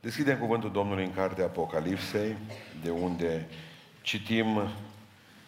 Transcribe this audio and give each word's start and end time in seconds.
Deschidem 0.00 0.38
cuvântul 0.38 0.72
Domnului 0.72 1.04
în 1.04 1.14
cartea 1.14 1.44
Apocalipsei, 1.44 2.36
de 2.82 2.90
unde 2.90 3.48
citim 4.02 4.68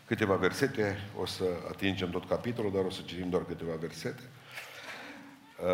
câteva 0.07 0.35
versete, 0.35 0.99
o 1.21 1.27
să 1.27 1.45
atingem 1.69 2.11
tot 2.11 2.29
capitolul, 2.29 2.73
dar 2.73 2.85
o 2.85 2.91
să 2.91 3.01
citim 3.05 3.29
doar 3.29 3.45
câteva 3.45 3.73
versete. 3.81 4.23
Uh, 4.23 5.67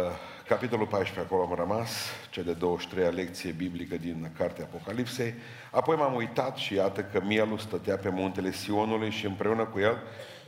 capitolul 0.49 0.87
14, 0.87 1.21
acolo 1.25 1.49
am 1.49 1.55
rămas, 1.55 1.91
cea 2.31 2.43
de 2.43 2.57
23-a 2.57 3.09
lecție 3.09 3.51
biblică 3.51 3.97
din 3.97 4.31
cartea 4.39 4.65
Apocalipsei. 4.65 5.35
Apoi 5.71 5.97
m-am 5.97 6.15
uitat 6.15 6.57
și 6.57 6.75
iată 6.75 7.03
că 7.05 7.21
mielul 7.21 7.59
stătea 7.59 7.97
pe 7.97 8.09
muntele 8.09 8.53
Sionului 8.53 9.11
și 9.11 9.27
împreună 9.27 9.65
cu 9.65 9.79
el 9.79 10.03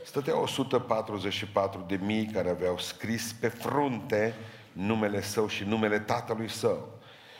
stăteau 0.05 0.41
144 0.41 1.85
de 1.87 1.99
mii 2.01 2.25
care 2.25 2.49
aveau 2.49 2.77
scris 2.77 3.33
pe 3.33 3.47
frunte 3.47 4.33
numele 4.71 5.21
său 5.21 5.47
și 5.47 5.63
numele 5.63 5.99
tatălui 5.99 6.49
său. 6.49 6.98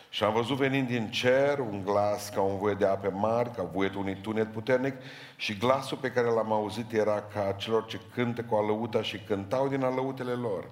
Și 0.09 0.23
am 0.23 0.33
văzut 0.33 0.57
venind 0.57 0.87
din 0.87 1.09
cer 1.09 1.59
un 1.59 1.81
glas 1.83 2.29
ca 2.29 2.41
un 2.41 2.57
voie 2.57 2.73
de 2.73 2.85
ape 2.85 3.07
mari, 3.07 3.51
ca 3.51 3.63
voietul 3.63 3.99
unui 3.99 4.17
tunet 4.21 4.51
puternic 4.51 4.93
și 5.35 5.57
glasul 5.57 5.97
pe 5.97 6.11
care 6.11 6.27
l-am 6.27 6.51
auzit 6.51 6.93
era 6.93 7.23
ca 7.33 7.55
celor 7.57 7.85
ce 7.85 7.99
cântă 8.13 8.43
cu 8.43 8.55
alăuta 8.55 9.01
și 9.01 9.17
cântau 9.17 9.67
din 9.67 9.83
alăutele 9.83 10.31
lor. 10.31 10.69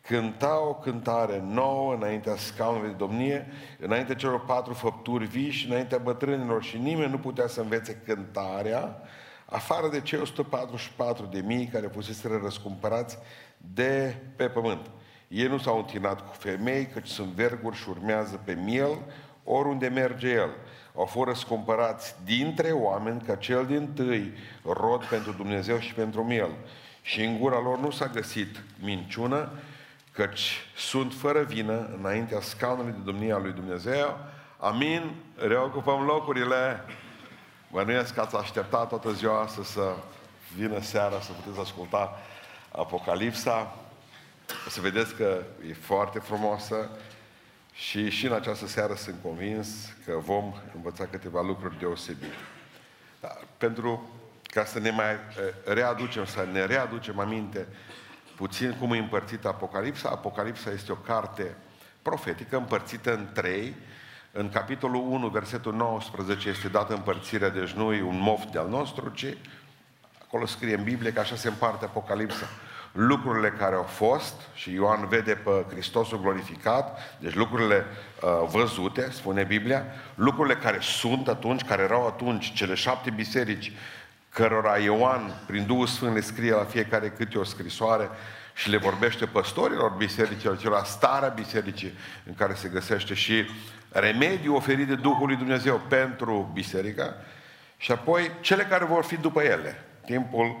Cântau 0.00 0.68
o 0.68 0.74
cântare 0.74 1.44
nouă 1.46 1.94
înaintea 1.94 2.36
scaunului 2.36 2.88
de 2.88 2.94
domnie, 2.96 3.46
înaintea 3.78 4.14
celor 4.14 4.44
patru 4.44 4.72
făpturi 4.72 5.26
vii 5.26 5.50
și 5.50 5.66
înaintea 5.66 5.98
bătrânilor 5.98 6.62
și 6.62 6.78
nimeni 6.78 7.10
nu 7.10 7.18
putea 7.18 7.46
să 7.46 7.60
învețe 7.60 8.02
cântarea, 8.04 9.02
afară 9.44 9.88
de 9.88 10.00
cei 10.00 10.18
144 10.18 11.26
de 11.26 11.40
mii 11.40 11.66
care 11.66 11.86
fuseseră 11.86 12.40
răscumpărați 12.42 13.18
de 13.56 14.16
pe 14.36 14.48
pământ. 14.48 14.90
Ei 15.32 15.46
nu 15.46 15.58
s-au 15.58 15.78
întinat 15.78 16.28
cu 16.28 16.34
femei, 16.38 16.86
căci 16.86 17.08
sunt 17.08 17.28
verguri 17.28 17.76
și 17.76 17.88
urmează 17.88 18.40
pe 18.44 18.52
miel 18.52 18.98
oriunde 19.44 19.88
merge 19.88 20.28
el. 20.28 20.50
Au 20.96 21.04
fost 21.04 21.28
răscumpărați 21.28 22.14
dintre 22.24 22.70
oameni 22.70 23.20
ca 23.20 23.34
cel 23.34 23.66
din 23.66 23.92
tâi 23.94 24.32
rod 24.64 25.04
pentru 25.04 25.32
Dumnezeu 25.32 25.78
și 25.78 25.94
pentru 25.94 26.24
miel. 26.24 26.50
Și 27.02 27.24
în 27.24 27.38
gura 27.38 27.60
lor 27.60 27.78
nu 27.78 27.90
s-a 27.90 28.06
găsit 28.06 28.62
minciună, 28.82 29.50
căci 30.12 30.66
sunt 30.76 31.14
fără 31.14 31.42
vină 31.42 31.88
înaintea 31.98 32.40
scaunului 32.40 32.92
de 32.92 33.10
domnia 33.10 33.38
lui 33.38 33.52
Dumnezeu. 33.52 34.18
Amin. 34.58 35.14
Reocupăm 35.36 36.04
locurile. 36.04 36.84
Bănuiesc 37.70 38.14
că 38.14 38.20
ați 38.20 38.36
așteptat 38.36 38.88
toată 38.88 39.12
ziua 39.12 39.40
asta 39.40 39.62
să 39.62 39.94
vină 40.56 40.80
seara 40.80 41.20
să 41.20 41.32
puteți 41.32 41.60
asculta 41.60 42.18
Apocalipsa. 42.72 43.76
O 44.66 44.70
să 44.70 44.80
vedeți 44.80 45.14
că 45.14 45.42
e 45.68 45.72
foarte 45.72 46.18
frumoasă 46.18 46.90
și 47.72 48.10
și 48.10 48.26
în 48.26 48.32
această 48.32 48.66
seară 48.66 48.94
sunt 48.94 49.16
convins 49.22 49.68
că 50.04 50.12
vom 50.18 50.54
învăța 50.74 51.06
câteva 51.06 51.42
lucruri 51.42 51.78
deosebite. 51.78 52.34
Dar 53.20 53.38
pentru 53.58 54.10
ca 54.42 54.64
să 54.64 54.78
ne 54.78 54.90
mai 54.90 55.10
eh, 55.10 55.74
readucem, 55.74 56.24
să 56.24 56.46
ne 56.52 56.64
readucem 56.64 57.18
aminte 57.18 57.66
puțin 58.36 58.76
cum 58.78 58.92
e 58.92 58.98
împărțită 58.98 59.48
Apocalipsa. 59.48 60.08
Apocalipsa 60.08 60.70
este 60.70 60.92
o 60.92 60.94
carte 60.94 61.56
profetică 62.02 62.56
împărțită 62.56 63.14
în 63.14 63.28
trei. 63.32 63.74
În 64.32 64.48
capitolul 64.48 65.02
1, 65.08 65.28
versetul 65.28 65.74
19, 65.74 66.48
este 66.48 66.68
dată 66.68 66.94
împărțirea, 66.94 67.48
deci 67.48 67.70
nu 67.70 67.92
e 67.92 68.02
un 68.02 68.18
moft 68.18 68.48
de-al 68.48 68.68
nostru, 68.68 69.08
ci 69.08 69.26
acolo 70.22 70.46
scrie 70.46 70.74
în 70.74 70.84
Biblie 70.84 71.12
că 71.12 71.20
așa 71.20 71.36
se 71.36 71.48
împarte 71.48 71.84
Apocalipsa 71.84 72.46
lucrurile 72.92 73.50
care 73.50 73.74
au 73.74 73.82
fost 73.82 74.34
și 74.54 74.72
Ioan 74.72 75.08
vede 75.08 75.34
pe 75.34 75.64
Hristosul 75.70 76.20
glorificat, 76.20 77.16
deci 77.18 77.34
lucrurile 77.34 77.84
uh, 78.22 78.48
văzute, 78.50 79.10
spune 79.10 79.42
Biblia, 79.42 79.84
lucrurile 80.14 80.54
care 80.54 80.78
sunt 80.80 81.28
atunci, 81.28 81.62
care 81.62 81.82
erau 81.82 82.06
atunci, 82.06 82.52
cele 82.52 82.74
șapte 82.74 83.10
biserici, 83.10 83.72
cărora 84.28 84.78
Ioan, 84.78 85.42
prin 85.46 85.66
Duhul 85.66 85.86
Sfânt, 85.86 86.14
le 86.14 86.20
scrie 86.20 86.50
la 86.50 86.64
fiecare 86.64 87.08
câte 87.08 87.38
o 87.38 87.44
scrisoare 87.44 88.10
și 88.54 88.70
le 88.70 88.76
vorbește 88.76 89.26
păstorilor 89.26 89.90
bisericilor, 89.90 90.58
celor 90.58 90.84
starea 90.84 91.28
bisericii 91.28 91.92
în 92.26 92.34
care 92.34 92.54
se 92.54 92.68
găsește 92.68 93.14
și 93.14 93.44
remediul 93.88 94.54
oferit 94.54 94.86
de 94.86 94.94
Duhul 94.94 95.26
lui 95.26 95.36
Dumnezeu 95.36 95.80
pentru 95.88 96.50
biserica 96.52 97.14
și 97.76 97.92
apoi 97.92 98.30
cele 98.40 98.62
care 98.62 98.84
vor 98.84 99.04
fi 99.04 99.16
după 99.16 99.42
ele. 99.42 99.84
Timpul 100.04 100.56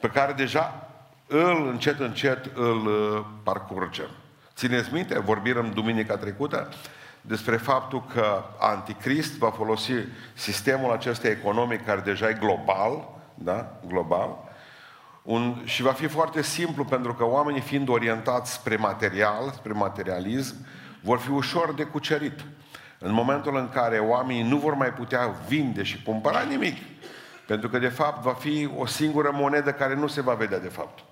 pe 0.00 0.08
care 0.08 0.32
deja 0.32 0.91
îl 1.32 1.68
încet, 1.68 2.00
încet 2.00 2.50
îl 2.54 2.86
uh, 2.86 3.24
parcurgem. 3.42 4.08
Țineți 4.54 4.92
minte, 4.92 5.18
vorbim 5.18 5.70
duminica 5.74 6.16
trecută 6.16 6.68
despre 7.20 7.56
faptul 7.56 8.04
că 8.14 8.44
Anticrist 8.58 9.38
va 9.38 9.50
folosi 9.50 9.92
sistemul 10.34 10.92
acesta 10.92 11.28
economic 11.28 11.84
care 11.84 12.00
deja 12.00 12.28
e 12.28 12.36
global, 12.40 13.08
da? 13.34 13.80
global, 13.86 14.50
un, 15.22 15.62
și 15.64 15.82
va 15.82 15.92
fi 15.92 16.06
foarte 16.06 16.42
simplu 16.42 16.84
pentru 16.84 17.14
că 17.14 17.24
oamenii 17.24 17.60
fiind 17.60 17.88
orientați 17.88 18.52
spre 18.52 18.76
material, 18.76 19.50
spre 19.54 19.72
materialism, 19.72 20.54
vor 21.02 21.18
fi 21.18 21.30
ușor 21.30 21.74
de 21.74 21.82
cucerit. 21.82 22.44
În 22.98 23.12
momentul 23.12 23.56
în 23.56 23.68
care 23.68 23.98
oamenii 23.98 24.42
nu 24.42 24.56
vor 24.56 24.74
mai 24.74 24.92
putea 24.92 25.34
vinde 25.48 25.82
și 25.82 26.02
cumpăra 26.02 26.40
nimic, 26.42 26.76
pentru 27.46 27.68
că 27.68 27.78
de 27.78 27.88
fapt 27.88 28.22
va 28.22 28.32
fi 28.32 28.70
o 28.76 28.86
singură 28.86 29.30
monedă 29.32 29.72
care 29.72 29.94
nu 29.94 30.06
se 30.06 30.20
va 30.20 30.34
vedea 30.34 30.58
de 30.58 30.68
fapt. 30.68 31.04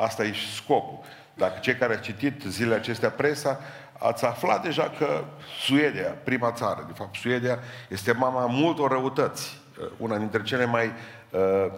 Asta 0.00 0.24
e 0.24 0.34
scopul. 0.56 0.98
Dacă 1.34 1.58
cei 1.60 1.74
care 1.74 1.94
au 1.94 2.00
citit 2.00 2.42
zilele 2.46 2.74
acestea 2.74 3.10
presa, 3.10 3.60
ați 3.98 4.24
aflat 4.24 4.62
deja 4.62 4.94
că 4.98 5.24
Suedia, 5.60 6.16
prima 6.24 6.52
țară, 6.52 6.84
de 6.86 6.92
fapt 6.96 7.14
Suedia, 7.14 7.58
este 7.88 8.12
mama 8.12 8.46
multor 8.46 8.90
răutăți. 8.90 9.60
Uh, 9.80 9.86
una 9.96 10.16
dintre 10.16 10.42
cele 10.42 10.64
mai 10.64 10.92
uh, 11.30 11.72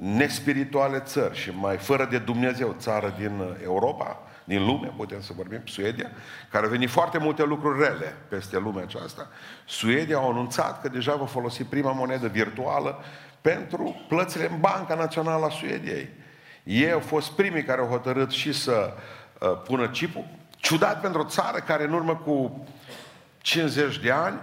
nespirituale 0.00 0.98
țări 0.98 1.36
și 1.38 1.50
mai 1.50 1.76
fără 1.76 2.04
de 2.04 2.18
Dumnezeu 2.18 2.74
țară 2.78 3.14
din 3.18 3.56
Europa, 3.62 4.20
din 4.44 4.64
lume, 4.66 4.92
putem 4.96 5.20
să 5.20 5.32
vorbim, 5.36 5.60
Suedia, 5.64 6.10
care 6.50 6.66
a 6.66 6.68
venit 6.68 6.90
foarte 6.90 7.18
multe 7.18 7.44
lucruri 7.44 7.82
rele 7.82 8.16
peste 8.28 8.58
lumea 8.58 8.82
aceasta. 8.82 9.28
Suedia 9.64 10.18
a 10.18 10.28
anunțat 10.28 10.82
că 10.82 10.88
deja 10.88 11.14
va 11.14 11.26
folosi 11.26 11.64
prima 11.64 11.92
monedă 11.92 12.26
virtuală 12.26 13.04
pentru 13.40 14.04
plățile 14.08 14.48
în 14.50 14.60
Banca 14.60 14.94
Națională 14.94 15.44
a 15.44 15.48
Suediei. 15.48 16.08
Ei 16.66 16.92
au 16.92 17.00
fost 17.00 17.30
primii 17.30 17.62
care 17.62 17.80
au 17.80 17.86
hotărât 17.86 18.30
și 18.30 18.52
să 18.52 18.92
uh, 19.40 19.60
pună 19.64 19.88
chipul. 19.88 20.24
Ciudat 20.56 21.00
pentru 21.00 21.20
o 21.20 21.24
țară 21.24 21.58
care 21.58 21.84
în 21.84 21.92
urmă 21.92 22.16
cu 22.16 22.66
50 23.38 23.98
de 23.98 24.10
ani 24.10 24.40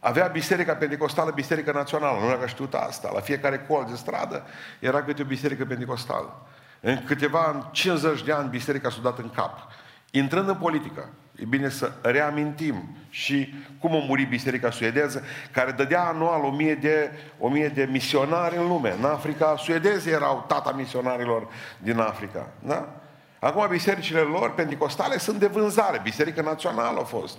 avea 0.00 0.26
Biserica 0.26 0.74
Pentecostală, 0.74 1.30
Biserica 1.30 1.72
Națională. 1.72 2.18
Nu 2.20 2.30
era 2.30 2.46
știut 2.46 2.74
asta. 2.74 3.10
La 3.14 3.20
fiecare 3.20 3.64
colț 3.68 3.90
de 3.90 3.96
stradă 3.96 4.42
era 4.78 5.02
câte 5.02 5.22
o 5.22 5.24
Biserică 5.24 5.64
Pentecostală. 5.64 6.46
În 6.80 7.04
câteva, 7.04 7.50
în 7.54 7.64
50 7.70 8.22
de 8.22 8.32
ani, 8.32 8.48
Biserica 8.48 8.90
s-a 8.90 8.98
dat 9.02 9.18
în 9.18 9.30
cap. 9.30 9.68
Intrând 10.10 10.48
în 10.48 10.54
politică, 10.54 11.08
e 11.36 11.44
bine 11.44 11.68
să 11.68 11.92
reamintim 12.02 12.96
și 13.10 13.54
cum 13.78 13.94
a 13.94 14.04
murit 14.06 14.28
biserica 14.28 14.70
suedeză, 14.70 15.24
care 15.50 15.70
dădea 15.70 16.02
anual 16.04 16.44
o 16.44 16.50
mie 16.50 16.74
de, 16.74 17.10
o 17.38 17.48
mie 17.48 17.68
de 17.68 17.88
misionari 17.90 18.56
în 18.56 18.66
lume. 18.66 18.94
În 18.98 19.04
Africa, 19.04 19.54
suedezi 19.58 20.08
erau 20.08 20.44
tata 20.48 20.72
misionarilor 20.72 21.48
din 21.78 21.98
Africa. 21.98 22.48
Da? 22.58 23.02
Acum 23.38 23.66
bisericile 23.68 24.20
lor 24.20 24.54
pentecostale 24.54 25.18
sunt 25.18 25.38
de 25.38 25.46
vânzare. 25.46 26.00
Biserica 26.02 26.42
națională 26.42 27.00
a 27.00 27.04
fost. 27.04 27.38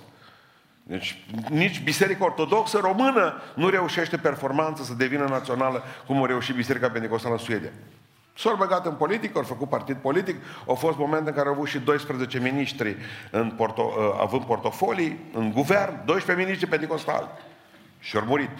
Deci 0.83 1.25
nici 1.49 1.83
Biserica 1.83 2.25
Ortodoxă 2.25 2.77
Română 2.77 3.41
nu 3.55 3.69
reușește 3.69 4.17
performanță 4.17 4.83
să 4.83 4.93
devină 4.93 5.25
națională 5.25 5.83
cum 6.05 6.23
a 6.23 6.25
reușit 6.25 6.55
Biserica 6.55 6.89
Pentecostală 6.89 7.33
în 7.33 7.39
Suedia. 7.39 7.71
S-au 8.35 8.55
băgat 8.55 8.85
în 8.85 8.93
politică, 8.93 9.37
au 9.37 9.43
făcut 9.43 9.69
partid 9.69 9.95
politic, 9.95 10.35
au 10.67 10.75
fost 10.75 10.97
momente 10.97 11.29
în 11.29 11.35
care 11.35 11.47
au 11.47 11.53
avut 11.53 11.67
și 11.67 11.79
12 11.79 12.39
miniștri 12.39 12.97
în 13.31 13.51
porto, 13.51 13.81
uh, 13.81 14.17
având 14.21 14.43
portofolii, 14.43 15.19
în 15.33 15.51
guvern, 15.51 16.05
12 16.05 16.45
miniștri 16.45 16.69
pentecostali. 16.69 17.27
Și 17.99 18.17
au 18.17 18.23
murit. 18.25 18.57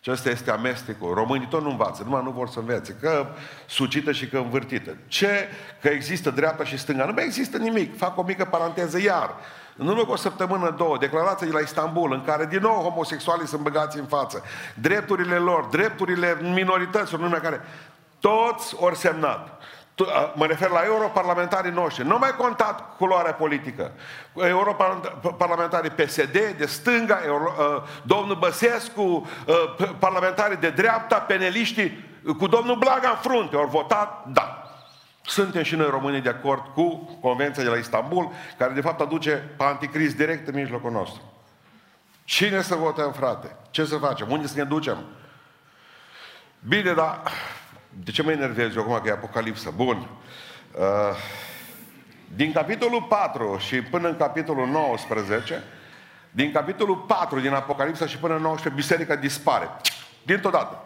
Și 0.00 0.10
asta 0.10 0.30
este 0.30 0.50
amestecul. 0.50 1.14
Românii 1.14 1.46
tot 1.46 1.62
nu 1.62 1.70
învață, 1.70 2.02
numai 2.02 2.22
nu 2.24 2.30
vor 2.30 2.48
să 2.48 2.58
învețe. 2.58 2.96
Că 3.00 3.26
sucită 3.66 4.12
și 4.12 4.28
că 4.28 4.36
învârtită. 4.36 4.96
Ce? 5.06 5.48
Că 5.80 5.88
există 5.88 6.30
dreapta 6.30 6.64
și 6.64 6.78
stânga. 6.78 7.04
Nu 7.04 7.12
mai 7.12 7.24
există 7.24 7.58
nimic. 7.58 7.96
Fac 7.96 8.18
o 8.18 8.22
mică 8.22 8.44
paranteză 8.44 9.00
iar. 9.00 9.34
În 9.76 9.86
urmă 9.86 10.04
cu 10.04 10.10
o 10.10 10.16
săptămână, 10.16 10.74
două, 10.76 10.98
declarația 10.98 11.46
de 11.46 11.52
la 11.52 11.60
Istanbul, 11.60 12.12
în 12.12 12.24
care 12.24 12.46
din 12.46 12.58
nou 12.60 12.82
homosexualii 12.82 13.46
sunt 13.46 13.62
băgați 13.62 13.98
în 13.98 14.04
față. 14.04 14.42
Drepturile 14.74 15.36
lor, 15.36 15.64
drepturile 15.64 16.38
minorităților, 16.40 17.20
numai 17.20 17.40
care 17.40 17.60
toți 18.22 18.74
ori 18.78 18.96
semnat. 18.96 19.60
Mă 20.34 20.46
refer 20.46 20.68
la 20.68 20.80
europarlamentarii 20.84 21.70
noștri. 21.70 22.06
Nu 22.06 22.18
mai 22.18 22.36
contat 22.36 22.96
culoarea 22.96 23.32
politică. 23.32 23.92
Europarlamentarii 24.34 25.90
PSD, 25.90 26.32
de 26.56 26.66
stânga, 26.66 27.20
domnul 28.02 28.36
Băsescu, 28.36 29.28
parlamentarii 29.98 30.56
de 30.56 30.70
dreapta, 30.70 31.18
peneliștii, 31.18 32.10
cu 32.38 32.46
domnul 32.46 32.76
Blaga 32.76 33.08
în 33.08 33.16
frunte, 33.16 33.56
au 33.56 33.66
votat, 33.66 34.24
da. 34.26 34.56
Suntem 35.24 35.62
și 35.62 35.76
noi 35.76 35.90
românii 35.90 36.20
de 36.20 36.28
acord 36.28 36.62
cu 36.74 37.18
Convenția 37.20 37.62
de 37.62 37.68
la 37.68 37.76
Istanbul, 37.76 38.30
care 38.58 38.72
de 38.72 38.80
fapt 38.80 39.00
aduce 39.00 39.50
pe 39.56 39.64
anticrist 39.64 40.16
direct 40.16 40.48
în 40.48 40.54
mijlocul 40.54 40.90
nostru. 40.90 41.22
Cine 42.24 42.62
să 42.62 42.74
votăm, 42.74 43.12
frate? 43.12 43.56
Ce 43.70 43.84
să 43.84 43.96
facem? 43.96 44.30
Unde 44.30 44.46
să 44.46 44.54
ne 44.56 44.64
ducem? 44.64 45.04
Bine, 46.68 46.92
dar 46.92 47.20
de 48.04 48.10
ce 48.10 48.22
mă 48.22 48.30
enervez 48.30 48.76
eu 48.76 48.82
acum 48.82 49.00
că 49.02 49.08
e 49.08 49.12
Apocalipsa? 49.12 49.70
Bun. 49.70 50.08
Uh, 50.78 51.16
din 52.34 52.52
capitolul 52.52 53.02
4 53.02 53.56
și 53.58 53.82
până 53.82 54.08
în 54.08 54.16
capitolul 54.16 54.66
19, 54.66 55.62
din 56.30 56.52
capitolul 56.52 56.96
4 56.96 57.40
din 57.40 57.52
Apocalipsa 57.52 58.06
și 58.06 58.18
până 58.18 58.34
în 58.34 58.42
19, 58.42 58.82
biserica 58.82 59.16
dispare. 59.16 59.70
Dintr-o 60.22 60.50
dată. 60.50 60.84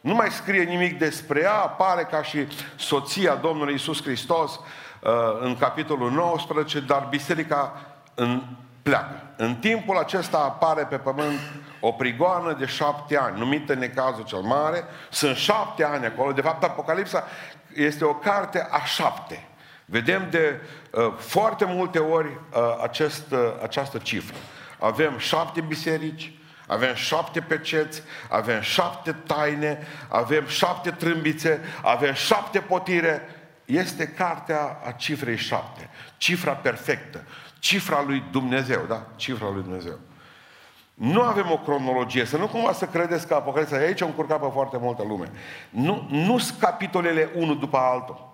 Nu 0.00 0.14
mai 0.14 0.30
scrie 0.30 0.62
nimic 0.62 0.98
despre 0.98 1.40
ea, 1.40 1.54
apare 1.54 2.02
ca 2.02 2.22
și 2.22 2.46
soția 2.76 3.34
Domnului 3.34 3.74
Isus 3.74 4.02
Hristos 4.02 4.52
uh, 4.52 5.10
în 5.40 5.56
capitolul 5.56 6.10
19, 6.10 6.80
dar 6.80 7.06
biserica 7.10 7.80
în, 8.14 8.42
pleacă. 8.84 9.22
În 9.36 9.54
timpul 9.54 9.98
acesta 9.98 10.38
apare 10.38 10.82
pe 10.82 10.96
pământ 10.96 11.38
o 11.80 11.92
prigoană 11.92 12.56
de 12.58 12.66
șapte 12.66 13.16
ani, 13.16 13.38
numită 13.38 13.74
Necazul 13.74 14.24
cel 14.24 14.40
Mare. 14.40 14.84
Sunt 15.10 15.36
șapte 15.36 15.84
ani 15.84 16.06
acolo. 16.06 16.32
De 16.32 16.40
fapt, 16.40 16.64
Apocalipsa 16.64 17.24
este 17.74 18.04
o 18.04 18.14
carte 18.14 18.66
a 18.70 18.84
șapte. 18.84 19.46
Vedem 19.84 20.26
de 20.30 20.60
uh, 20.90 21.12
foarte 21.18 21.64
multe 21.64 21.98
ori 21.98 22.28
uh, 22.28 22.78
acest, 22.82 23.30
uh, 23.30 23.38
această 23.62 23.98
cifră. 23.98 24.36
Avem 24.78 25.18
șapte 25.18 25.60
biserici, 25.60 26.32
avem 26.66 26.94
șapte 26.94 27.40
peceți, 27.40 28.02
avem 28.30 28.60
șapte 28.60 29.12
taine, 29.12 29.86
avem 30.08 30.46
șapte 30.46 30.90
trâmbițe, 30.90 31.60
avem 31.82 32.12
șapte 32.12 32.58
potire. 32.58 33.28
Este 33.64 34.06
cartea 34.06 34.80
a 34.86 34.90
cifrei 34.90 35.36
șapte. 35.36 35.88
Cifra 36.16 36.52
perfectă. 36.52 37.24
Cifra 37.64 38.02
lui 38.06 38.22
Dumnezeu, 38.30 38.84
da? 38.88 39.06
Cifra 39.16 39.50
lui 39.50 39.62
Dumnezeu. 39.62 39.98
Nu 40.94 41.22
avem 41.22 41.50
o 41.50 41.58
cronologie, 41.58 42.24
să 42.24 42.36
nu 42.36 42.46
cumva 42.46 42.72
să 42.72 42.84
credeți 42.84 43.26
că 43.26 43.34
Apocalipsa, 43.34 43.76
aici 43.76 44.00
au 44.00 44.08
încurcat 44.08 44.40
pe 44.40 44.48
foarte 44.52 44.76
multă 44.80 45.04
lume. 45.08 45.30
Nu, 45.70 46.06
nu 46.10 46.38
sunt 46.38 46.58
capitolele 46.58 47.30
unul 47.34 47.58
după 47.58 47.76
altul. 47.76 48.32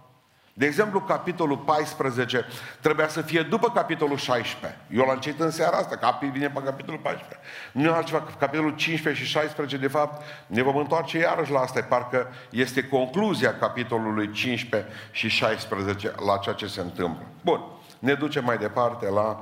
De 0.52 0.66
exemplu, 0.66 1.00
capitolul 1.00 1.56
14 1.56 2.46
trebuia 2.80 3.08
să 3.08 3.20
fie 3.20 3.42
după 3.42 3.70
capitolul 3.70 4.16
16. 4.16 4.80
Eu 4.90 5.04
l-am 5.04 5.18
citit 5.18 5.40
în 5.40 5.50
seara 5.50 5.76
asta, 5.76 5.96
capi 5.96 6.26
vine 6.26 6.50
pe 6.50 6.62
capitolul 6.64 7.00
14. 7.00 7.38
Nu 7.72 7.88
e 7.88 7.92
altceva, 7.92 8.26
capitolul 8.38 8.74
15 8.74 9.24
și 9.24 9.30
16, 9.30 9.76
de 9.76 9.88
fapt, 9.88 10.22
ne 10.46 10.62
vom 10.62 10.76
întoarce 10.76 11.18
iarăși 11.18 11.50
la 11.50 11.60
asta, 11.60 11.82
parcă 11.82 12.32
este 12.50 12.88
concluzia 12.88 13.58
capitolului 13.58 14.30
15 14.30 14.92
și 15.10 15.28
16 15.28 16.14
la 16.26 16.36
ceea 16.36 16.54
ce 16.54 16.66
se 16.66 16.80
întâmplă. 16.80 17.26
Bun, 17.42 17.60
ne 18.00 18.14
ducem 18.14 18.44
mai 18.44 18.58
departe 18.58 19.08
la, 19.08 19.38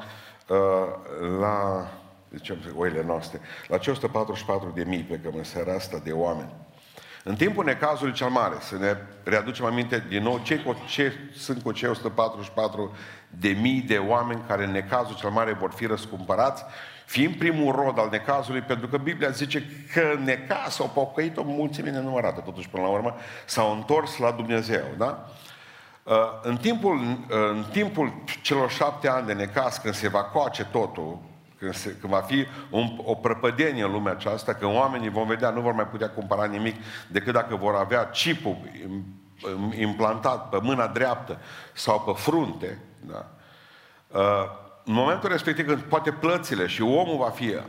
uh, 0.49 0.59
la 1.41 1.89
zicem, 2.35 2.59
oile 2.77 3.03
noastre, 3.07 3.41
la 3.67 3.77
144 3.77 4.73
de 4.75 4.85
mii 4.85 5.03
plecăm 5.03 5.33
în 5.37 5.45
seara 5.45 5.75
asta 5.75 6.01
de 6.05 6.13
oameni. 6.13 6.53
În 7.25 7.37
timpul 7.37 7.65
necazului 7.65 8.13
cel 8.13 8.29
mare, 8.29 8.55
să 8.61 8.77
ne 8.77 8.97
readucem 9.25 9.65
aminte 9.65 10.05
din 10.09 10.23
nou 10.23 10.41
ce, 10.43 10.61
ce 10.87 11.13
sunt 11.35 11.63
cu 11.63 11.73
cei 11.73 11.89
144 11.89 12.97
de 13.31 13.49
mii 13.49 13.81
de 13.81 13.97
oameni 13.97 14.43
care 14.47 14.65
în 14.65 14.71
necazul 14.71 15.17
cel 15.17 15.31
mare 15.31 15.53
vor 15.53 15.71
fi 15.71 15.87
răscumpărați, 15.87 16.65
fiind 17.05 17.35
primul 17.35 17.75
rod 17.75 17.99
al 17.99 18.09
necazului, 18.11 18.61
pentru 18.61 18.89
că 18.89 18.97
Biblia 18.97 19.31
zice 19.31 19.63
că 19.93 20.19
necaz 20.25 20.73
s-au 20.73 20.91
pocăit 20.95 21.37
o 21.37 21.43
mulțime 21.43 21.91
nenumărată, 21.91 22.41
totuși 22.41 22.69
până 22.69 22.83
la 22.83 22.89
urmă, 22.89 23.15
s-au 23.45 23.73
întors 23.73 24.19
la 24.19 24.31
Dumnezeu, 24.31 24.85
da? 24.97 25.29
Uh, 26.09 26.15
în 26.43 26.57
timpul, 26.57 26.97
uh, 26.97 27.17
în 27.29 27.65
timpul 27.71 28.13
celor 28.43 28.71
șapte 28.71 29.09
ani 29.09 29.27
de 29.27 29.33
necaz, 29.33 29.77
când 29.77 29.95
se 29.95 30.09
va 30.09 30.23
coace 30.23 30.65
totul, 30.65 31.19
când, 31.59 31.75
se, 31.75 31.97
când 32.01 32.13
va 32.13 32.21
fi 32.21 32.47
un, 32.71 32.99
o 33.05 33.15
prăpădenie 33.15 33.83
în 33.83 33.91
lumea 33.91 34.13
aceasta, 34.13 34.55
când 34.55 34.75
oamenii 34.75 35.09
vom 35.09 35.27
vedea, 35.27 35.51
nu 35.51 35.61
vor 35.61 35.73
mai 35.73 35.87
putea 35.87 36.11
cumpăra 36.11 36.45
nimic 36.45 36.77
decât 37.09 37.33
dacă 37.33 37.57
vor 37.57 37.75
avea 37.75 38.11
chipul 38.11 38.57
implantat 39.79 40.49
pe 40.49 40.59
mâna 40.63 40.87
dreaptă 40.87 41.39
sau 41.73 42.01
pe 42.01 42.21
frunte, 42.21 42.79
da? 43.01 43.27
Uh, 44.09 44.45
în 44.85 44.93
momentul 44.93 45.29
respectiv 45.29 45.67
când 45.67 45.81
poate 45.81 46.11
plățile 46.11 46.67
și 46.67 46.83
omul 46.83 47.17
va 47.17 47.31
fi 47.31 47.49
uh, 47.49 47.63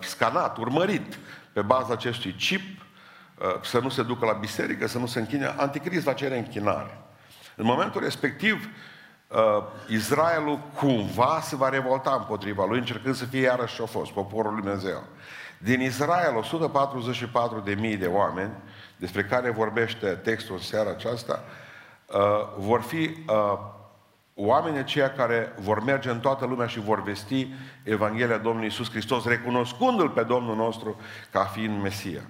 scanat, 0.00 0.56
urmărit 0.56 1.18
pe 1.52 1.62
baza 1.62 1.92
acestui 1.92 2.32
chip, 2.32 2.80
uh, 3.38 3.60
să 3.62 3.78
nu 3.78 3.88
se 3.88 4.02
ducă 4.02 4.26
la 4.26 4.32
biserică, 4.32 4.86
să 4.86 4.98
nu 4.98 5.06
se 5.06 5.18
închine, 5.18 5.54
anticrist 5.56 6.04
va 6.04 6.12
cere 6.12 6.38
închinare. 6.38 6.98
În 7.60 7.66
momentul 7.66 8.00
respectiv, 8.00 8.68
uh, 9.28 9.38
Israelul 9.88 10.58
cumva 10.76 11.40
se 11.42 11.56
va 11.56 11.68
revolta 11.68 12.16
împotriva 12.18 12.64
lui, 12.64 12.78
încercând 12.78 13.14
să 13.14 13.24
fie 13.24 13.40
iarăși 13.40 13.74
ce 13.74 13.82
a 13.82 13.86
fost, 13.86 14.10
poporul 14.10 14.52
lui 14.52 14.62
Dumnezeu. 14.62 15.02
Din 15.58 15.80
Israel, 15.80 16.36
144 16.36 17.60
de 17.60 17.74
mii 17.74 17.96
de 17.96 18.06
oameni, 18.06 18.50
despre 18.96 19.24
care 19.24 19.50
vorbește 19.50 20.06
textul 20.08 20.54
în 20.54 20.60
seara 20.60 20.90
aceasta, 20.90 21.44
uh, 22.06 22.18
vor 22.58 22.80
fi 22.80 22.96
uh, 22.96 23.58
oamenii 24.34 24.78
aceia 24.78 25.12
care 25.12 25.52
vor 25.58 25.84
merge 25.84 26.10
în 26.10 26.20
toată 26.20 26.46
lumea 26.46 26.66
și 26.66 26.80
vor 26.80 27.02
vesti 27.02 27.48
Evanghelia 27.82 28.38
Domnului 28.38 28.68
Isus 28.68 28.90
Hristos, 28.90 29.24
recunoscându-L 29.24 30.08
pe 30.08 30.22
Domnul 30.22 30.56
nostru 30.56 31.00
ca 31.30 31.44
fiind 31.44 31.82
Mesia. 31.82 32.22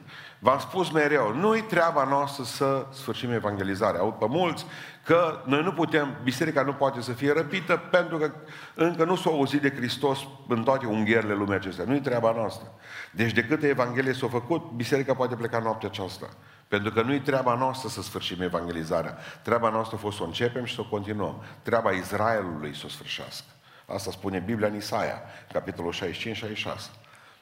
V-am 0.42 0.58
spus 0.58 0.90
mereu, 0.90 1.34
nu-i 1.34 1.62
treaba 1.62 2.04
noastră 2.04 2.44
să 2.44 2.86
sfârșim 2.92 3.30
evangelizarea. 3.30 4.00
Aud 4.00 4.14
pe 4.14 4.26
mulți 4.28 4.66
că 5.04 5.42
noi 5.46 5.62
nu 5.62 5.72
putem, 5.72 6.16
biserica 6.22 6.62
nu 6.62 6.72
poate 6.72 7.00
să 7.00 7.12
fie 7.12 7.32
răpită 7.32 7.76
pentru 7.76 8.18
că 8.18 8.32
încă 8.74 9.04
nu 9.04 9.16
s-au 9.16 9.32
auzit 9.32 9.60
de 9.60 9.70
Hristos 9.70 10.18
în 10.48 10.62
toate 10.62 10.86
ungherile 10.86 11.34
lumii 11.34 11.54
acestea. 11.54 11.84
Nu-i 11.84 12.00
treaba 12.00 12.32
noastră. 12.32 12.72
Deci 13.12 13.32
de 13.32 13.44
câte 13.44 13.66
evanghelie 13.66 14.12
s-au 14.12 14.28
făcut, 14.28 14.70
biserica 14.70 15.14
poate 15.14 15.34
pleca 15.34 15.58
noaptea 15.58 15.88
aceasta. 15.88 16.28
Pentru 16.68 16.90
că 16.90 17.02
nu-i 17.02 17.20
treaba 17.20 17.54
noastră 17.54 17.88
să 17.88 18.02
sfârșim 18.02 18.40
evangelizarea. 18.40 19.16
Treaba 19.42 19.68
noastră 19.70 19.96
a 19.96 20.00
fost 20.00 20.16
să 20.16 20.22
o 20.22 20.26
începem 20.26 20.64
și 20.64 20.74
să 20.74 20.80
o 20.80 20.88
continuăm. 20.88 21.42
Treaba 21.62 21.90
Israelului 21.90 22.76
să 22.76 22.82
o 22.86 22.88
sfârșească. 22.88 23.46
Asta 23.86 24.10
spune 24.10 24.38
Biblia 24.38 24.68
în 24.68 24.76
Isaia, 24.76 25.22
capitolul 25.52 25.94
65-66. 25.94 25.96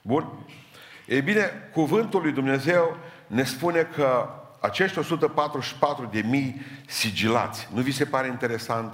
Bun? 0.03 0.47
Ei 1.09 1.23
bine, 1.23 1.71
cuvântul 1.73 2.21
lui 2.21 2.33
Dumnezeu 2.33 2.97
ne 3.27 3.45
spune 3.45 3.83
că 3.83 4.29
acești 4.61 4.99
144 4.99 6.09
de 6.13 6.21
mii 6.21 6.61
sigilați, 6.87 7.69
nu 7.73 7.81
vi 7.81 7.91
se 7.91 8.05
pare 8.05 8.29
interesant 8.29 8.93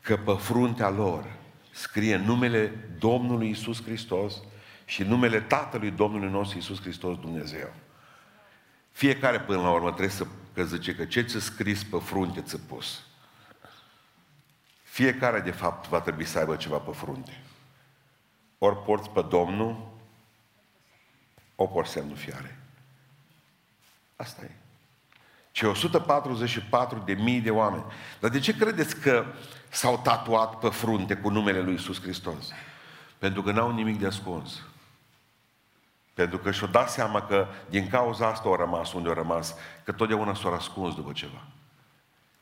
că 0.00 0.16
pe 0.16 0.32
fruntea 0.38 0.88
lor 0.88 1.24
scrie 1.70 2.16
numele 2.16 2.88
Domnului 2.98 3.50
Isus 3.50 3.82
Hristos 3.82 4.34
și 4.84 5.02
numele 5.02 5.40
Tatălui 5.40 5.90
Domnului 5.90 6.30
nostru 6.30 6.58
Isus 6.58 6.80
Hristos 6.80 7.18
Dumnezeu. 7.18 7.72
Fiecare 8.90 9.40
până 9.40 9.60
la 9.60 9.70
urmă 9.70 9.88
trebuie 9.88 10.08
să 10.08 10.26
că 10.54 10.64
zice 10.64 10.94
că 10.94 11.04
ce 11.04 11.22
ți 11.22 11.40
scris 11.40 11.84
pe 11.84 11.98
frunte 11.98 12.40
ți 12.40 12.60
pus. 12.60 13.02
Fiecare 14.82 15.40
de 15.40 15.50
fapt 15.50 15.88
va 15.88 16.00
trebui 16.00 16.24
să 16.24 16.38
aibă 16.38 16.56
ceva 16.56 16.76
pe 16.76 16.90
frunte. 16.92 17.42
Ori 18.58 18.82
porți 18.82 19.10
pe 19.10 19.24
Domnul, 19.28 19.89
o 21.62 21.66
porți 21.66 21.90
semnul 21.90 22.16
fiare. 22.16 22.58
Asta 24.16 24.44
e. 24.44 24.50
Ce 25.52 25.66
144 25.66 27.02
de 27.04 27.12
mii 27.12 27.40
de 27.40 27.50
oameni. 27.50 27.84
Dar 28.20 28.30
de 28.30 28.38
ce 28.38 28.56
credeți 28.56 29.00
că 29.00 29.24
s-au 29.68 29.98
tatuat 29.98 30.58
pe 30.58 30.68
frunte 30.68 31.16
cu 31.16 31.28
numele 31.28 31.60
lui 31.60 31.74
Isus 31.74 32.00
Hristos? 32.00 32.50
Pentru 33.18 33.42
că 33.42 33.52
n-au 33.52 33.72
nimic 33.72 33.98
de 33.98 34.06
ascuns. 34.06 34.62
Pentru 36.14 36.38
că 36.38 36.50
și-o 36.50 36.66
dat 36.66 36.90
seama 36.90 37.22
că 37.22 37.46
din 37.68 37.88
cauza 37.88 38.26
asta 38.26 38.48
au 38.48 38.56
rămas 38.56 38.92
unde 38.92 39.08
au 39.08 39.14
rămas, 39.14 39.54
că 39.84 39.92
totdeauna 39.92 40.34
s-au 40.34 40.52
ascuns 40.52 40.94
după 40.94 41.12
ceva. 41.12 41.46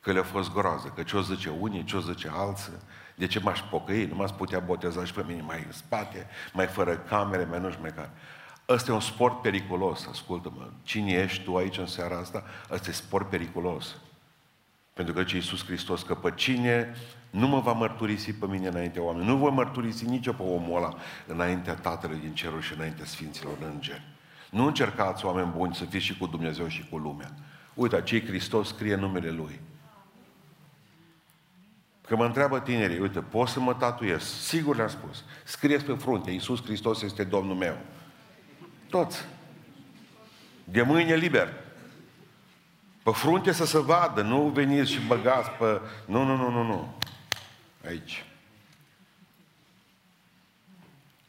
Că 0.01 0.11
le-a 0.11 0.23
fost 0.23 0.53
groază, 0.53 0.87
că 0.95 1.03
ce-o 1.03 1.21
zice 1.21 1.49
unii, 1.59 1.83
ce-o 1.83 1.99
zice 1.99 2.29
alții, 2.33 2.73
de 3.15 3.27
ce 3.27 3.39
m-aș 3.39 3.61
pocăi, 3.61 4.05
nu 4.05 4.15
m-ați 4.15 4.33
putea 4.33 4.59
boteza 4.59 5.05
și 5.05 5.13
pe 5.13 5.23
mine 5.27 5.41
mai 5.41 5.63
în 5.65 5.71
spate, 5.71 6.27
mai 6.53 6.67
fără 6.67 6.97
camere, 6.97 7.43
mai 7.43 7.59
nu 7.59 7.69
știu 7.69 7.81
mai 7.81 7.93
care. 7.93 8.11
Ăsta 8.69 8.91
e 8.91 8.93
un 8.93 8.99
sport 8.99 9.41
periculos, 9.41 10.07
ascultă-mă. 10.09 10.69
Cine 10.83 11.11
ești 11.11 11.43
tu 11.43 11.55
aici 11.55 11.77
în 11.77 11.87
seara 11.87 12.17
asta? 12.17 12.43
Ăsta 12.71 12.89
e 12.89 12.93
sport 12.93 13.29
periculos. 13.29 13.95
Pentru 14.93 15.13
că 15.13 15.23
ce 15.23 15.35
Iisus 15.35 15.65
Hristos, 15.65 16.01
că 16.01 16.15
pe 16.15 16.31
cine 16.35 16.95
nu 17.29 17.47
mă 17.47 17.59
va 17.59 17.71
mărturisi 17.71 18.33
pe 18.33 18.45
mine 18.45 18.67
înaintea 18.67 19.01
oameni, 19.01 19.25
nu 19.25 19.35
voi 19.35 19.51
mărturisi 19.51 20.05
nici 20.05 20.25
pe 20.25 20.41
omul 20.43 20.77
ăla 20.77 20.95
înaintea 21.27 21.73
Tatălui 21.73 22.19
din 22.19 22.33
cerul 22.33 22.61
și 22.61 22.73
înaintea 22.73 23.05
Sfinților 23.05 23.57
Îngeri. 23.73 24.07
Nu 24.49 24.65
încercați, 24.65 25.25
oameni 25.25 25.53
buni, 25.55 25.75
să 25.75 25.85
fiți 25.85 26.05
și 26.05 26.17
cu 26.17 26.25
Dumnezeu 26.25 26.67
și 26.67 26.87
cu 26.89 26.97
lumea. 26.97 27.31
Uite, 27.73 28.01
ce 28.01 28.25
Hristos 28.25 28.67
scrie 28.67 28.95
numele 28.95 29.31
Lui. 29.31 29.59
Că 32.07 32.15
mă 32.15 32.25
întreabă 32.25 32.59
tinerii, 32.59 32.99
uite, 32.99 33.19
pot 33.19 33.47
să 33.47 33.59
mă 33.59 33.73
tatuiez? 33.73 34.23
Sigur 34.23 34.75
le-am 34.75 34.87
spus. 34.87 35.23
Scrieți 35.43 35.85
pe 35.85 35.93
frunte, 35.93 36.31
Iisus 36.31 36.63
Hristos 36.63 37.01
este 37.01 37.23
Domnul 37.23 37.55
meu. 37.55 37.77
Toți. 38.89 39.25
De 40.63 40.81
mâine 40.81 41.15
liber. 41.15 41.53
Pe 43.03 43.11
frunte 43.11 43.51
să 43.51 43.65
se 43.65 43.79
vadă, 43.79 44.21
nu 44.21 44.47
veniți 44.47 44.91
și 44.91 44.99
băgați 44.99 45.49
pe... 45.49 45.81
Nu, 46.05 46.23
nu, 46.23 46.35
nu, 46.35 46.49
nu, 46.49 46.63
nu. 46.63 46.97
Aici. 47.87 48.25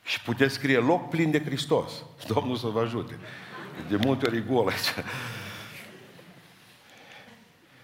Și 0.03 0.21
puteți 0.21 0.55
scrie 0.55 0.79
loc 0.79 1.09
plin 1.09 1.31
de 1.31 1.43
Hristos. 1.45 1.93
Domnul 2.27 2.57
să 2.57 2.67
vă 2.67 2.81
ajute. 2.81 3.19
De 3.89 3.97
multe 3.97 4.27
ori 4.27 4.37
e 4.37 4.41
gol 4.41 4.69
aici. 4.69 4.95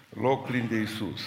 Loc 0.09 0.45
plin 0.45 0.67
de 0.67 0.75
Isus. 0.75 1.21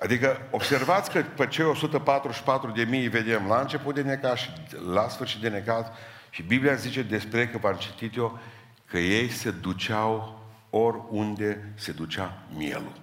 Adică 0.00 0.48
observați 0.50 1.10
că 1.10 1.22
pe 1.36 1.46
cei 1.46 1.64
144 1.64 2.70
de 2.70 2.82
mii 2.82 3.08
vedem 3.08 3.46
la 3.46 3.60
început 3.60 3.94
de 3.94 4.02
necaz 4.02 4.38
și 4.38 4.50
la 4.92 5.08
sfârșit 5.08 5.40
de 5.40 5.48
necaz 5.48 5.86
și 6.30 6.42
Biblia 6.42 6.74
zice 6.74 7.02
despre 7.02 7.48
că 7.48 7.58
v-am 7.58 7.76
citit 7.76 8.16
eu 8.16 8.38
că 8.84 8.98
ei 8.98 9.28
se 9.28 9.50
duceau 9.50 10.42
oriunde 10.70 11.72
se 11.74 11.92
ducea 11.92 12.42
mielul. 12.56 13.00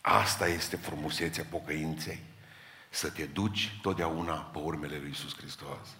Asta 0.00 0.48
este 0.48 0.76
frumusețea 0.76 1.44
pocăinței. 1.50 2.20
Să 2.90 3.10
te 3.10 3.22
duci 3.22 3.78
totdeauna 3.82 4.34
pe 4.34 4.58
urmele 4.58 4.96
lui 5.00 5.10
Isus 5.10 5.36
Hristos. 5.36 5.96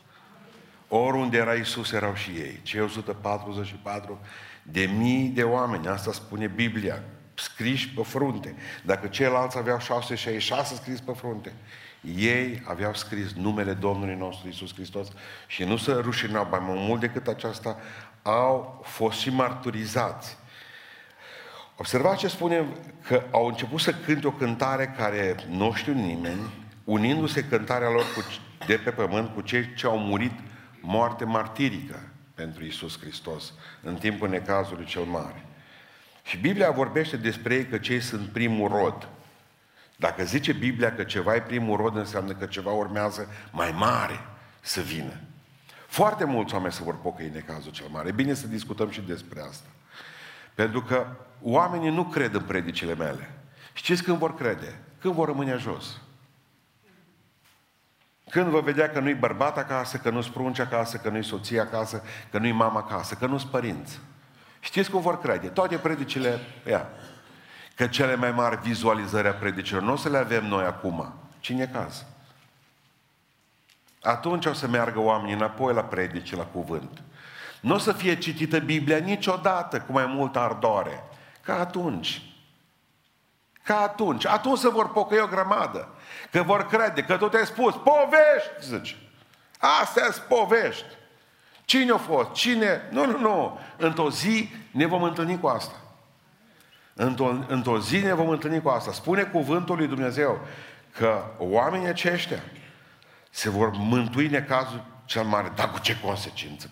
Oriunde 0.88 1.36
era 1.36 1.52
Isus, 1.52 1.92
erau 1.92 2.14
și 2.14 2.30
ei. 2.30 2.60
Cei 2.62 2.80
144 2.80 4.20
de 4.62 4.84
mii 4.84 5.28
de 5.28 5.42
oameni, 5.42 5.88
asta 5.88 6.12
spune 6.12 6.46
Biblia, 6.46 7.02
scriși 7.38 7.88
pe 7.88 8.02
frunte. 8.02 8.54
Dacă 8.82 9.06
ceilalți 9.06 9.58
aveau 9.58 9.78
666 9.78 10.74
scris 10.74 11.00
pe 11.00 11.12
frunte, 11.12 11.52
ei 12.14 12.62
aveau 12.64 12.94
scris 12.94 13.32
numele 13.32 13.72
Domnului 13.72 14.14
nostru 14.14 14.48
Isus 14.48 14.74
Hristos 14.74 15.08
și 15.46 15.64
nu 15.64 15.76
se 15.76 15.92
rușinau, 15.92 16.48
mai 16.50 16.60
mult 16.62 17.00
decât 17.00 17.26
aceasta, 17.26 17.76
au 18.22 18.80
fost 18.84 19.18
și 19.18 19.30
marturizați. 19.30 20.36
Observați 21.76 22.18
ce 22.18 22.28
spune 22.28 22.66
că 23.06 23.22
au 23.30 23.46
început 23.46 23.80
să 23.80 23.92
cânte 23.92 24.26
o 24.26 24.30
cântare 24.30 24.94
care 24.96 25.34
nu 25.48 25.72
știu 25.72 25.92
nimeni, 25.92 26.66
unindu-se 26.84 27.44
cântarea 27.44 27.90
lor 27.90 28.04
cu, 28.14 28.24
de 28.66 28.76
pe 28.76 28.90
pământ 28.90 29.34
cu 29.34 29.40
cei 29.40 29.74
ce 29.74 29.86
au 29.86 29.98
murit 29.98 30.38
moarte 30.80 31.24
martirică 31.24 32.00
pentru 32.34 32.64
Isus 32.64 32.98
Hristos 33.00 33.52
în 33.82 33.94
timpul 33.94 34.28
necazului 34.28 34.84
cel 34.84 35.02
mare. 35.02 35.44
Și 36.26 36.36
Biblia 36.36 36.70
vorbește 36.70 37.16
despre 37.16 37.54
ei 37.54 37.66
că 37.66 37.78
cei 37.78 38.00
sunt 38.00 38.28
primul 38.28 38.68
rod. 38.68 39.08
Dacă 39.96 40.24
zice 40.24 40.52
Biblia 40.52 40.94
că 40.94 41.04
ceva 41.04 41.34
e 41.34 41.40
primul 41.40 41.76
rod, 41.76 41.96
înseamnă 41.96 42.32
că 42.32 42.46
ceva 42.46 42.70
urmează 42.70 43.28
mai 43.50 43.74
mare 43.78 44.20
să 44.60 44.80
vină. 44.80 45.20
Foarte 45.86 46.24
mulți 46.24 46.54
oameni 46.54 46.72
se 46.72 46.82
vor 46.82 47.00
pocăi 47.00 47.26
în 47.26 47.32
necazul 47.32 47.72
cel 47.72 47.86
mare. 47.90 48.08
E 48.08 48.12
bine 48.12 48.34
să 48.34 48.46
discutăm 48.46 48.90
și 48.90 49.00
despre 49.00 49.40
asta. 49.40 49.68
Pentru 50.54 50.82
că 50.82 51.06
oamenii 51.40 51.90
nu 51.90 52.04
cred 52.04 52.34
în 52.34 52.42
predicile 52.42 52.94
mele. 52.94 53.30
Știți 53.72 54.02
când 54.02 54.18
vor 54.18 54.34
crede? 54.34 54.78
Când 55.00 55.14
vor 55.14 55.26
rămâne 55.26 55.56
jos. 55.56 56.00
Când 58.30 58.46
vă 58.46 58.60
vedea 58.60 58.90
că 58.90 59.00
nu-i 59.00 59.14
bărbat 59.14 59.58
acasă, 59.58 59.96
că 59.96 60.10
nu-s 60.10 60.28
prunci 60.28 60.58
acasă, 60.58 60.96
că 60.96 61.08
nu-i 61.08 61.24
soția 61.24 61.62
acasă, 61.62 62.02
că 62.30 62.38
nu-i 62.38 62.52
mama 62.52 62.78
acasă, 62.78 63.14
că 63.14 63.26
nu-s 63.26 63.44
părinți. 63.44 64.00
Știți 64.66 64.90
cum 64.90 65.00
vor 65.00 65.20
crede? 65.20 65.48
Toate 65.48 65.76
predicile, 65.76 66.40
ia, 66.68 66.88
că 67.74 67.86
cele 67.86 68.14
mai 68.14 68.30
mari 68.30 68.60
vizualizări 68.60 69.28
a 69.28 69.34
predicilor 69.34 69.82
nu 69.82 69.92
o 69.92 69.96
să 69.96 70.08
le 70.08 70.18
avem 70.18 70.46
noi 70.46 70.64
acum. 70.64 71.12
Cine 71.40 71.66
caz? 71.66 72.04
Atunci 74.02 74.46
o 74.46 74.52
să 74.52 74.66
meargă 74.66 75.00
oamenii 75.00 75.34
înapoi 75.34 75.74
la 75.74 75.84
predici, 75.84 76.36
la 76.36 76.44
cuvânt. 76.44 77.02
Nu 77.60 77.74
o 77.74 77.78
să 77.78 77.92
fie 77.92 78.18
citită 78.18 78.58
Biblia 78.58 78.98
niciodată 78.98 79.80
cu 79.80 79.92
mai 79.92 80.06
multă 80.06 80.38
ardoare. 80.38 81.04
Ca 81.40 81.60
atunci. 81.60 82.22
Ca 83.62 83.80
atunci. 83.80 84.26
Atunci 84.26 84.58
se 84.58 84.68
vor 84.68 84.92
pocăi 84.92 85.20
o 85.20 85.26
grămadă. 85.26 85.88
Că 86.30 86.42
vor 86.42 86.66
crede, 86.66 87.02
că 87.02 87.16
tu 87.16 87.28
te-ai 87.28 87.46
spus, 87.46 87.74
povești, 87.74 88.76
zice. 88.76 88.96
Astea 89.58 90.10
sunt 90.10 90.24
povești. 90.24 90.86
Cine 91.66 91.92
a 91.92 91.96
fost? 91.96 92.32
Cine? 92.32 92.88
Nu, 92.90 93.06
nu, 93.06 93.18
nu. 93.18 93.58
Într-o 93.76 94.10
zi 94.10 94.48
ne 94.70 94.86
vom 94.86 95.02
întâlni 95.02 95.40
cu 95.40 95.46
asta. 95.46 95.74
Într-o, 96.94 97.34
într-o 97.46 97.78
zi 97.78 97.98
ne 97.98 98.12
vom 98.12 98.28
întâlni 98.28 98.62
cu 98.62 98.68
asta. 98.68 98.92
Spune 98.92 99.22
cuvântul 99.22 99.76
lui 99.76 99.86
Dumnezeu 99.86 100.40
că 100.92 101.24
oamenii 101.38 101.88
aceștia 101.88 102.42
se 103.30 103.50
vor 103.50 103.70
mântui 103.70 104.28
necazul 104.28 104.84
cel 105.04 105.24
mare. 105.24 105.52
Dar 105.54 105.70
cu 105.70 105.78
ce 105.78 106.00
consecință? 106.00 106.68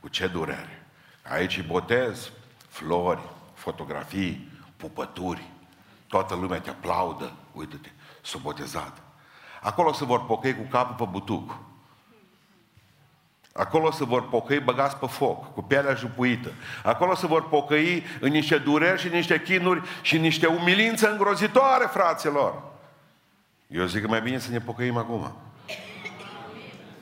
Cu 0.00 0.08
ce 0.08 0.26
durere? 0.26 0.86
Aici 1.30 1.56
îi 1.56 1.62
botez, 1.62 2.30
flori, 2.68 3.22
fotografii, 3.54 4.52
pupături. 4.76 5.42
Toată 6.06 6.34
lumea 6.34 6.60
te 6.60 6.70
aplaudă. 6.70 7.32
Uite-te, 7.52 7.88
s-a 8.22 8.38
botezat. 8.42 9.02
Acolo 9.62 9.92
se 9.92 10.04
vor 10.04 10.24
pocăi 10.24 10.54
cu 10.54 10.62
capul 10.70 11.06
pe 11.06 11.10
butuc. 11.10 11.56
Acolo 13.58 13.90
se 13.90 14.04
vor 14.04 14.28
pocăi 14.28 14.60
băgați 14.60 14.96
pe 14.96 15.06
foc, 15.06 15.54
cu 15.54 15.62
pielea 15.62 15.94
jupuită. 15.94 16.52
Acolo 16.82 17.14
se 17.14 17.26
vor 17.26 17.48
pocăi 17.48 18.04
în 18.20 18.30
niște 18.30 18.58
dureri 18.58 19.00
și 19.00 19.08
niște 19.08 19.42
chinuri 19.42 19.82
și 20.02 20.18
niște 20.18 20.46
umilință 20.46 21.10
îngrozitoare, 21.10 21.86
fraților. 21.90 22.62
Eu 23.66 23.84
zic 23.86 24.02
că 24.02 24.08
mai 24.08 24.20
bine 24.20 24.38
să 24.38 24.50
ne 24.50 24.58
pocăim 24.58 24.96
acum. 24.96 25.32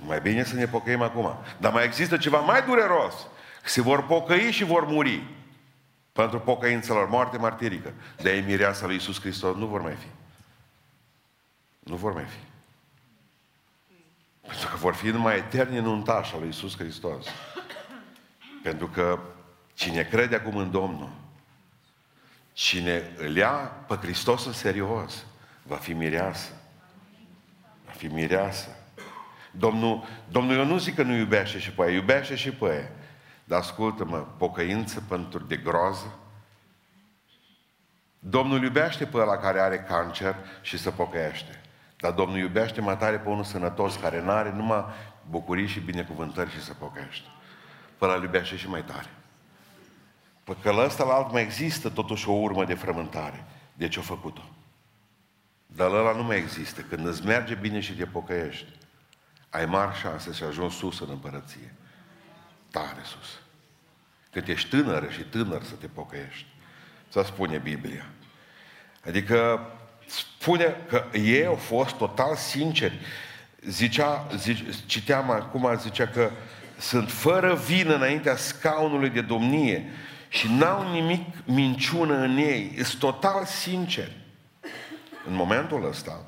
Mai 0.06 0.20
bine 0.20 0.44
să 0.44 0.54
ne 0.54 0.66
pocăim 0.66 1.02
acum. 1.02 1.36
Dar 1.58 1.72
mai 1.72 1.84
există 1.84 2.16
ceva 2.16 2.38
mai 2.38 2.62
dureros. 2.62 3.14
Se 3.64 3.82
vor 3.82 4.02
pocăi 4.02 4.50
și 4.50 4.64
vor 4.64 4.84
muri. 4.84 5.22
Pentru 6.12 6.38
pocăința 6.38 6.94
lor, 6.94 7.08
moarte 7.08 7.36
martirică. 7.36 7.92
De 8.16 8.34
ei 8.34 8.40
mireasa 8.40 8.86
lui 8.86 8.94
Iisus 8.94 9.20
Hristos 9.20 9.56
nu 9.56 9.66
vor 9.66 9.80
mai 9.80 9.94
fi. 9.94 10.06
Nu 11.78 11.96
vor 11.96 12.12
mai 12.12 12.24
fi. 12.24 12.45
Pentru 14.46 14.68
că 14.68 14.76
vor 14.76 14.94
fi 14.94 15.06
numai 15.06 15.36
eterni 15.36 15.78
în 15.78 15.86
untașa 15.86 16.36
lui 16.36 16.46
Iisus 16.46 16.76
Hristos. 16.76 17.26
Pentru 18.62 18.88
că 18.88 19.18
cine 19.74 20.02
crede 20.02 20.34
acum 20.34 20.56
în 20.56 20.70
Domnul, 20.70 21.10
cine 22.52 23.10
îl 23.16 23.36
ia 23.36 23.52
pe 23.88 23.94
Hristos 23.94 24.46
în 24.46 24.52
serios, 24.52 25.24
va 25.62 25.76
fi 25.76 25.92
mireasă. 25.92 26.52
Va 27.84 27.92
fi 27.92 28.06
mireasă. 28.06 28.68
Domnul, 29.50 30.04
Domnul 30.28 30.56
eu 30.56 30.64
nu 30.64 30.78
zic 30.78 30.94
că 30.94 31.02
nu 31.02 31.14
iubește 31.14 31.58
și 31.58 31.70
pe 31.70 31.82
aia, 31.82 31.92
iubește 31.92 32.34
și 32.34 32.50
pe 32.50 32.64
aia. 32.70 32.90
Dar 33.44 33.58
ascultă-mă, 33.58 34.26
pocăință 34.36 35.00
pentru 35.08 35.38
de 35.38 35.56
groază. 35.56 36.18
Domnul 38.18 38.62
iubește 38.62 39.06
pe 39.06 39.16
ăla 39.16 39.36
care 39.36 39.60
are 39.60 39.78
cancer 39.78 40.36
și 40.62 40.78
se 40.78 40.90
pocăiește. 40.90 41.60
Dar 42.06 42.14
Domnul 42.14 42.38
iubește 42.38 42.80
mai 42.80 42.96
tare 42.96 43.18
pe 43.18 43.28
unul 43.28 43.44
sănătos 43.44 43.96
care 43.96 44.22
nu 44.22 44.30
are 44.30 44.52
numai 44.52 44.84
bucurii 45.30 45.66
și 45.66 45.80
binecuvântări 45.80 46.50
și 46.50 46.62
se 46.62 46.72
pocăiește. 46.72 47.28
Până 47.98 48.14
îl 48.14 48.22
iubește 48.22 48.56
și 48.56 48.68
mai 48.68 48.84
tare. 48.84 49.08
Păi 50.44 50.56
că 50.62 50.70
la 50.70 50.84
ăsta 50.84 51.04
la 51.04 51.14
alt 51.14 51.32
mai 51.32 51.42
există 51.42 51.88
totuși 51.88 52.28
o 52.28 52.32
urmă 52.32 52.64
de 52.64 52.74
frământare. 52.74 53.44
De 53.74 53.88
ce 53.88 53.98
a 53.98 54.02
făcut-o? 54.02 54.42
Dar 55.66 55.90
ăla 55.90 56.12
nu 56.12 56.22
mai 56.22 56.36
există. 56.36 56.80
Când 56.80 57.06
îți 57.06 57.24
merge 57.24 57.54
bine 57.54 57.80
și 57.80 57.92
te 57.92 58.06
pocăiești, 58.06 58.66
ai 59.50 59.66
mari 59.66 59.98
șanse 59.98 60.32
să 60.32 60.44
ajungi 60.44 60.76
sus 60.76 61.00
în 61.00 61.08
împărăție. 61.10 61.74
Tare 62.70 63.02
sus. 63.02 63.40
Când 64.30 64.48
ești 64.48 64.68
tânără 64.68 65.08
și 65.08 65.22
tânăr 65.22 65.62
să 65.62 65.74
te 65.74 65.86
pocăiești. 65.86 66.46
Să 67.08 67.22
spune 67.22 67.58
Biblia. 67.58 68.06
Adică 69.06 69.60
spune 70.06 70.76
că 70.88 71.04
ei 71.12 71.46
au 71.46 71.54
fost 71.54 71.94
total 71.94 72.36
sinceri. 72.36 72.98
Zicea, 73.68 74.26
zice, 74.36 74.64
citeam 74.86 75.30
acum, 75.30 75.78
zicea 75.78 76.06
că 76.06 76.30
sunt 76.78 77.10
fără 77.10 77.54
vină 77.54 77.94
înaintea 77.94 78.36
scaunului 78.36 79.08
de 79.08 79.20
domnie 79.20 79.90
și 80.28 80.48
n-au 80.52 80.92
nimic 80.92 81.24
minciună 81.44 82.16
în 82.16 82.36
ei. 82.36 82.84
Sunt 82.84 83.00
total 83.00 83.44
sinceri. 83.44 84.16
În 85.26 85.34
momentul 85.34 85.88
ăsta, 85.88 86.20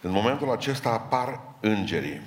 în 0.00 0.10
momentul 0.10 0.50
acesta 0.50 0.88
apar 0.88 1.40
îngerii. 1.60 2.20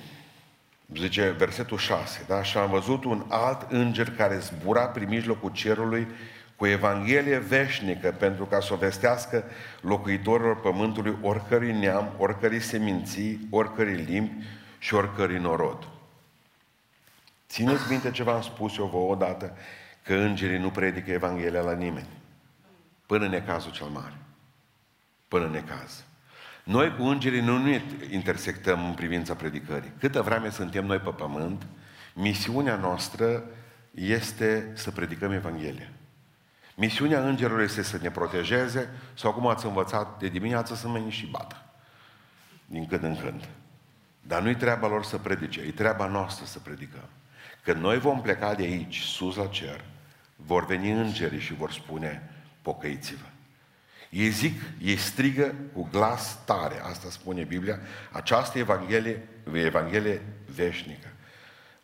Zice 0.96 1.34
versetul 1.38 1.78
6, 1.78 2.24
da? 2.26 2.42
Și 2.42 2.56
am 2.56 2.70
văzut 2.70 3.04
un 3.04 3.24
alt 3.28 3.70
înger 3.70 4.10
care 4.10 4.38
zbura 4.38 4.86
prin 4.86 5.08
mijlocul 5.08 5.50
cerului 5.52 6.06
cu 6.56 6.66
Evanghelie 6.66 7.38
veșnică 7.38 8.14
pentru 8.18 8.44
ca 8.44 8.60
să 8.60 8.72
o 8.72 8.76
vestească 8.76 9.44
locuitorilor 9.80 10.60
pământului 10.60 11.16
oricărui 11.22 11.72
neam, 11.72 12.14
oricărui 12.18 12.60
seminții, 12.60 13.46
oricărui 13.50 13.94
limbi 13.94 14.44
și 14.78 14.94
oricărui 14.94 15.38
norod. 15.38 15.88
Țineți 17.48 17.90
minte 17.90 18.10
ce 18.10 18.22
v-am 18.22 18.42
spus 18.42 18.76
eu 18.76 18.86
vouă 18.86 19.12
odată, 19.12 19.56
că 20.02 20.14
îngerii 20.14 20.58
nu 20.58 20.70
predică 20.70 21.10
Evanghelia 21.10 21.60
la 21.60 21.74
nimeni. 21.74 22.08
Până 23.06 23.24
în 23.24 23.30
necazul 23.30 23.72
cel 23.72 23.86
mare. 23.86 24.14
Până 25.28 25.44
în 25.44 25.50
necaz. 25.50 26.04
Noi 26.64 26.96
cu 26.96 27.02
îngerii 27.02 27.40
nu 27.40 27.58
ne 27.58 27.82
intersectăm 28.10 28.84
în 28.84 28.92
privința 28.94 29.34
predicării. 29.34 29.92
Câtă 29.98 30.22
vreme 30.22 30.50
suntem 30.50 30.86
noi 30.86 30.98
pe 30.98 31.10
pământ, 31.10 31.66
misiunea 32.14 32.76
noastră 32.76 33.44
este 33.94 34.70
să 34.74 34.90
predicăm 34.90 35.32
Evanghelia. 35.32 35.88
Misiunea 36.74 37.26
îngerului 37.26 37.64
este 37.64 37.82
să 37.82 37.98
ne 38.02 38.10
protejeze 38.10 38.88
sau 39.14 39.32
cum 39.32 39.46
ați 39.46 39.66
învățat 39.66 40.18
de 40.18 40.28
dimineață 40.28 40.74
să 40.74 40.88
meni 40.88 41.10
și 41.10 41.26
bată. 41.26 41.62
Din 42.66 42.86
când 42.86 43.02
în 43.02 43.16
când. 43.16 43.48
Dar 44.22 44.42
nu-i 44.42 44.56
treaba 44.56 44.88
lor 44.88 45.04
să 45.04 45.18
predice, 45.18 45.60
e 45.60 45.70
treaba 45.70 46.06
noastră 46.06 46.44
să 46.44 46.58
predicăm. 46.58 47.08
Când 47.62 47.80
noi 47.80 47.98
vom 47.98 48.20
pleca 48.20 48.54
de 48.54 48.62
aici, 48.62 49.00
sus 49.00 49.36
la 49.36 49.46
cer, 49.46 49.84
vor 50.36 50.66
veni 50.66 50.90
îngerii 50.90 51.40
și 51.40 51.54
vor 51.54 51.72
spune, 51.72 52.30
pocăiți-vă. 52.62 53.26
Ei 54.10 54.28
zic, 54.28 54.60
ei 54.82 54.96
strigă 54.96 55.54
cu 55.72 55.88
glas 55.92 56.44
tare, 56.44 56.80
asta 56.82 57.10
spune 57.10 57.42
Biblia, 57.42 57.78
această 58.12 58.58
Evanghelie, 58.58 59.28
Evanghelie 59.52 60.22
veșnică. 60.54 61.08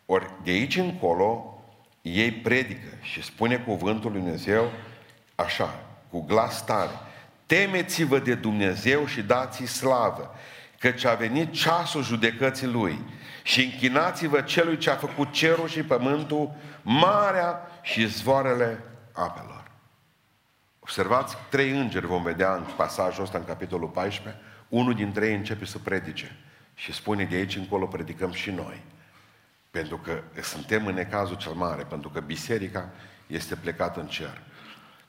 Ori 0.07 0.31
de 0.43 0.51
aici 0.51 0.77
încolo, 0.77 1.50
ei 2.03 2.33
predică 2.33 2.97
și 3.01 3.23
spune 3.23 3.57
cuvântul 3.57 4.11
lui 4.11 4.21
Dumnezeu 4.21 4.71
așa, 5.35 5.81
cu 6.11 6.21
glas 6.21 6.65
tare. 6.65 6.91
Temeți-vă 7.47 8.19
de 8.19 8.35
Dumnezeu 8.35 9.07
și 9.07 9.23
dați-i 9.23 9.67
slavă, 9.67 10.35
căci 10.79 11.05
a 11.05 11.15
venit 11.15 11.53
ceasul 11.53 12.03
judecății 12.03 12.67
Lui. 12.67 12.99
Și 13.43 13.65
închinați-vă 13.65 14.41
celui 14.41 14.77
ce 14.77 14.91
a 14.91 14.95
făcut 14.95 15.33
cerul 15.33 15.69
și 15.69 15.83
pământul, 15.83 16.55
marea 16.83 17.61
și 17.83 18.07
zvoarele 18.07 18.85
apelor. 19.13 19.71
Observați, 20.81 21.37
trei 21.51 21.71
îngeri 21.71 22.07
vom 22.07 22.23
vedea 22.23 22.55
în 22.55 22.65
pasajul 22.77 23.25
ăsta, 23.25 23.39
în 23.39 23.45
capitolul 23.45 23.89
14. 23.89 24.43
Unul 24.69 24.95
dintre 24.95 25.27
ei 25.27 25.35
începe 25.35 25.65
să 25.65 25.79
predice 25.79 26.37
și 26.75 26.93
spune 26.93 27.25
de 27.25 27.37
aici 27.37 27.57
încolo 27.57 27.87
predicăm 27.87 28.33
și 28.33 28.51
noi. 28.51 28.83
Pentru 29.71 29.99
că 29.99 30.23
suntem 30.43 30.87
în 30.87 30.95
necazul 30.95 31.37
cel 31.37 31.53
mare, 31.53 31.83
pentru 31.83 32.09
că 32.09 32.21
biserica 32.21 32.89
este 33.27 33.57
plecată 33.57 34.01
în 34.01 34.07
cer. 34.07 34.43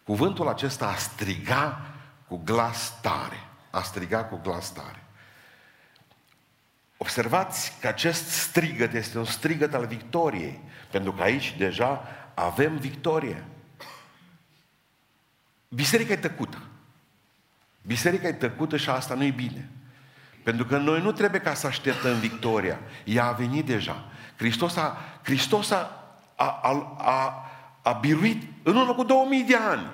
Cuvântul 0.04 0.48
acesta 0.48 0.88
a 0.88 0.96
striga 0.96 1.82
cu 2.28 2.42
glas 2.44 3.02
tare. 3.02 3.48
A 3.70 3.82
striga 3.82 4.26
cu 4.26 4.40
glas 4.44 4.74
tare. 4.74 5.04
Observați 6.98 7.74
că 7.80 7.88
acest 7.88 8.28
strigăt 8.28 8.94
este 8.94 9.18
un 9.18 9.26
strigăt 9.26 9.74
al 9.74 9.86
victoriei. 9.86 10.60
Pentru 10.92 11.14
că 11.14 11.22
aici 11.22 11.56
deja 11.58 12.08
avem 12.34 12.78
victorie. 12.78 13.44
Biserica 15.68 16.14
e 16.14 16.18
tăcută. 16.18 16.62
Biserica 17.82 18.28
e 18.28 18.34
tăcută 18.34 18.78
și 18.78 18.90
asta 18.90 19.14
nu 19.14 19.24
e 19.24 19.32
bine. 19.32 19.70
Pentru 20.44 20.66
că 20.66 20.78
noi 20.78 21.02
nu 21.02 21.12
trebuie 21.12 21.42
ca 21.42 21.54
să 21.54 21.68
așteptăm 21.68 22.20
victoria. 22.20 22.80
Ea 23.04 23.26
a 23.26 23.32
venit 23.32 23.66
deja. 23.66 24.06
Hristos 24.42 24.76
a, 24.76 24.98
Hristos 25.24 25.72
a, 25.72 25.92
a, 26.36 26.60
a, 26.64 26.96
a, 26.98 27.52
a 27.82 27.92
biruit 27.92 28.44
în 28.64 28.76
urmă 28.76 28.94
cu 28.94 29.04
2000 29.04 29.44
de 29.44 29.56
ani. 29.56 29.88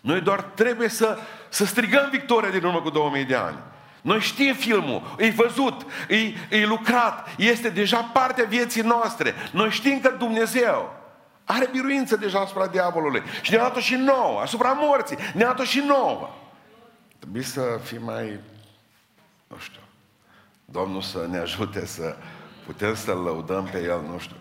Noi 0.00 0.20
doar 0.20 0.42
trebuie 0.42 0.88
să, 0.88 1.18
să 1.48 1.64
strigăm 1.64 2.08
victoria 2.10 2.50
din 2.50 2.64
urmă 2.64 2.80
cu 2.80 2.90
2000 2.90 3.24
de 3.24 3.34
ani. 3.34 3.58
Noi 4.00 4.20
știm 4.20 4.54
filmul, 4.54 5.14
e 5.18 5.30
văzut, 5.30 5.86
e, 6.08 6.16
e 6.56 6.66
lucrat, 6.66 7.28
este 7.38 7.68
deja 7.68 8.00
partea 8.00 8.44
vieții 8.44 8.82
noastre. 8.82 9.34
Noi 9.52 9.70
știm 9.70 10.00
că 10.00 10.14
Dumnezeu 10.18 10.94
are 11.44 11.68
biruință 11.72 12.16
deja 12.16 12.38
asupra 12.38 12.66
diavolului. 12.66 13.22
Și 13.40 13.50
ne-a 13.50 13.62
dat-o 13.62 13.80
și 13.80 13.94
nouă, 13.94 14.40
asupra 14.40 14.72
morții. 14.72 15.16
Ne-a 15.34 15.46
dat-o 15.46 15.64
și 15.64 15.78
nouă. 15.78 16.30
Trebuie 17.18 17.42
să 17.42 17.80
fim 17.82 18.04
mai, 18.04 18.40
nu 19.46 19.56
știu, 19.58 19.80
Domnul 20.64 21.02
să 21.02 21.26
ne 21.30 21.38
ajute 21.38 21.86
să 21.86 22.16
putem 22.66 22.94
să-L 22.94 23.16
lăudăm 23.16 23.64
pe 23.64 23.82
El, 23.82 24.00
nu 24.10 24.18
știu. 24.18 24.36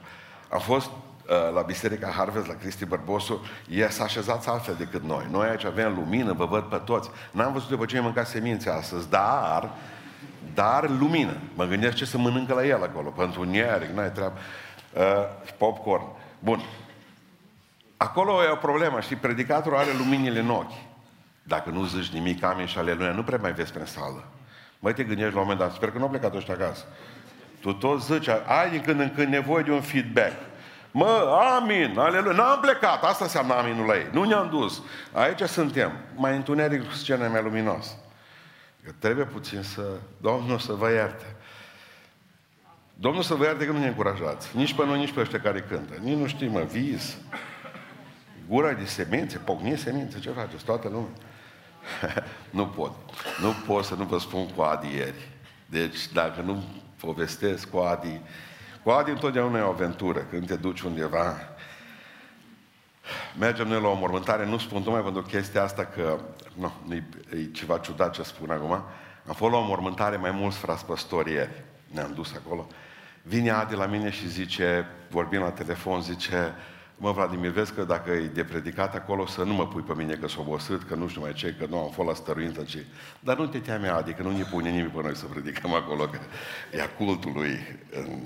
Am 0.50 0.60
fost 0.60 0.86
uh, 0.86 1.54
la 1.54 1.62
Biserica 1.62 2.08
Harvest, 2.08 2.48
la 2.48 2.54
Cristi 2.54 2.86
Bărbosu, 2.86 3.46
ea 3.70 3.90
s-a 3.90 4.04
așezat 4.04 4.48
altfel 4.48 4.76
decât 4.78 5.04
noi. 5.04 5.28
Noi 5.32 5.48
aici 5.48 5.66
avem 5.66 5.94
lumină, 5.94 6.34
vă 6.34 6.46
văd 6.46 6.64
pe 6.64 6.82
toți. 6.86 7.10
N-am 7.32 7.54
văzut 7.54 7.70
după 7.70 7.86
ce 7.86 7.96
ai 7.96 8.02
mâncat 8.02 8.28
semințe 8.28 8.70
astăzi, 8.70 9.10
dar, 9.10 9.70
dar 10.54 10.90
lumină. 10.90 11.38
Mă 11.54 11.66
gândesc 11.66 11.96
ce 11.96 12.06
să 12.06 12.18
mănâncă 12.18 12.54
la 12.54 12.66
el 12.66 12.84
acolo, 12.84 13.10
pentru 13.10 13.42
un 13.42 13.54
ieric, 13.54 13.90
n-ai 13.90 14.12
treabă. 14.12 14.38
Uh, 14.94 15.02
popcorn. 15.58 16.06
Bun. 16.40 16.62
Acolo 17.98 18.44
e 18.44 18.50
o 18.50 18.56
problemă, 18.56 19.00
știi, 19.00 19.16
predicatorul 19.16 19.78
are 19.78 19.94
luminile 19.98 20.40
în 20.40 20.50
ochi. 20.50 20.72
Dacă 21.44 21.70
nu 21.70 21.86
zici 21.86 22.10
nimic, 22.10 22.44
amin 22.44 22.66
și 22.66 22.78
aleluia, 22.78 23.12
nu 23.12 23.24
prea 23.24 23.38
mai 23.42 23.54
vezi 23.54 23.72
prin 23.72 23.86
sală. 23.86 24.24
Mai 24.80 24.94
te 24.94 25.04
gândești 25.04 25.34
la 25.34 25.40
un 25.40 25.48
moment 25.48 25.60
dat, 25.60 25.74
sper 25.74 25.92
că 25.92 25.98
nu 25.98 26.04
au 26.04 26.10
plecat 26.10 26.36
ăștia 26.36 26.54
acasă. 26.54 26.86
Tu 27.66 27.74
tot 27.74 28.02
zici, 28.02 28.28
ai 28.28 28.70
din 28.70 28.82
când 28.82 29.00
în 29.00 29.12
când 29.16 29.28
nevoie 29.28 29.64
de 29.64 29.72
un 29.72 29.82
feedback. 29.82 30.34
Mă, 30.92 31.40
amin, 31.60 31.98
aleluia, 31.98 32.36
n-am 32.36 32.60
plecat, 32.60 33.04
asta 33.04 33.24
înseamnă 33.24 33.54
aminul 33.54 33.86
la 33.86 33.96
ei. 33.96 34.08
Nu 34.12 34.24
ne-am 34.24 34.50
dus. 34.50 34.82
Aici 35.12 35.42
suntem, 35.42 35.92
mai 36.16 36.36
întuneric 36.36 36.92
scena 36.92 37.28
mai 37.28 37.42
luminos. 37.42 37.96
Că 38.84 38.92
trebuie 39.00 39.26
puțin 39.26 39.62
să, 39.62 39.82
Domnul 40.22 40.60
să 40.60 40.74
vă 40.74 40.90
ierte. 40.90 41.36
Domnul 42.94 43.24
să 43.24 43.34
vă 43.34 43.44
ierte 43.44 43.66
că 43.66 43.72
nu 43.72 43.80
ne 43.80 43.88
încurajați. 43.88 44.58
Nici 44.58 44.74
pe 44.74 44.86
noi, 44.86 45.00
nici 45.00 45.14
pe 45.14 45.20
ăștia 45.20 45.40
care 45.42 45.60
cântă. 45.60 45.94
Nici 46.02 46.18
nu 46.18 46.28
știm, 46.28 46.52
mă, 46.52 46.62
vis. 46.62 47.18
Gura 48.48 48.72
de 48.72 48.86
semințe, 48.86 49.38
pocni 49.38 49.78
semințe, 49.78 50.20
ce 50.20 50.30
faceți? 50.30 50.66
Toată 50.66 50.88
lumea. 50.88 51.14
nu 52.60 52.68
pot. 52.68 52.92
Nu 53.42 53.54
pot 53.66 53.84
să 53.84 53.96
nu 53.96 54.04
vă 54.04 54.18
spun 54.18 54.48
cu 54.50 54.62
adieri. 54.62 55.30
Deci, 55.66 56.12
dacă 56.14 56.42
nu 56.42 56.64
povestesc 57.06 57.70
cu 57.70 57.78
Adi. 57.78 58.22
Cu 58.84 58.90
Adi 58.90 59.10
întotdeauna 59.10 59.58
e 59.58 59.62
o 59.62 59.70
aventură, 59.70 60.20
când 60.20 60.48
te 60.48 60.56
duci 60.56 60.82
undeva. 60.82 61.36
Mergem 63.40 63.68
noi 63.68 63.82
la 63.82 63.88
o 63.88 63.94
mormântare, 63.94 64.46
nu 64.46 64.58
spun 64.58 64.84
tocmai 64.84 65.02
pentru 65.02 65.22
chestia 65.22 65.64
asta 65.64 65.86
că, 65.86 66.20
nu, 66.54 66.72
e, 66.90 67.04
e 67.30 67.52
ceva 67.52 67.78
ciudat 67.78 68.14
ce 68.14 68.24
spun 68.24 68.52
acum. 68.52 68.72
Am 69.28 69.34
fost 69.34 69.52
la 69.52 69.58
o 69.58 69.66
mormântare 69.66 70.18
mai 70.18 70.32
mulți 70.32 70.58
frați 70.58 70.86
păstori 70.86 71.32
ieri. 71.32 71.64
Ne-am 71.92 72.14
dus 72.14 72.34
acolo. 72.34 72.68
Vine 73.22 73.50
Adi 73.50 73.76
la 73.76 73.86
mine 73.86 74.10
și 74.10 74.28
zice, 74.28 74.88
vorbim 75.10 75.40
la 75.40 75.52
telefon, 75.52 76.02
zice, 76.02 76.54
mă, 76.98 77.12
Vladimir, 77.12 77.50
vezi 77.50 77.74
că 77.74 77.84
dacă 77.84 78.12
e 78.12 78.28
de 78.34 78.44
predicat 78.44 78.96
acolo, 78.96 79.26
să 79.26 79.44
nu 79.44 79.54
mă 79.54 79.68
pui 79.68 79.82
pe 79.82 79.94
mine 79.96 80.14
că 80.14 80.28
s-o 80.28 80.42
obosit, 80.42 80.84
că 80.84 80.96
nu 80.96 81.08
știu 81.08 81.22
mai 81.22 81.34
ce, 81.34 81.56
că 81.60 81.66
nu 81.70 81.78
am 81.78 81.90
fost 81.90 82.08
la 82.08 82.14
stăruință, 82.14 82.64
ci... 82.64 82.78
Dar 83.20 83.38
nu 83.38 83.46
te 83.46 83.60
teame, 83.60 83.88
adică 83.88 84.22
nu 84.22 84.32
ne 84.32 84.44
pune 84.44 84.70
nimeni 84.70 84.90
pe 84.90 85.02
noi 85.02 85.16
să 85.16 85.26
predicăm 85.26 85.74
acolo, 85.74 86.06
că 86.06 86.20
e 86.74 86.82
a 86.82 86.90
cultului 86.90 87.60
în, 87.92 88.20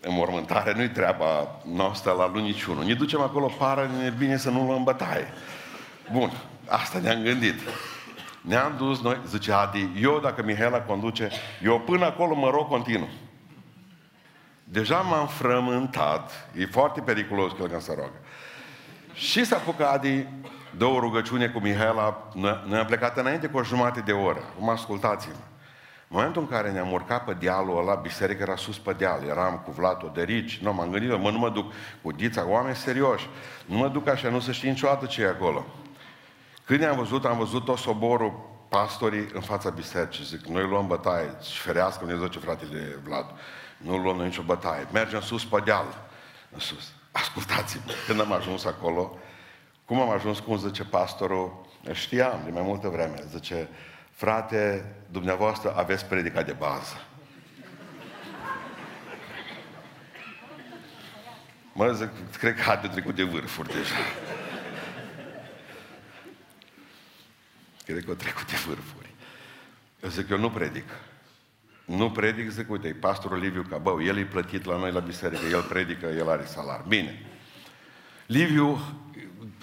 în 0.00 0.14
mormântare, 0.14 0.74
nu-i 0.74 0.90
treaba 0.90 1.60
noastră 1.74 2.12
la 2.12 2.30
lui 2.32 2.42
niciunul. 2.42 2.84
Ne 2.84 2.94
ducem 2.94 3.20
acolo, 3.20 3.46
pară, 3.58 3.90
ne 4.02 4.10
bine 4.18 4.36
să 4.36 4.50
nu 4.50 4.66
luăm 4.66 4.84
bătaie. 4.84 5.26
Bun, 6.12 6.30
asta 6.66 6.98
ne-am 6.98 7.22
gândit. 7.22 7.60
Ne-am 8.40 8.74
dus 8.76 9.00
noi, 9.00 9.20
zice 9.26 9.52
Adi, 9.52 9.88
eu 10.00 10.20
dacă 10.20 10.42
Mihaela 10.42 10.80
conduce, 10.80 11.30
eu 11.62 11.80
până 11.80 12.04
acolo 12.04 12.34
mă 12.34 12.50
rog 12.50 12.68
continuu. 12.68 13.08
Deja 14.70 14.96
m-am 15.00 15.26
frământat. 15.26 16.48
E 16.56 16.66
foarte 16.66 17.00
periculos 17.00 17.52
când 17.52 17.80
se 17.80 17.94
roagă. 17.94 18.20
Și 19.14 19.44
s-a 19.44 19.56
apucat 19.56 19.94
Adi 19.94 20.26
două 20.76 21.00
rugăciune 21.00 21.48
cu 21.48 21.58
Mihaela. 21.58 22.28
Noi 22.66 22.78
am 22.78 22.86
plecat 22.86 23.16
înainte 23.16 23.46
cu 23.46 23.58
o 23.58 23.62
jumătate 23.62 24.00
de 24.00 24.12
oră. 24.12 24.40
Acum 24.54 24.68
ascultați-mă. 24.68 25.34
În 26.10 26.16
momentul 26.16 26.42
în 26.42 26.48
care 26.48 26.70
ne-am 26.70 26.92
urcat 26.92 27.24
pe 27.24 27.32
dealul 27.32 27.78
ăla, 27.78 27.94
biserica 27.94 28.42
era 28.42 28.56
sus 28.56 28.78
pe 28.78 28.92
deal, 28.92 29.22
eram 29.28 29.62
cu 29.64 29.70
Vlad 29.70 30.02
Oderici, 30.04 30.58
nu, 30.58 30.72
m-am 30.72 30.90
gândit, 30.90 31.18
mă, 31.18 31.30
nu 31.30 31.38
mă 31.38 31.50
duc 31.50 31.72
cu 32.02 32.12
Dița, 32.12 32.48
oameni 32.48 32.76
serioși, 32.76 33.28
nu 33.66 33.76
mă 33.76 33.88
duc 33.88 34.08
așa, 34.08 34.28
nu 34.28 34.40
să 34.40 34.52
știi 34.52 34.68
niciodată 34.68 35.06
ce 35.06 35.22
e 35.22 35.26
acolo. 35.26 35.64
Când 36.64 36.80
ne-am 36.80 36.96
văzut, 36.96 37.24
am 37.24 37.38
văzut 37.38 37.64
tot 37.64 37.78
soborul 37.78 38.48
pastorii 38.68 39.28
în 39.32 39.40
fața 39.40 39.70
bisericii, 39.70 40.24
zic, 40.24 40.46
noi 40.46 40.66
luăm 40.68 40.86
bătaie, 40.86 41.30
și 41.50 41.58
ferească 41.58 42.04
Dumnezeu 42.04 42.26
ce 42.26 42.38
fratele 42.38 43.00
Vlad. 43.04 43.26
Nu 43.78 43.96
luăm 43.96 44.16
nicio 44.16 44.42
bătaie. 44.42 44.86
Mergem 44.92 45.20
sus 45.20 45.44
pe 45.44 45.60
deal. 45.64 46.08
În 46.50 46.58
sus. 46.58 46.92
Ascultați-mă. 47.12 47.92
Când 48.06 48.20
am 48.20 48.32
ajuns 48.32 48.64
acolo, 48.64 49.18
cum 49.84 50.00
am 50.00 50.10
ajuns, 50.10 50.38
cum 50.38 50.58
zice 50.58 50.84
pastorul, 50.84 51.66
știam 51.92 52.40
de 52.44 52.50
mai 52.50 52.62
multă 52.62 52.88
vreme, 52.88 53.24
zice, 53.30 53.68
frate, 54.10 54.94
dumneavoastră 55.10 55.76
aveți 55.76 56.04
predica 56.04 56.42
de 56.42 56.52
bază. 56.52 57.02
Mă 61.72 61.92
zic, 61.92 62.10
cred 62.38 62.60
că 62.60 62.70
a 62.70 62.76
trecut 62.76 63.14
de 63.14 63.22
vârfuri 63.22 63.72
deja. 63.72 63.94
Cred 67.84 68.04
că 68.04 68.10
a 68.10 68.14
trecut 68.14 68.46
de 68.50 68.56
vârfuri. 68.66 69.14
Eu 70.02 70.08
zic, 70.08 70.28
eu 70.28 70.38
nu 70.38 70.50
predic. 70.50 70.88
Nu 71.96 72.10
predic, 72.10 72.50
zic, 72.50 72.70
uite, 72.70 72.96
pastorul 73.00 73.38
Liviu 73.38 73.66
Cabău, 73.70 74.02
el 74.02 74.18
e 74.18 74.22
plătit 74.22 74.64
la 74.64 74.76
noi 74.76 74.92
la 74.92 75.00
biserică, 75.00 75.46
el 75.50 75.62
predică, 75.62 76.06
el 76.06 76.30
are 76.30 76.44
salar. 76.44 76.84
Bine. 76.88 77.22
Liviu 78.26 78.78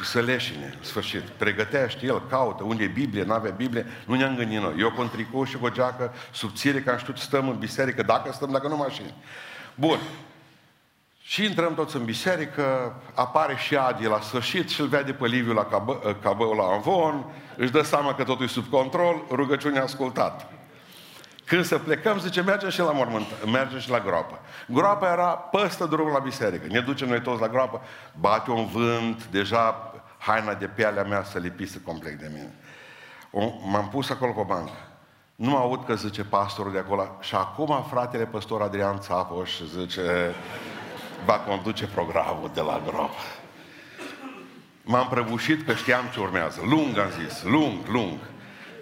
Săleșine, 0.04 0.74
în 0.78 0.84
sfârșit, 0.84 1.22
pregătește, 1.22 2.06
el 2.06 2.28
caută, 2.30 2.64
unde 2.64 2.84
e 2.84 2.88
Biblie, 2.88 3.24
nu 3.24 3.34
avea 3.34 3.52
Biblie, 3.52 3.86
nu 4.06 4.16
ne-am 4.16 4.36
gândit 4.36 4.60
noi. 4.60 4.76
Eu 4.80 4.92
cu 4.92 5.02
un 5.02 5.10
tricou 5.10 5.44
și 5.44 5.58
cu 5.58 5.66
o 5.66 5.70
geacă 5.70 6.14
subțire, 6.32 6.82
că 6.82 6.92
am 6.92 6.98
știut 6.98 7.18
stăm 7.18 7.50
în 7.50 7.58
biserică, 7.58 8.04
dacă 8.04 8.32
stăm, 8.32 8.52
dacă 8.52 8.68
nu 8.68 8.76
mașini. 8.76 9.14
Bun. 9.76 10.00
Și 11.22 11.44
intrăm 11.44 11.76
toți 11.76 11.96
în 11.96 12.06
biserică, 12.06 12.96
apare 13.14 13.56
și 13.56 13.76
Adi 13.76 14.06
la 14.06 14.20
sfârșit 14.20 14.70
și 14.70 14.82
îl 14.82 14.88
vede 14.88 15.14
pe 15.14 15.28
Liviu 15.28 15.54
la 15.54 15.66
cabă, 15.66 16.18
cabăul 16.22 16.56
la 16.56 16.64
Anvon, 16.64 17.26
își 17.56 17.72
dă 17.72 17.82
seama 17.82 18.16
că 18.16 18.24
totul 18.24 18.46
e 18.46 18.48
sub 18.48 18.66
control, 18.70 19.26
rugăciunea 19.30 19.84
ascultat. 19.84 20.50
Când 21.46 21.66
să 21.66 21.78
plecăm, 21.78 22.20
zice, 22.20 22.42
mergem 22.42 22.70
și 22.70 22.80
la 22.80 22.92
mormânt, 22.92 23.26
mergem 23.52 23.80
și 23.80 23.90
la 23.90 24.00
groapă. 24.00 24.40
Groapa 24.68 25.12
era 25.12 25.28
păstă 25.28 25.86
drumul 25.86 26.12
la 26.12 26.20
biserică. 26.20 26.66
Ne 26.70 26.80
ducem 26.80 27.08
noi 27.08 27.22
toți 27.22 27.42
la 27.42 27.48
groapă, 27.48 27.82
bate 28.20 28.52
un 28.52 28.66
vânt, 28.66 29.26
deja 29.26 29.94
haina 30.18 30.54
de 30.54 30.68
pielea 30.68 31.04
mea 31.04 31.24
se 31.24 31.40
lipisă 31.40 31.82
complet 31.86 32.14
de 32.14 32.30
mine. 32.34 32.54
O, 33.32 33.52
m-am 33.72 33.90
pus 33.90 34.10
acolo 34.10 34.32
pe 34.32 34.44
bancă. 34.48 34.72
Nu 35.36 35.58
aud 35.58 35.86
că 35.86 35.96
zice 35.96 36.24
pastorul 36.24 36.72
de 36.72 36.78
acolo. 36.78 37.18
Și 37.20 37.36
acum 37.36 37.86
fratele 37.90 38.26
păstor 38.26 38.62
Adrian 38.62 39.00
Țapoș 39.00 39.62
zice 39.62 40.34
va 41.26 41.34
conduce 41.34 41.88
programul 41.88 42.52
de 42.54 42.62
la 42.62 42.82
groapă. 42.86 43.16
M-am 44.82 45.08
prăbușit 45.08 45.66
că 45.66 45.74
știam 45.74 46.06
ce 46.14 46.20
urmează. 46.20 46.62
Lung 46.70 46.98
am 46.98 47.10
zis, 47.10 47.44
lung, 47.44 47.88
lung. 47.88 48.20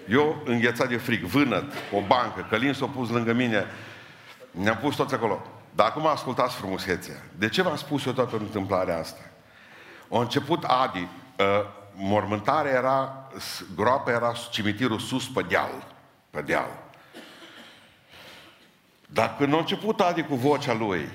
Eu 0.09 0.41
înghețat 0.45 0.89
de 0.89 0.97
frig, 0.97 1.23
vânăt, 1.23 1.73
o 1.91 2.01
bancă, 2.07 2.47
Călin 2.49 2.73
s-a 2.73 2.85
pus 2.85 3.09
lângă 3.09 3.33
mine, 3.33 3.65
ne-am 4.51 4.77
pus 4.77 4.95
toți 4.95 5.13
acolo. 5.13 5.41
Dar 5.75 5.87
acum 5.87 6.07
ascultați 6.07 6.55
frumusețea. 6.55 7.15
De 7.37 7.49
ce 7.49 7.61
v-am 7.61 7.75
spus 7.75 8.05
eu 8.05 8.11
toată 8.11 8.35
întâmplarea 8.37 8.97
asta? 8.97 9.19
A 10.11 10.19
început 10.19 10.63
Adi, 10.63 10.99
uh, 10.99 11.45
mormântarea 11.95 12.71
era, 12.71 13.29
groapa 13.75 14.11
era 14.11 14.33
cimitirul 14.51 14.99
sus 14.99 15.27
pe 15.29 15.45
deal. 15.49 15.87
Pe 16.29 16.41
deal. 16.41 16.69
Dar 19.07 19.35
când 19.37 19.53
a 19.53 19.57
început 19.57 19.99
Adi 19.99 20.23
cu 20.23 20.35
vocea 20.35 20.73
lui, 20.73 21.09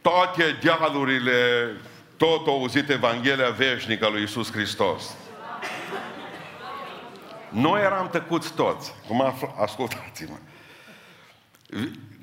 toate 0.00 0.58
dealurile, 0.62 1.70
tot 2.16 2.46
au 2.46 2.58
auzit 2.58 2.90
Evanghelia 2.90 3.50
veșnică 3.50 4.08
lui 4.08 4.22
Isus 4.22 4.52
Hristos. 4.52 5.14
Noi 7.50 7.80
eram 7.80 8.08
tăcuți 8.08 8.52
toți. 8.52 8.94
Cum 9.06 9.34
ascultați-mă. 9.60 10.36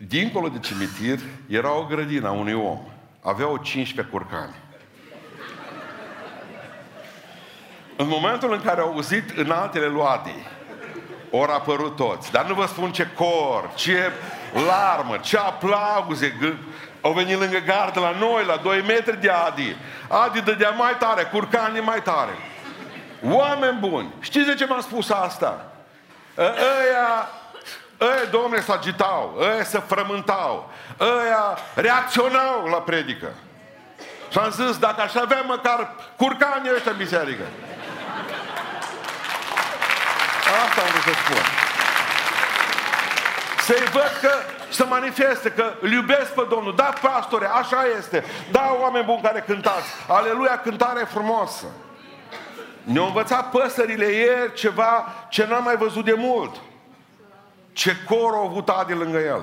Dincolo 0.08 0.48
de 0.48 0.60
cimitir 0.60 1.20
era 1.48 1.78
o 1.78 1.86
grădină 1.86 2.28
a 2.28 2.32
unui 2.32 2.54
om. 2.54 2.80
Aveau 3.22 3.58
15 3.58 4.14
curcani. 4.14 4.56
În 7.96 8.08
momentul 8.08 8.54
în 8.54 8.62
care 8.62 8.82
au 8.82 8.92
auzit 8.92 9.38
în 9.38 9.52
altele 9.52 9.88
luate, 9.88 10.34
ori 11.32 11.52
apărut 11.52 11.96
toți. 11.96 12.32
Dar 12.32 12.46
nu 12.46 12.54
vă 12.54 12.66
spun 12.66 12.92
ce 12.92 13.08
cor, 13.16 13.72
ce 13.76 14.12
larmă, 14.68 15.18
ce 15.18 15.38
aplauze. 15.38 16.58
Au 17.02 17.14
venit 17.14 17.40
lângă 17.40 17.58
gardă 17.58 18.00
la 18.00 18.12
noi, 18.20 18.46
la 18.46 18.56
2 18.56 18.82
metri 18.82 19.22
de 19.22 19.30
Adi. 19.30 19.76
Adi 20.08 20.42
dădea 20.42 20.70
mai 20.70 20.96
tare, 21.00 21.24
curcanii 21.24 21.82
mai 21.82 22.02
tare. 22.02 22.32
Oameni 23.26 23.78
buni, 23.80 24.14
știți 24.20 24.48
de 24.48 24.56
ce 24.56 24.66
m-am 24.66 24.82
spus 24.82 25.10
asta? 25.10 25.66
Ăia, 26.38 27.28
ăia, 28.02 28.26
domne, 28.32 28.60
se 28.60 28.72
agitau, 28.72 29.38
ăia 29.40 29.64
se 29.64 29.80
frământau, 29.88 30.72
ăia 31.00 31.58
reacționau 31.74 32.66
la 32.66 32.78
predică. 32.78 33.28
Și 34.30 34.38
am 34.38 34.50
zis, 34.50 34.78
dacă 34.78 35.02
aș 35.02 35.16
avea 35.16 35.42
măcar 35.42 35.96
curcanii 36.16 36.72
ăștia 36.76 36.92
în 36.92 36.98
biserică. 36.98 37.44
Asta 40.66 40.82
am 40.82 40.88
vrut 40.92 41.04
să 41.04 41.12
spun. 41.24 41.44
Să-i 43.60 43.90
văd 43.92 44.12
că 44.22 44.32
să 44.70 44.86
manifeste 44.86 45.52
că 45.52 45.74
îl 45.82 45.92
iubesc 45.92 46.34
pe 46.34 46.46
Domnul. 46.50 46.76
Da, 46.76 46.94
pastore, 47.02 47.46
așa 47.46 47.86
este. 47.98 48.26
Da, 48.52 48.76
oameni 48.80 49.06
buni 49.06 49.22
care 49.22 49.44
cântați. 49.48 49.88
Aleluia, 50.08 50.60
cântare 50.60 51.04
frumoasă. 51.04 51.66
Ne-au 52.88 53.06
învățat 53.06 53.50
păsările 53.50 54.06
ieri 54.06 54.54
ceva 54.54 55.14
ce 55.30 55.46
n-am 55.46 55.64
mai 55.64 55.76
văzut 55.76 56.06
de 56.06 56.14
mult. 56.18 56.62
Ce 57.74 57.96
cor 58.06 58.34
au 58.34 58.46
avut 58.46 58.70
Adi 58.70 58.94
lângă 58.94 59.18
el. 59.18 59.42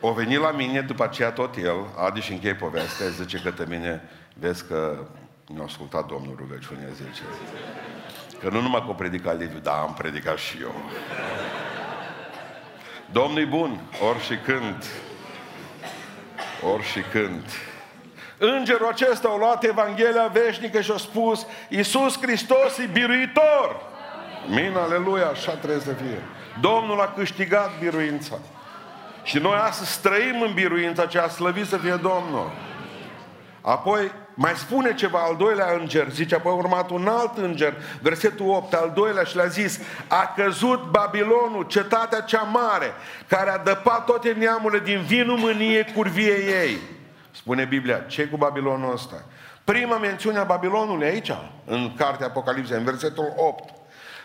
O 0.00 0.12
venit 0.12 0.38
la 0.38 0.50
mine, 0.50 0.80
după 0.80 1.04
aceea 1.04 1.30
tot 1.30 1.56
el, 1.56 1.86
Adi 1.96 2.20
și 2.20 2.32
închei 2.32 2.54
povestea, 2.54 3.08
zice 3.08 3.40
că 3.44 3.50
te 3.50 3.64
mine, 3.68 4.08
vezi 4.34 4.66
că 4.66 5.06
nu 5.46 5.60
a 5.60 5.64
ascultat 5.64 6.06
Domnul 6.06 6.34
rugăciunea, 6.38 6.88
zice. 6.92 7.22
Că 8.40 8.48
nu 8.48 8.60
numai 8.60 8.82
că 8.84 8.90
o 8.90 8.94
predica 8.94 9.32
Liviu, 9.32 9.58
dar 9.58 9.78
am 9.78 9.94
predicat 9.94 10.38
și 10.38 10.58
eu. 10.60 10.74
Domnul 13.12 13.46
bun, 13.46 13.80
ori 14.08 14.20
și 14.20 14.36
când. 14.36 14.84
Ori 16.72 16.82
și 16.84 17.00
când. 17.00 17.42
Îngerul 18.42 18.86
acesta 18.86 19.28
a 19.28 19.36
luat 19.36 19.64
Evanghelia 19.64 20.26
veșnică 20.32 20.80
și 20.80 20.90
a 20.90 20.96
spus 20.96 21.46
Iisus 21.68 22.18
Hristos 22.20 22.78
e 22.78 22.88
biruitor. 22.92 23.76
Min, 24.46 24.74
aleluia, 24.76 25.26
așa 25.26 25.52
trebuie 25.52 25.80
să 25.80 25.92
fie. 25.92 26.22
Domnul 26.60 27.00
a 27.00 27.12
câștigat 27.16 27.78
biruința. 27.78 28.38
Și 29.22 29.38
noi 29.38 29.56
astăzi 29.62 30.00
trăim 30.00 30.40
în 30.40 30.52
biruința 30.54 31.02
aceea, 31.02 31.28
slăvit 31.28 31.66
să 31.66 31.76
fie 31.76 31.98
Domnul. 32.02 32.50
Apoi 33.60 34.12
mai 34.34 34.52
spune 34.54 34.94
ceva 34.94 35.18
al 35.18 35.36
doilea 35.36 35.76
înger, 35.80 36.08
zice, 36.10 36.34
apoi 36.34 36.52
a 36.52 36.54
urmat 36.54 36.90
un 36.90 37.08
alt 37.08 37.36
înger, 37.36 37.74
versetul 38.02 38.48
8, 38.48 38.74
al 38.74 38.92
doilea 38.94 39.22
și 39.22 39.36
le-a 39.36 39.46
zis, 39.46 39.80
a 40.08 40.32
căzut 40.36 40.90
Babilonul, 40.90 41.64
cetatea 41.68 42.20
cea 42.20 42.42
mare, 42.42 42.92
care 43.26 43.50
a 43.50 43.58
dăpat 43.58 44.04
toate 44.04 44.32
neamurile 44.38 44.80
din 44.84 45.00
vinul 45.00 45.36
mânie 45.36 45.92
curviei 45.94 46.48
ei. 46.62 46.78
Spune 47.30 47.64
Biblia, 47.64 47.98
ce 47.98 48.26
cu 48.26 48.36
Babilonul 48.36 48.92
ăsta? 48.92 49.24
Prima 49.64 49.96
mențiune 49.96 50.38
a 50.38 50.44
Babilonului 50.44 51.06
aici, 51.06 51.32
în 51.64 51.94
cartea 51.96 52.26
Apocalipsei, 52.26 52.76
în 52.76 52.84
versetul 52.84 53.32
8. 53.36 53.74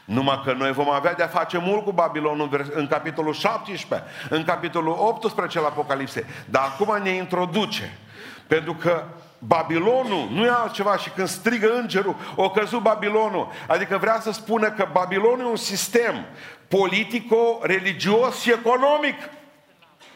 Numai 0.06 0.42
că 0.46 0.54
noi 0.54 0.72
vom 0.72 0.90
avea 0.90 1.14
de-a 1.14 1.28
face 1.28 1.58
mult 1.58 1.84
cu 1.84 1.92
Babilonul 1.92 2.70
în 2.74 2.88
capitolul 2.88 3.34
17, 3.34 4.08
în 4.30 4.44
capitolul 4.44 4.96
18 5.00 5.58
al 5.58 5.66
Apocalipsei. 5.66 6.26
Dar 6.46 6.64
acum 6.64 7.02
ne 7.04 7.10
introduce. 7.10 7.98
Pentru 8.48 8.74
că 8.74 9.04
Babilonul 9.40 10.28
nu 10.32 10.46
e 10.46 10.50
altceva 10.50 10.98
și 10.98 11.10
când 11.10 11.28
strigă 11.28 11.74
îngerul, 11.74 12.16
o 12.36 12.50
căzut 12.50 12.82
Babilonul. 12.82 13.52
Adică 13.68 13.98
vrea 13.98 14.20
să 14.20 14.32
spună 14.32 14.72
că 14.72 14.88
Babilonul 14.92 15.46
e 15.46 15.50
un 15.50 15.56
sistem 15.56 16.26
politico, 16.68 17.60
religios 17.62 18.42
și 18.42 18.52
economic. 18.52 19.16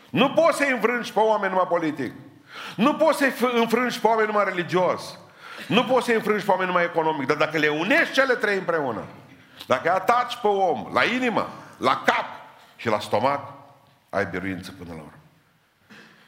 Nu 0.09 0.29
poți 0.29 0.57
să-i 0.57 0.71
înfrângi 0.71 1.13
pe 1.13 1.19
oameni 1.19 1.51
numai 1.51 1.67
politic. 1.69 2.13
Nu 2.79 2.95
poți 2.95 3.17
să-i 3.17 3.33
înfrângi 3.53 3.99
pe 3.99 4.07
oameni 4.07 4.27
numai 4.27 4.43
religios. 4.43 5.17
Nu 5.67 5.83
poți 5.83 6.05
să-i 6.05 6.15
înfrângi 6.15 6.45
pe 6.45 6.51
oameni 6.51 6.67
numai 6.67 6.83
economic. 6.83 7.27
Dar 7.27 7.37
dacă 7.37 7.57
le 7.57 7.67
unești 7.67 8.13
cele 8.13 8.33
trei 8.33 8.57
împreună, 8.57 9.03
dacă 9.67 9.91
ataci 9.91 10.37
pe 10.41 10.47
om 10.47 10.89
la 10.93 11.03
inimă, 11.03 11.49
la 11.77 12.03
cap 12.05 12.25
și 12.75 12.87
la 12.87 12.99
stomac, 12.99 13.51
ai 14.09 14.25
biruință 14.25 14.71
până 14.77 14.89
la 14.89 14.95
urmă. 14.95 15.13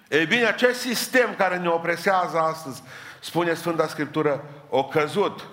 Ei 0.10 0.26
bine, 0.26 0.46
acest 0.46 0.80
sistem 0.80 1.36
care 1.38 1.58
ne 1.58 1.68
opresează 1.68 2.38
astăzi, 2.38 2.84
spune 3.20 3.54
Sfânta 3.54 3.88
Scriptură, 3.88 4.44
o 4.70 4.84
căzut. 4.84 5.48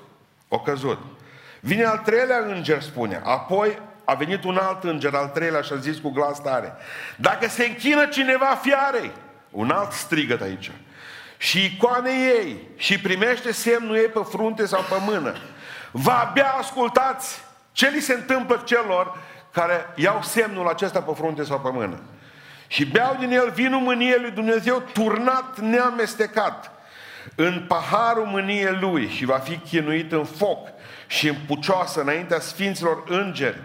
O 0.48 0.60
căzut. 0.60 0.98
Vine 1.60 1.84
al 1.84 1.98
treilea 1.98 2.38
înger, 2.38 2.82
spune. 2.82 3.20
Apoi 3.24 3.78
a 4.04 4.14
venit 4.14 4.44
un 4.44 4.56
alt 4.56 4.84
înger, 4.84 5.14
al 5.14 5.28
treilea, 5.28 5.60
și 5.60 5.72
a 5.72 5.76
zis 5.76 5.98
cu 5.98 6.10
glas 6.10 6.42
tare. 6.42 6.72
Dacă 7.16 7.48
se 7.48 7.64
închină 7.64 8.06
cineva 8.06 8.58
fiarei, 8.62 9.12
un 9.50 9.70
alt 9.70 9.92
strigăt 9.92 10.40
aici, 10.40 10.70
și 11.38 11.64
icoane 11.64 12.10
ei, 12.10 12.68
și 12.76 13.00
primește 13.00 13.52
semnul 13.52 13.96
ei 13.96 14.08
pe 14.08 14.20
frunte 14.30 14.66
sau 14.66 14.80
pe 14.88 14.96
mână, 15.10 15.34
va 15.90 16.18
abia 16.28 16.54
ascultați 16.58 17.40
ce 17.72 17.88
li 17.88 18.00
se 18.00 18.12
întâmplă 18.12 18.62
celor 18.64 19.16
care 19.52 19.86
iau 19.94 20.22
semnul 20.22 20.68
acesta 20.68 21.00
pe 21.00 21.12
frunte 21.14 21.44
sau 21.44 21.60
pe 21.60 21.68
mână. 21.72 22.00
Și 22.66 22.86
beau 22.86 23.16
din 23.18 23.30
el 23.30 23.50
vinul 23.50 23.80
mâniei 23.80 24.20
lui 24.20 24.30
Dumnezeu 24.30 24.82
turnat 24.92 25.58
neamestecat 25.60 26.70
în 27.34 27.64
paharul 27.68 28.26
mâniei 28.26 28.76
lui 28.80 29.08
și 29.08 29.24
va 29.24 29.38
fi 29.38 29.56
chinuit 29.56 30.12
în 30.12 30.24
foc 30.24 30.68
și 31.06 31.28
în 31.28 31.36
pucioasă 31.46 32.00
înaintea 32.00 32.40
sfinților 32.40 33.04
îngeri 33.08 33.58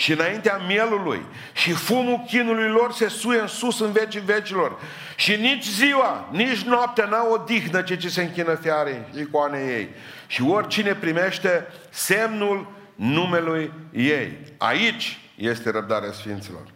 și 0.00 0.12
înaintea 0.12 0.56
mielului 0.56 1.22
și 1.52 1.72
fumul 1.72 2.24
chinului 2.26 2.68
lor 2.68 2.92
se 2.92 3.08
suie 3.08 3.40
în 3.40 3.46
sus 3.46 3.80
în 3.80 3.92
vecii 3.92 4.20
vecilor 4.20 4.78
și 5.16 5.36
nici 5.36 5.64
ziua, 5.64 6.28
nici 6.32 6.62
noaptea 6.62 7.04
n-au 7.04 7.32
odihnă 7.32 7.82
ce 7.82 7.96
ce 7.96 8.08
se 8.08 8.22
închină 8.22 8.54
fiare 8.54 9.08
icoane 9.18 9.58
ei 9.58 9.88
și 10.26 10.42
oricine 10.42 10.94
primește 10.94 11.66
semnul 11.90 12.72
numelui 12.94 13.72
ei. 13.92 14.38
Aici 14.58 15.18
este 15.34 15.70
răbdarea 15.70 16.12
sfinților. 16.12 16.66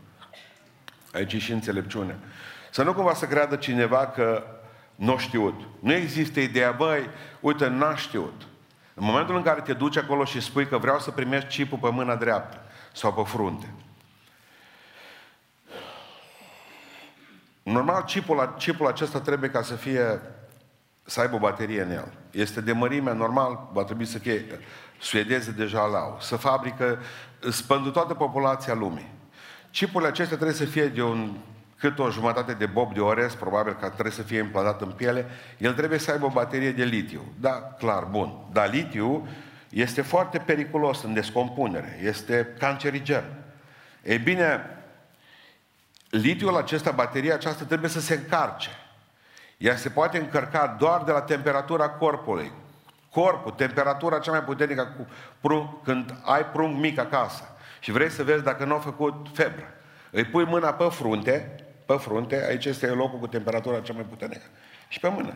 Aici 1.13 1.33
e 1.33 1.39
și 1.39 1.53
înțelepciune. 1.53 2.19
Să 2.71 2.83
nu 2.83 2.95
cumva 2.95 3.15
să 3.15 3.27
creadă 3.27 3.57
cineva 3.57 4.07
că 4.07 4.43
nu 4.95 5.17
știut. 5.19 5.61
Nu 5.81 5.93
există 5.93 6.41
ideea, 6.41 6.71
băi, 6.71 7.09
uite, 7.41 7.67
n-a 7.67 7.97
știut. 7.97 8.43
În 8.95 9.05
momentul 9.05 9.37
în 9.37 9.43
care 9.43 9.61
te 9.61 9.73
duci 9.73 9.97
acolo 9.97 10.25
și 10.25 10.41
spui 10.41 10.67
că 10.67 10.79
vreau 10.79 10.99
să 10.99 11.11
primești 11.11 11.49
chipul 11.49 11.79
pe 11.79 11.91
mâna 11.91 12.15
dreaptă 12.15 12.64
sau 12.95 13.13
pe 13.13 13.23
frunte, 13.25 13.73
Normal, 17.65 18.03
chipul, 18.03 18.55
chipul 18.59 18.87
acesta 18.87 19.21
trebuie 19.21 19.51
ca 19.51 19.63
să 19.63 19.75
fie, 19.75 20.21
să 21.05 21.21
aibă 21.21 21.35
o 21.35 21.39
baterie 21.39 21.83
în 21.83 21.91
el. 21.91 22.13
Este 22.31 22.61
de 22.61 22.73
mărime, 22.73 23.15
normal, 23.15 23.69
va 23.73 23.85
trebui 23.85 24.05
să 24.05 24.19
fie, 24.19 24.61
suedeze 25.01 25.51
deja 25.51 25.85
l-au. 25.85 26.19
Să 26.21 26.37
fabrică, 26.37 26.99
spându 27.51 27.91
toată 27.91 28.15
populația 28.15 28.75
lumii. 28.75 29.13
Chipurile 29.71 30.09
acestea 30.09 30.37
trebuie 30.37 30.57
să 30.57 30.65
fie 30.65 30.87
de 30.87 31.03
un 31.03 31.37
cât 31.79 31.99
o 31.99 32.11
jumătate 32.11 32.53
de 32.53 32.67
bob 32.67 32.95
de 32.95 33.01
orez, 33.01 33.35
probabil 33.35 33.73
că 33.73 33.89
trebuie 33.89 34.13
să 34.13 34.23
fie 34.23 34.39
implantat 34.39 34.81
în 34.81 34.91
piele, 34.91 35.27
el 35.59 35.75
trebuie 35.75 35.99
să 35.99 36.11
aibă 36.11 36.27
o 36.27 36.31
baterie 36.31 36.73
de 36.73 36.85
litiu. 36.85 37.33
Da, 37.41 37.51
clar, 37.79 38.05
bun. 38.05 38.35
Dar 38.53 38.71
litiu 38.71 39.29
este 39.75 40.03
foarte 40.03 40.39
periculos 40.39 41.03
în 41.03 41.15
descompunere, 41.15 41.99
este 42.03 42.55
cancerigen. 42.59 43.25
Ei 44.03 44.19
bine, 44.19 44.79
litiul 46.11 46.57
acesta, 46.57 46.91
bateria 46.91 47.35
aceasta 47.35 47.65
trebuie 47.65 47.91
să 47.91 48.01
se 48.01 48.15
încarce. 48.15 48.69
Ea 49.57 49.77
se 49.77 49.89
poate 49.89 50.19
încărca 50.19 50.77
doar 50.79 51.03
de 51.03 51.13
la 51.13 51.21
temperatura 51.21 51.89
corpului. 51.89 52.53
Corpul, 53.11 53.51
temperatura 53.51 54.19
cea 54.19 54.31
mai 54.31 54.43
puternică 54.43 54.95
cu 54.97 55.07
prung, 55.41 55.69
când 55.85 56.15
ai 56.25 56.47
prung 56.47 56.79
mic 56.79 56.99
acasă 56.99 57.57
și 57.81 57.93
vrei 57.93 58.11
să 58.11 58.25
vezi 58.25 58.43
dacă 58.43 58.65
nu 58.65 58.75
a 58.75 58.79
făcut 58.79 59.27
febră. 59.33 59.67
Îi 60.11 60.25
pui 60.25 60.45
mâna 60.45 60.73
pe 60.73 60.89
frunte, 60.91 61.65
pe 61.87 61.95
frunte, 61.95 62.45
aici 62.49 62.65
este 62.65 62.87
locul 62.87 63.19
cu 63.19 63.27
temperatura 63.27 63.81
cea 63.81 63.93
mai 63.93 64.07
puternică. 64.09 64.45
Și 64.89 65.01
pe 65.01 65.09
mână. 65.09 65.35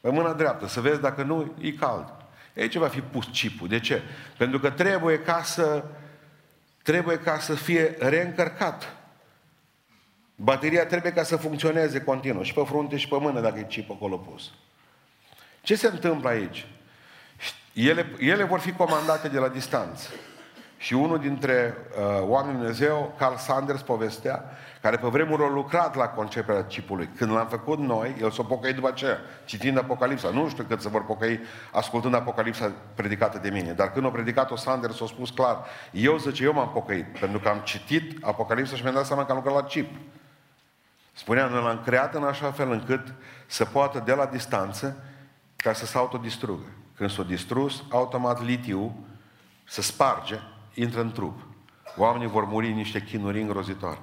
Pe 0.00 0.10
mâna 0.10 0.32
dreaptă, 0.32 0.66
să 0.66 0.80
vezi 0.80 1.00
dacă 1.00 1.22
nu 1.22 1.54
e 1.60 1.70
cald. 1.70 2.25
Aici 2.56 2.76
va 2.76 2.88
fi 2.88 3.00
pus 3.00 3.26
chipul. 3.32 3.68
De 3.68 3.80
ce? 3.80 4.02
Pentru 4.36 4.60
că 4.60 4.70
trebuie 4.70 5.18
ca 5.18 5.42
să 5.42 5.84
trebuie 6.82 7.18
ca 7.18 7.38
să 7.38 7.54
fie 7.54 7.96
reîncărcat. 7.98 8.96
Bateria 10.34 10.86
trebuie 10.86 11.12
ca 11.12 11.22
să 11.22 11.36
funcționeze 11.36 12.00
continuu, 12.00 12.42
și 12.42 12.52
pe 12.52 12.62
frunte 12.66 12.96
și 12.96 13.08
pe 13.08 13.16
mână, 13.18 13.40
dacă 13.40 13.58
e 13.58 13.62
chip 13.62 13.90
acolo 13.90 14.16
pus. 14.16 14.52
Ce 15.62 15.74
se 15.74 15.86
întâmplă 15.86 16.28
aici? 16.28 16.66
Ele, 17.72 18.14
ele 18.18 18.44
vor 18.44 18.58
fi 18.58 18.72
comandate 18.72 19.28
de 19.28 19.38
la 19.38 19.48
distanță. 19.48 20.08
Și 20.76 20.94
unul 20.94 21.18
dintre 21.18 21.74
uh, 21.98 22.28
oamenii 22.28 22.56
Dumnezeu, 22.56 23.14
Carl 23.18 23.34
Sanders, 23.34 23.82
povestea, 23.82 24.44
care 24.80 24.96
pe 24.96 25.06
vremuri 25.08 25.42
a 25.42 25.48
lucrat 25.48 25.94
la 25.94 26.08
conceperea 26.08 26.64
chipului. 26.64 27.08
Când 27.16 27.32
l-am 27.32 27.46
făcut 27.46 27.78
noi, 27.78 28.16
el 28.20 28.30
s-a 28.30 28.42
pocăit 28.42 28.74
după 28.74 28.88
aceea, 28.88 29.18
citind 29.44 29.78
Apocalipsa. 29.78 30.30
Nu 30.30 30.48
știu 30.48 30.64
cât 30.64 30.80
se 30.80 30.88
vor 30.88 31.04
pocăi 31.04 31.40
ascultând 31.72 32.14
Apocalipsa 32.14 32.72
predicată 32.94 33.38
de 33.38 33.50
mine. 33.50 33.72
Dar 33.72 33.92
când 33.92 34.06
a 34.06 34.08
predicat-o 34.08 34.56
Sanders, 34.56 35.00
a 35.00 35.06
spus 35.06 35.30
clar, 35.30 35.64
eu 35.90 36.16
zice, 36.16 36.44
eu 36.44 36.52
m-am 36.52 36.70
pocăit, 36.70 37.18
pentru 37.18 37.38
că 37.38 37.48
am 37.48 37.60
citit 37.64 38.24
Apocalipsa 38.24 38.76
și 38.76 38.82
mi-am 38.82 38.94
dat 38.94 39.06
seama 39.06 39.24
că 39.24 39.30
am 39.30 39.36
lucrat 39.36 39.54
la 39.54 39.62
chip. 39.62 39.90
Spunea, 41.12 41.46
noi 41.46 41.62
l-am 41.62 41.82
creat 41.84 42.14
în 42.14 42.24
așa 42.24 42.50
fel 42.50 42.70
încât 42.70 43.14
să 43.46 43.64
poată 43.64 44.02
de 44.04 44.12
la 44.12 44.26
distanță 44.26 45.04
ca 45.56 45.72
să 45.72 45.86
se 45.86 45.98
autodistrugă. 45.98 46.66
Când 46.96 47.10
s-a 47.10 47.22
distrus, 47.22 47.84
automat 47.90 48.42
litiu 48.42 49.06
se 49.64 49.82
sparge 49.82 50.40
intră 50.76 51.00
în 51.00 51.12
trup. 51.12 51.40
Oamenii 51.96 52.26
vor 52.26 52.44
muri 52.44 52.68
în 52.68 52.74
niște 52.74 53.02
chinuri 53.02 53.40
îngrozitoare. 53.40 53.98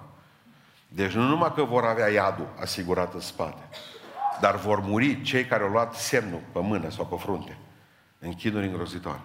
Deci 0.87 1.11
nu 1.11 1.27
numai 1.27 1.53
că 1.53 1.63
vor 1.63 1.83
avea 1.83 2.07
iadul 2.07 2.47
asigurat 2.59 3.13
în 3.13 3.19
spate, 3.19 3.69
dar 4.41 4.55
vor 4.55 4.79
muri 4.79 5.21
cei 5.21 5.45
care 5.45 5.63
au 5.63 5.69
luat 5.69 5.93
semnul 5.93 6.41
pe 6.51 6.59
mână 6.59 6.89
sau 6.89 7.05
pe 7.05 7.15
frunte 7.15 7.57
în 8.19 8.33
chinuri 8.33 8.65
îngrozitoare. 8.65 9.21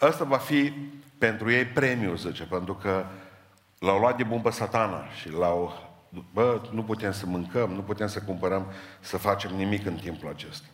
Ăsta 0.00 0.24
va 0.24 0.36
fi 0.36 0.72
pentru 1.18 1.50
ei 1.50 1.64
premiu, 1.64 2.14
zice, 2.14 2.44
pentru 2.44 2.74
că 2.74 3.04
l-au 3.78 3.98
luat 3.98 4.16
de 4.16 4.22
bun 4.22 4.40
pe 4.40 4.50
satana 4.50 5.08
și 5.20 5.30
l-au... 5.30 5.90
Bă, 6.32 6.60
nu 6.70 6.82
putem 6.82 7.12
să 7.12 7.26
mâncăm, 7.26 7.70
nu 7.70 7.80
putem 7.80 8.06
să 8.06 8.20
cumpărăm, 8.20 8.66
să 9.00 9.16
facem 9.16 9.54
nimic 9.54 9.86
în 9.86 9.94
timpul 9.94 10.28
acesta. 10.28 10.66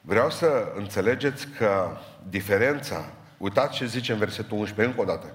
Vreau 0.00 0.30
să 0.30 0.72
înțelegeți 0.76 1.48
că 1.48 1.96
diferența 2.28 3.04
Uitați 3.36 3.76
ce 3.76 3.86
zice 3.86 4.12
în 4.12 4.18
versetul 4.18 4.58
11, 4.58 4.86
încă 4.86 5.00
o 5.00 5.14
dată. 5.14 5.32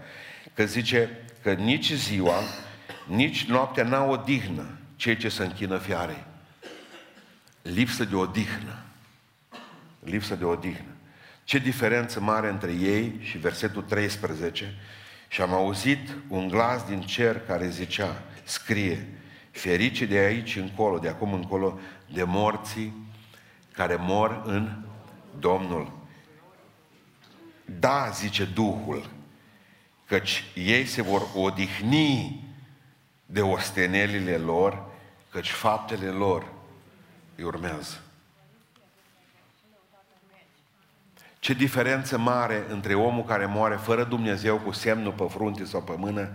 Că 0.54 0.66
zice 0.66 1.10
că 1.44 1.54
nici 1.54 1.94
ziua, 1.94 2.36
nici 3.08 3.46
noaptea 3.46 3.84
n-au 3.84 4.12
odihnă 4.12 4.78
cei 4.96 5.18
ce 5.18 5.30
se 5.30 5.44
închină 5.44 5.78
fiarei. 5.78 6.24
Lipsă 7.62 8.04
de 8.04 8.16
odihnă. 8.16 8.84
Lipsă 10.00 10.36
de 10.36 10.44
odihnă. 10.44 10.90
Ce 11.44 11.58
diferență 11.58 12.20
mare 12.20 12.50
între 12.50 12.72
ei 12.72 13.20
și 13.22 13.38
versetul 13.38 13.82
13. 13.82 14.76
Și 15.28 15.42
am 15.42 15.54
auzit 15.54 16.10
un 16.28 16.48
glas 16.48 16.84
din 16.84 17.02
cer 17.02 17.40
care 17.40 17.70
zicea, 17.70 18.22
scrie, 18.44 19.08
ferice 19.52 20.06
de 20.06 20.18
aici 20.18 20.56
încolo, 20.56 20.98
de 20.98 21.08
acum 21.08 21.34
încolo, 21.34 21.80
de 22.14 22.24
morții 22.24 23.08
care 23.74 23.96
mor 23.96 24.42
în 24.46 24.70
Domnul. 25.40 25.99
Da, 27.80 28.10
zice 28.10 28.46
Duhul, 28.46 29.10
căci 30.06 30.44
ei 30.56 30.86
se 30.86 31.02
vor 31.02 31.28
odihni 31.36 32.44
de 33.26 33.42
ostenelile 33.42 34.38
lor, 34.38 34.86
căci 35.32 35.50
faptele 35.50 36.08
lor 36.08 36.52
îi 37.36 37.44
urmează. 37.44 38.02
Ce 41.40 41.54
diferență 41.54 42.18
mare 42.18 42.66
între 42.70 42.94
omul 42.96 43.24
care 43.24 43.46
moare 43.46 43.76
fără 43.76 44.04
Dumnezeu 44.04 44.58
cu 44.58 44.72
semnul 44.72 45.12
pe 45.12 45.26
frunte 45.30 45.66
sau 45.66 45.82
pe 45.82 45.94
mână, 45.98 46.30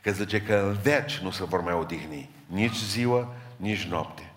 că 0.00 0.10
zice 0.10 0.42
că 0.42 0.54
în 0.54 0.78
veci 0.82 1.18
nu 1.18 1.30
se 1.30 1.44
vor 1.44 1.60
mai 1.60 1.74
odihni, 1.74 2.30
nici 2.46 2.76
ziua, 2.76 3.34
nici 3.56 3.84
noapte. 3.84 4.30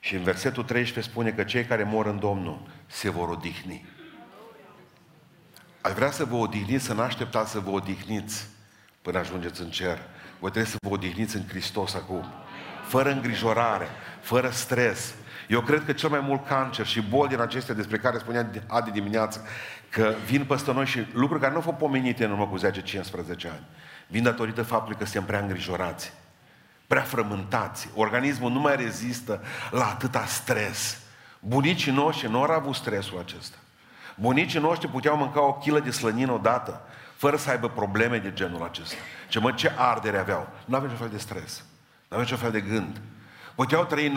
Și 0.00 0.14
în 0.14 0.22
versetul 0.22 0.62
13 0.62 1.12
spune 1.12 1.30
că 1.30 1.44
cei 1.44 1.64
care 1.64 1.82
mor 1.82 2.06
în 2.06 2.18
Domnul 2.18 2.60
se 2.86 3.10
vor 3.10 3.28
odihni. 3.28 3.84
Aș 5.82 5.92
vrea 5.92 6.10
să 6.10 6.24
vă 6.24 6.34
odihniți, 6.34 6.84
să 6.84 6.92
nu 6.92 7.00
așteptați 7.00 7.50
să 7.50 7.58
vă 7.60 7.70
odihniți 7.70 8.46
până 9.02 9.18
ajungeți 9.18 9.60
în 9.60 9.70
cer. 9.70 9.98
Voi 10.38 10.50
trebuie 10.50 10.72
să 10.72 10.76
vă 10.80 10.88
odihniți 10.92 11.36
în 11.36 11.42
Hristos 11.48 11.94
acum. 11.94 12.24
Fără 12.86 13.10
îngrijorare, 13.10 13.86
fără 14.20 14.50
stres. 14.50 15.14
Eu 15.48 15.60
cred 15.60 15.84
că 15.84 15.92
cel 15.92 16.08
mai 16.08 16.20
mult 16.20 16.46
cancer 16.46 16.86
și 16.86 17.00
boli 17.00 17.28
din 17.28 17.40
acestea 17.40 17.74
despre 17.74 17.98
care 17.98 18.18
spunea 18.18 18.50
Adi 18.66 18.90
dimineață, 18.90 19.46
că 19.88 20.14
vin 20.26 20.44
peste 20.44 20.72
noi 20.72 20.86
și 20.86 21.06
lucruri 21.12 21.40
care 21.40 21.52
nu 21.52 21.58
au 21.58 21.64
fost 21.64 21.76
pomenite 21.76 22.24
în 22.24 22.30
urmă 22.30 22.46
cu 22.46 22.58
10-15 22.58 22.60
ani. 23.44 23.66
Vin 24.06 24.22
datorită 24.22 24.62
faptului 24.62 24.98
că 24.98 25.04
suntem 25.04 25.24
prea 25.24 25.40
îngrijorați, 25.40 26.12
prea 26.86 27.02
frământați. 27.02 27.88
Organismul 27.94 28.50
nu 28.50 28.60
mai 28.60 28.76
rezistă 28.76 29.42
la 29.70 29.86
atâta 29.86 30.24
stres. 30.24 30.98
Bunicii 31.40 31.92
noștri 31.92 32.30
nu 32.30 32.42
au 32.42 32.50
avut 32.50 32.74
stresul 32.74 33.18
acesta. 33.18 33.56
Bunicii 34.14 34.60
noștri 34.60 34.88
puteau 34.88 35.16
mânca 35.16 35.42
o 35.42 35.52
kilă 35.52 35.80
de 35.80 35.90
slănină 35.90 36.32
odată, 36.32 36.80
fără 37.16 37.36
să 37.36 37.50
aibă 37.50 37.68
probleme 37.68 38.18
de 38.18 38.32
genul 38.32 38.62
acesta. 38.62 38.96
Ce 39.28 39.38
mă, 39.38 39.52
ce 39.52 39.72
ardere 39.76 40.18
aveau. 40.18 40.48
Nu 40.64 40.76
aveau 40.76 40.90
niciun 40.90 41.06
fel 41.06 41.16
de 41.16 41.22
stres. 41.22 41.64
Nu 42.08 42.16
aveau 42.16 42.22
niciun 42.22 42.38
fel 42.38 42.50
de 42.50 42.60
gând. 42.60 43.00
Puteau 43.54 43.84
trăi 43.84 44.12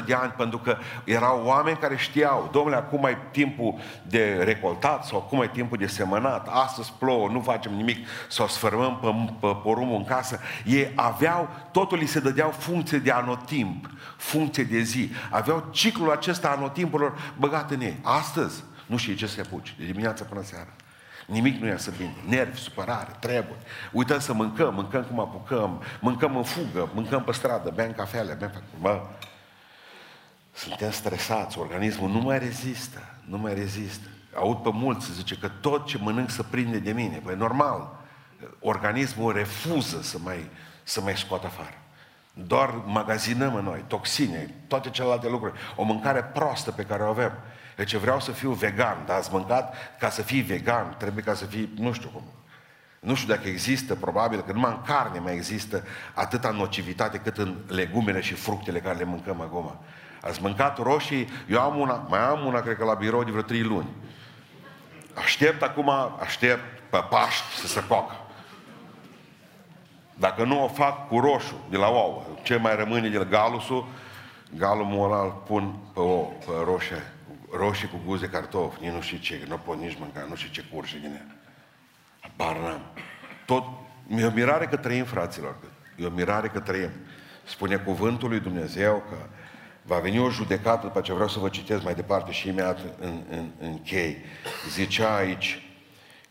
90-100 0.00 0.04
de 0.06 0.14
ani 0.14 0.32
pentru 0.36 0.58
că 0.58 0.76
erau 1.04 1.42
oameni 1.44 1.76
care 1.76 1.96
știau, 1.96 2.48
domnule, 2.52 2.76
acum 2.76 3.04
e 3.04 3.18
timpul 3.30 3.74
de 4.06 4.42
recoltat 4.44 5.04
sau 5.04 5.18
acum 5.18 5.42
e 5.42 5.48
timpul 5.48 5.78
de 5.78 5.86
semănat, 5.86 6.48
astăzi 6.50 6.92
plouă, 6.98 7.28
nu 7.28 7.40
facem 7.40 7.72
nimic, 7.74 8.06
sau 8.28 8.48
sfărmăm 8.48 8.98
pe, 8.98 9.46
pe 9.46 9.56
porumul 9.62 9.96
în 9.96 10.04
casă. 10.04 10.40
Ei 10.64 10.92
aveau, 10.94 11.48
totul 11.72 11.98
li 11.98 12.06
se 12.06 12.20
dădeau 12.20 12.50
funcție 12.50 12.98
de 12.98 13.10
anotimp, 13.10 13.90
funcție 14.16 14.64
de 14.64 14.80
zi. 14.80 15.10
Aveau 15.30 15.68
ciclul 15.70 16.10
acesta 16.10 16.48
anotimpurilor 16.48 17.32
băgat 17.38 17.70
în 17.70 17.80
ei. 17.80 17.96
Astăzi, 18.02 18.64
nu 18.90 18.96
știi 18.96 19.14
ce 19.14 19.26
să 19.26 19.40
apuci, 19.40 19.74
de 19.78 19.84
dimineața 19.84 20.24
până 20.24 20.42
seara. 20.42 20.72
Nimic 21.26 21.60
nu 21.60 21.66
iasă 21.66 21.92
bine. 21.96 22.14
Nervi, 22.28 22.58
supărare, 22.58 23.16
trebuie. 23.18 23.56
Uităm 23.92 24.18
să 24.18 24.32
mâncăm, 24.32 24.74
mâncăm 24.74 25.02
cum 25.02 25.20
apucăm, 25.20 25.82
mâncăm 26.00 26.36
în 26.36 26.42
fugă, 26.42 26.90
mâncăm 26.94 27.24
pe 27.24 27.32
stradă, 27.32 27.70
bem 27.74 27.92
cafele, 27.92 28.32
bem... 28.32 28.52
Bă, 28.80 29.00
suntem 30.52 30.90
stresați, 30.90 31.58
organismul 31.58 32.10
nu 32.10 32.18
mai 32.18 32.38
rezistă, 32.38 32.98
nu 33.24 33.38
mai 33.38 33.54
rezistă. 33.54 34.08
Aud 34.34 34.56
pe 34.56 34.70
mulți, 34.72 35.12
zice 35.12 35.36
că 35.36 35.48
tot 35.48 35.86
ce 35.86 35.98
mănânc 36.00 36.30
să 36.30 36.42
prinde 36.42 36.78
de 36.78 36.92
mine. 36.92 37.20
Păi 37.24 37.34
normal, 37.36 37.98
organismul 38.60 39.32
refuză 39.32 40.02
să 40.02 40.18
mai, 40.18 40.50
să 40.82 41.00
mai 41.00 41.16
scoată 41.16 41.46
afară. 41.46 41.78
Doar 42.32 42.70
magazinăm 42.86 43.54
în 43.54 43.64
noi 43.64 43.84
toxine, 43.86 44.54
toate 44.66 44.90
celelalte 44.90 45.28
lucruri. 45.28 45.58
O 45.76 45.82
mâncare 45.82 46.22
proastă 46.22 46.70
pe 46.70 46.82
care 46.82 47.02
o 47.02 47.08
avem. 47.08 47.32
Deci 47.80 47.94
vreau 47.94 48.20
să 48.20 48.30
fiu 48.30 48.50
vegan, 48.50 49.02
dar 49.06 49.16
ați 49.16 49.32
mâncat, 49.32 49.74
ca 49.98 50.10
să 50.10 50.22
fii 50.22 50.40
vegan, 50.40 50.94
trebuie 50.98 51.24
ca 51.24 51.34
să 51.34 51.44
fii, 51.44 51.72
nu 51.76 51.92
știu 51.92 52.08
cum. 52.08 52.22
Nu 52.98 53.14
știu 53.14 53.34
dacă 53.34 53.48
există, 53.48 53.94
probabil 53.94 54.40
că 54.40 54.52
numai 54.52 54.70
în 54.70 54.82
carne 54.82 55.18
mai 55.18 55.34
există 55.34 55.84
atâta 56.14 56.50
nocivitate 56.50 57.18
cât 57.18 57.36
în 57.36 57.56
legumele 57.66 58.20
și 58.20 58.34
fructele 58.34 58.80
care 58.80 58.98
le 58.98 59.04
mâncăm 59.04 59.40
acum. 59.40 59.80
Ați 60.22 60.42
mâncat 60.42 60.78
roșii, 60.78 61.28
eu 61.48 61.60
am 61.60 61.78
una, 61.78 62.06
mai 62.08 62.20
am 62.20 62.46
una, 62.46 62.60
cred 62.60 62.76
că 62.76 62.84
la 62.84 62.94
birou 62.94 63.24
de 63.24 63.30
vreo 63.30 63.42
trei 63.42 63.62
luni. 63.62 63.88
Aștept 65.14 65.62
acum, 65.62 65.90
aștept 66.20 66.80
pe 66.90 66.98
Paști 67.10 67.56
să 67.56 67.66
se 67.66 67.84
coacă. 67.88 68.14
Dacă 70.14 70.44
nu 70.44 70.64
o 70.64 70.68
fac 70.68 71.08
cu 71.08 71.18
roșu, 71.18 71.66
de 71.70 71.76
la 71.76 71.88
ouă, 71.88 72.22
ce 72.42 72.56
mai 72.56 72.76
rămâne 72.76 73.08
de 73.08 73.18
la 73.18 73.24
galusul, 73.24 73.88
galul 74.56 74.84
moral 74.84 75.42
pun 75.46 75.74
pe, 75.94 76.00
o, 76.00 76.18
pe 76.18 76.52
roșie, 76.64 77.02
roșii 77.52 77.88
cu 77.88 78.00
guze 78.06 78.28
cartofi, 78.28 78.80
nici 78.80 78.90
nu 78.90 79.00
știu 79.00 79.18
ce, 79.18 79.44
nu 79.48 79.56
pot 79.56 79.78
nici 79.78 79.96
mânca, 79.98 80.26
nu 80.28 80.34
știu 80.34 80.50
ce 80.50 80.64
curse 80.72 80.98
din 80.98 81.12
ea. 81.14 81.26
Habar 82.20 82.56
n-am. 82.56 82.80
Tot, 83.46 83.64
e 84.16 84.24
o 84.24 84.30
mirare 84.30 84.66
că 84.66 84.76
trăim, 84.76 85.04
fraților. 85.04 85.56
E 85.96 86.06
o 86.06 86.10
mirare 86.10 86.48
că 86.48 86.60
trăim. 86.60 86.90
Spune 87.44 87.76
cuvântul 87.76 88.28
lui 88.28 88.40
Dumnezeu 88.40 89.02
că 89.08 89.16
va 89.82 89.98
veni 89.98 90.18
o 90.18 90.30
judecată, 90.30 90.86
după 90.86 91.00
ce 91.00 91.12
vreau 91.12 91.28
să 91.28 91.38
vă 91.38 91.48
citesc 91.48 91.82
mai 91.82 91.94
departe 91.94 92.30
și 92.30 92.48
imediat 92.48 92.78
în, 92.98 93.22
în, 93.30 93.50
în 93.60 93.82
chei. 93.82 94.16
Zicea 94.68 95.16
aici, 95.16 95.62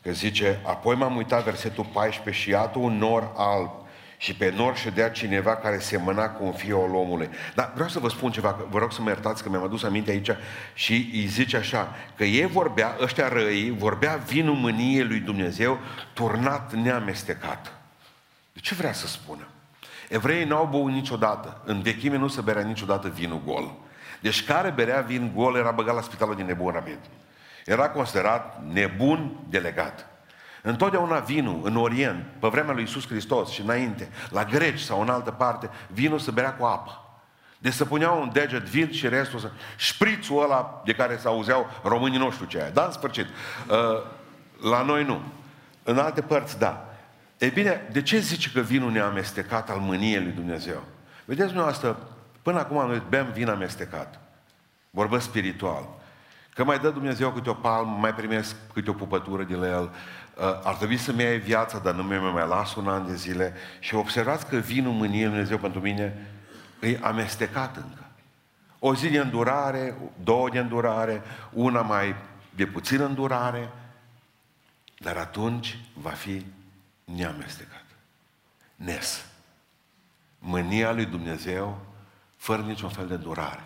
că 0.01 0.11
zice, 0.11 0.61
apoi 0.65 0.95
m-am 0.95 1.15
uitat 1.15 1.43
versetul 1.43 1.85
14 1.93 2.43
și 2.43 2.49
iată 2.49 2.79
un 2.79 2.97
nor 2.97 3.31
alb 3.35 3.78
și 4.21 4.35
pe 4.35 4.53
nor 4.55 4.75
ședea 4.77 5.09
cineva 5.09 5.55
care 5.55 5.79
semăna 5.79 6.29
cu 6.29 6.43
un 6.43 6.51
fiu 6.51 6.79
al 6.79 6.95
omului. 6.95 7.29
Dar 7.55 7.71
vreau 7.73 7.89
să 7.89 7.99
vă 7.99 8.09
spun 8.09 8.31
ceva, 8.31 8.65
vă 8.69 8.77
rog 8.77 8.91
să 8.91 9.01
mă 9.01 9.09
iertați 9.09 9.43
că 9.43 9.49
mi-am 9.49 9.63
adus 9.63 9.83
aminte 9.83 10.11
aici 10.11 10.29
și 10.73 11.09
îi 11.13 11.25
zice 11.25 11.57
așa, 11.57 11.95
că 12.15 12.23
ei 12.23 12.45
vorbea, 12.45 12.97
ăștia 13.01 13.27
răi, 13.27 13.75
vorbea 13.77 14.15
vinul 14.15 14.55
mâniei 14.55 15.03
lui 15.03 15.19
Dumnezeu 15.19 15.79
turnat 16.13 16.73
neamestecat. 16.73 17.73
De 18.53 18.59
ce 18.59 18.75
vrea 18.75 18.93
să 18.93 19.07
spună? 19.07 19.47
Evreii 20.09 20.45
n-au 20.45 20.65
băut 20.65 20.91
niciodată. 20.91 21.61
În 21.65 21.81
vechime 21.81 22.17
nu 22.17 22.27
se 22.27 22.41
berea 22.41 22.63
niciodată 22.63 23.07
vinul 23.07 23.41
gol. 23.45 23.71
Deci 24.19 24.45
care 24.45 24.69
berea 24.69 25.01
vin 25.01 25.31
gol 25.35 25.55
era 25.55 25.71
băgat 25.71 25.95
la 25.95 26.01
spitalul 26.01 26.35
din 26.35 26.45
nebun 26.45 26.71
rapid. 26.71 26.99
Era 27.65 27.89
considerat 27.89 28.63
nebun 28.71 29.37
delegat. 29.49 30.07
Întotdeauna 30.61 31.19
vinul 31.19 31.59
în 31.63 31.75
Orient, 31.75 32.25
pe 32.39 32.47
vremea 32.47 32.73
lui 32.73 32.81
Iisus 32.81 33.07
Hristos 33.07 33.49
și 33.49 33.61
înainte, 33.61 34.09
la 34.29 34.43
greci 34.43 34.79
sau 34.79 35.01
în 35.01 35.09
altă 35.09 35.31
parte, 35.31 35.69
vinul 35.87 36.19
se 36.19 36.31
berea 36.31 36.53
cu 36.53 36.65
apă. 36.65 37.03
Deci 37.57 37.73
să 37.73 37.85
puneau 37.85 38.21
un 38.21 38.29
deget 38.33 38.63
vin 38.63 38.91
și 38.91 39.07
restul 39.07 39.39
să... 39.39 39.51
Șprițul 39.75 40.43
ăla 40.43 40.81
de 40.85 40.93
care 40.93 41.17
se 41.17 41.27
auzeau 41.27 41.69
românii 41.83 42.17
nu 42.17 42.31
știu 42.31 42.45
ce 42.45 42.61
aia. 42.61 42.69
Da, 42.69 42.83
în 42.83 42.91
sfârșit. 42.91 43.25
Uh, 43.25 43.77
la 44.69 44.81
noi 44.81 45.03
nu. 45.03 45.21
În 45.83 45.97
alte 45.97 46.21
părți, 46.21 46.59
da. 46.59 46.89
E 47.37 47.47
bine, 47.47 47.87
de 47.91 48.01
ce 48.01 48.19
zice 48.19 48.51
că 48.51 48.59
vinul 48.59 48.91
neamestecat 48.91 49.69
al 49.69 49.77
mâniei 49.77 50.23
lui 50.23 50.31
Dumnezeu? 50.31 50.83
Vedeți 51.25 51.47
dumneavoastră, 51.47 51.97
până 52.41 52.59
acum 52.59 52.87
noi 52.87 53.03
bem 53.09 53.31
vin 53.33 53.49
amestecat. 53.49 54.19
Vorbesc 54.89 55.23
spiritual. 55.23 55.89
Că 56.53 56.63
mai 56.63 56.79
dă 56.79 56.89
Dumnezeu 56.89 57.31
câte 57.31 57.49
o 57.49 57.53
palmă, 57.53 57.97
mai 57.99 58.13
primesc 58.13 58.55
câte 58.73 58.89
o 58.89 58.93
pupătură 58.93 59.43
de 59.43 59.55
la 59.55 59.67
El. 59.67 59.91
Uh, 60.39 60.59
ar 60.63 60.75
trebui 60.75 60.97
să-mi 60.97 61.21
iei 61.21 61.39
viața, 61.39 61.79
dar 61.79 61.93
nu 61.93 62.03
mi 62.03 62.17
mai 62.17 62.47
las 62.47 62.75
un 62.75 62.87
an 62.87 63.07
de 63.07 63.15
zile. 63.15 63.53
Și 63.79 63.95
observați 63.95 64.45
că 64.45 64.57
vinul 64.57 64.93
mâniei 64.93 65.21
lui 65.21 65.31
Dumnezeu 65.31 65.57
pentru 65.57 65.79
mine 65.79 66.27
e 66.81 66.97
amestecat 67.01 67.75
încă. 67.75 68.05
O 68.79 68.95
zi 68.95 69.09
de 69.09 69.17
îndurare, 69.17 69.97
două 70.23 70.49
de 70.49 70.59
îndurare, 70.59 71.21
una 71.51 71.81
mai 71.81 72.15
de 72.55 72.65
puțină 72.65 73.05
îndurare, 73.05 73.69
dar 74.97 75.17
atunci 75.17 75.77
va 75.93 76.09
fi 76.09 76.45
neamestecat. 77.03 77.85
Nes. 78.75 79.25
Mânia 80.39 80.91
lui 80.91 81.05
Dumnezeu 81.05 81.85
fără 82.35 82.61
niciun 82.61 82.89
fel 82.89 83.07
de 83.07 83.13
îndurare. 83.13 83.63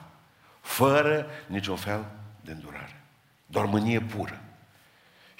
Fără 0.61 1.25
niciun 1.47 1.75
fel 1.75 2.05
de 2.41 2.51
îndurare. 2.51 3.01
Doar 3.45 3.65
mânie 3.65 3.99
pură. 3.99 4.41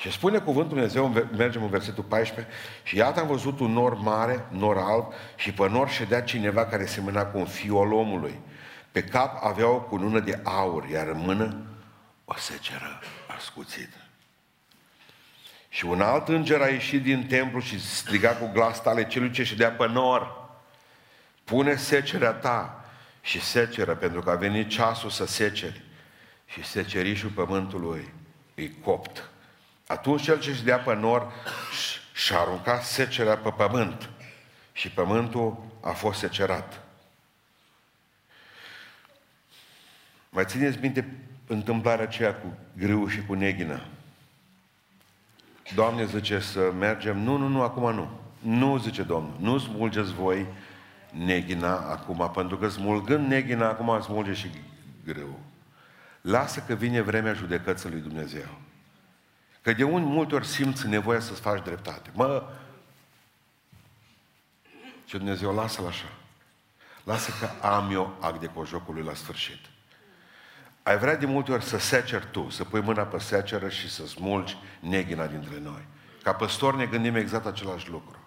Și 0.03 0.11
spune 0.11 0.39
cuvântul 0.39 0.73
Dumnezeu, 0.73 1.07
mergem 1.37 1.63
în 1.63 1.69
versetul 1.69 2.03
14, 2.03 2.53
și 2.83 2.95
iată 2.95 3.19
am 3.19 3.27
văzut 3.27 3.59
un 3.59 3.71
nor 3.71 3.97
mare, 3.97 4.45
nor 4.49 4.77
alb, 4.77 5.13
și 5.35 5.51
pe 5.53 5.69
nor 5.69 5.89
ședea 5.89 6.21
cineva 6.21 6.65
care 6.65 6.85
semăna 6.85 7.25
cu 7.25 7.37
un 7.37 7.45
fiu 7.45 7.77
al 7.77 7.93
omului. 7.93 8.39
Pe 8.91 9.03
cap 9.03 9.43
avea 9.43 9.67
o 9.67 9.79
cunună 9.79 10.19
de 10.19 10.39
aur, 10.43 10.89
iar 10.89 11.07
în 11.07 11.17
mână 11.17 11.65
o 12.25 12.33
seceră 12.37 12.99
ascuțită. 13.37 13.97
Și 15.69 15.85
un 15.85 16.01
alt 16.01 16.27
înger 16.27 16.61
a 16.61 16.67
ieșit 16.67 17.03
din 17.03 17.27
templu 17.27 17.59
și 17.59 17.79
striga 17.79 18.29
cu 18.29 18.49
glas 18.53 18.81
tale 18.81 19.07
celui 19.07 19.31
ce 19.31 19.43
ședea 19.43 19.71
pe 19.71 19.87
nor. 19.87 20.49
Pune 21.43 21.75
secerea 21.75 22.31
ta 22.31 22.85
și 23.21 23.41
seceră, 23.41 23.95
pentru 23.95 24.21
că 24.21 24.29
a 24.29 24.35
venit 24.35 24.69
ceasul 24.69 25.09
să 25.09 25.25
seceri. 25.25 25.81
Și 26.45 26.63
secerișul 26.63 27.29
pământului 27.29 28.13
e 28.55 28.67
copt. 28.67 29.27
Atunci 29.93 30.21
cel 30.21 30.39
ce 30.39 30.53
ședea 30.53 30.77
pe 30.79 30.95
nor 30.95 31.31
și-a 32.13 32.39
aruncat 32.39 32.83
secerea 32.83 33.37
pe 33.37 33.49
pământ. 33.49 34.09
Și 34.71 34.89
pământul 34.89 35.65
a 35.81 35.91
fost 35.91 36.19
secerat. 36.19 36.81
Mai 40.29 40.45
țineți 40.45 40.77
minte 40.81 41.17
întâmplarea 41.47 42.03
aceea 42.03 42.35
cu 42.35 42.57
grâu 42.77 43.07
și 43.07 43.25
cu 43.25 43.33
neghină. 43.33 43.85
Doamne 45.75 46.05
zice 46.05 46.39
să 46.39 46.71
mergem, 46.79 47.17
nu, 47.17 47.37
nu, 47.37 47.47
nu, 47.47 47.61
acum 47.61 47.93
nu. 47.93 48.19
Nu, 48.39 48.77
zice 48.77 49.03
Domnul, 49.03 49.35
nu 49.39 49.57
smulgeți 49.57 50.13
voi 50.13 50.45
neghina 51.11 51.77
acum, 51.77 52.31
pentru 52.33 52.57
că 52.57 52.67
smulgând 52.67 53.27
neghina 53.27 53.67
acum 53.67 54.01
smulge 54.01 54.33
și 54.33 54.49
greu. 55.05 55.39
Lasă 56.21 56.63
că 56.67 56.73
vine 56.73 57.01
vremea 57.01 57.33
judecății 57.33 57.89
lui 57.89 57.99
Dumnezeu. 57.99 58.62
Că 59.63 59.73
de 59.73 59.83
un 59.83 60.03
multe 60.03 60.35
ori 60.35 60.47
simți 60.47 60.87
nevoia 60.87 61.19
să-ți 61.19 61.41
faci 61.41 61.63
dreptate. 61.63 62.09
Mă, 62.13 62.49
ce 65.05 65.17
Dumnezeu 65.17 65.55
lasă-l 65.55 65.87
așa. 65.87 66.07
Lasă 67.03 67.31
că 67.39 67.67
am 67.67 67.91
eu 67.91 68.17
act 68.19 68.39
de 68.39 68.47
cojocului 68.47 69.03
la 69.03 69.13
sfârșit. 69.13 69.59
Ai 70.83 70.97
vrea 70.97 71.15
de 71.15 71.25
multe 71.25 71.51
ori 71.51 71.63
să 71.63 71.77
seceri 71.77 72.27
tu, 72.31 72.49
să 72.49 72.63
pui 72.63 72.81
mâna 72.81 73.03
pe 73.03 73.19
seceră 73.19 73.69
și 73.69 73.89
să 73.89 74.07
smulgi 74.07 74.57
neghina 74.79 75.25
dintre 75.25 75.59
noi. 75.59 75.85
Ca 76.23 76.33
păstor 76.33 76.75
ne 76.75 76.85
gândim 76.85 77.15
exact 77.15 77.45
același 77.45 77.89
lucru. 77.89 78.17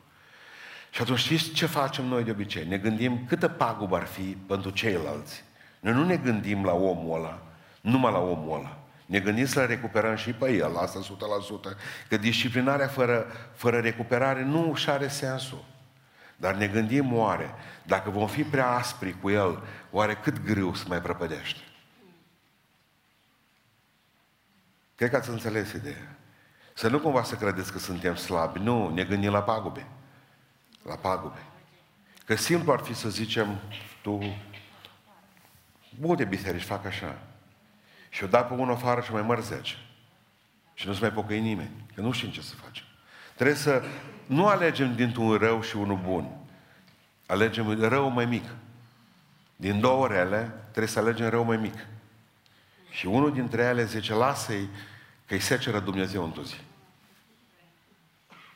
Și 0.91 1.03
atunci 1.03 1.19
știți 1.19 1.51
ce 1.51 1.67
facem 1.67 2.05
noi 2.05 2.25
de 2.25 2.31
obicei? 2.31 2.67
Ne 2.67 2.79
gândim 2.79 3.27
câtă 3.27 3.49
pagubă 3.49 3.97
ar 3.97 4.07
fi 4.07 4.23
pentru 4.23 4.71
ceilalți. 4.71 5.45
Noi 5.81 5.93
nu 5.93 6.05
ne 6.05 6.17
gândim 6.17 6.65
la 6.65 6.73
omul 6.73 7.19
ăla, 7.19 7.43
numai 7.81 8.13
la 8.13 8.19
omul 8.19 8.59
ăla. 8.59 8.79
Ne 9.07 9.21
gândim 9.21 9.47
să 9.47 9.65
recuperăm 9.65 10.17
și 10.17 10.33
pe 10.33 10.53
el, 10.53 10.77
asta 10.77 11.01
100%. 11.01 11.77
Că 12.09 12.17
disciplinarea 12.17 12.89
fără, 12.89 13.27
fără 13.55 13.79
recuperare 13.79 14.43
nu 14.43 14.75
și 14.75 14.91
are 14.91 15.09
sensul. 15.09 15.65
Dar 16.37 16.55
ne 16.55 16.67
gândim 16.67 17.13
oare, 17.13 17.55
dacă 17.83 18.11
vom 18.11 18.27
fi 18.27 18.43
prea 18.43 18.71
aspri 18.71 19.21
cu 19.21 19.31
el, 19.31 19.63
oare 19.91 20.15
cât 20.15 20.45
greu 20.45 20.75
să 20.75 20.85
mai 20.89 21.01
prăpădește? 21.01 21.61
Cred 24.95 25.11
că 25.11 25.17
ați 25.17 25.31
înțeles 25.31 25.73
ideea. 25.73 26.17
Să 26.75 26.89
nu 26.89 26.99
cumva 26.99 27.23
să 27.23 27.35
credeți 27.35 27.73
că 27.73 27.79
suntem 27.79 28.15
slabi. 28.15 28.59
Nu, 28.59 28.89
ne 28.89 29.05
gândim 29.05 29.31
la 29.31 29.43
pagube. 29.43 29.87
La 30.83 30.95
pagube. 30.95 31.43
Că 32.25 32.35
simplu 32.35 32.73
ar 32.73 32.81
fi 32.81 32.95
să 32.95 33.09
zicem, 33.09 33.61
tu, 34.03 34.37
multe 36.01 36.25
biserici 36.25 36.63
fac 36.63 36.85
așa. 36.85 37.19
Și 38.17 38.25
o 38.25 38.27
da 38.27 38.45
pe 38.45 38.55
unul 38.55 38.75
afară 38.75 39.01
și 39.01 39.13
mai 39.13 39.23
mărzece. 39.23 39.75
Și 40.75 40.87
nu 40.87 40.93
se 40.93 41.01
mai 41.01 41.13
pocăi 41.13 41.41
nimeni. 41.41 41.87
Că 41.95 42.01
nu 42.01 42.13
știm 42.13 42.31
ce 42.31 42.43
să 42.43 42.55
facem. 42.55 42.85
Trebuie 43.35 43.57
să 43.57 43.83
nu 44.27 44.47
alegem 44.47 44.95
dintr-un 44.95 45.37
rău 45.37 45.63
și 45.63 45.77
unul 45.77 45.97
bun. 45.97 46.37
Alegem 47.27 47.81
rău 47.81 48.09
mai 48.09 48.25
mic. 48.25 48.45
Din 49.57 49.81
două 49.81 50.07
rele, 50.07 50.53
trebuie 50.63 50.87
să 50.87 50.99
alegem 50.99 51.29
rău 51.29 51.45
mai 51.45 51.57
mic. 51.57 51.87
Și 52.91 53.07
unul 53.07 53.33
dintre 53.33 53.63
ele 53.63 53.85
zice, 53.85 54.15
lasă-i 54.15 54.69
că-i 55.27 55.41
seceră 55.41 55.81
Dumnezeu 55.81 56.25
într-o 56.25 56.43
zi. 56.43 56.61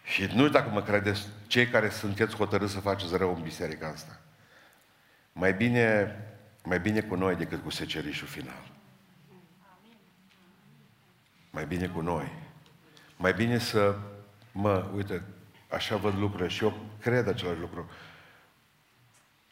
Și 0.05 0.31
nu 0.35 0.49
dacă 0.49 0.71
mă 0.71 0.83
credeți, 0.83 1.27
cei 1.47 1.67
care 1.67 1.91
sunteți 1.91 2.37
hotărâți 2.37 2.73
să 2.73 2.81
faceți 2.81 3.17
rău 3.17 3.35
în 3.35 3.43
biserica 3.43 3.87
asta, 3.87 4.21
mai 5.33 5.53
bine, 5.53 6.17
mai 6.65 6.81
bine 6.81 7.01
cu 7.01 7.15
noi 7.15 7.37
decât 7.37 7.63
cu 7.63 7.71
secerișul 7.71 8.27
final. 8.27 8.70
Mai 11.51 11.67
bine 11.67 11.87
cu 11.87 12.01
noi. 12.01 12.33
Mai 13.17 13.33
bine 13.33 13.59
să, 13.59 13.97
mă, 14.53 14.91
uite, 14.95 15.23
așa 15.71 15.97
văd 15.97 16.19
lucrurile 16.19 16.49
și 16.49 16.65
eu 16.65 16.73
cred 17.01 17.29
același 17.29 17.61
lucru. 17.61 17.91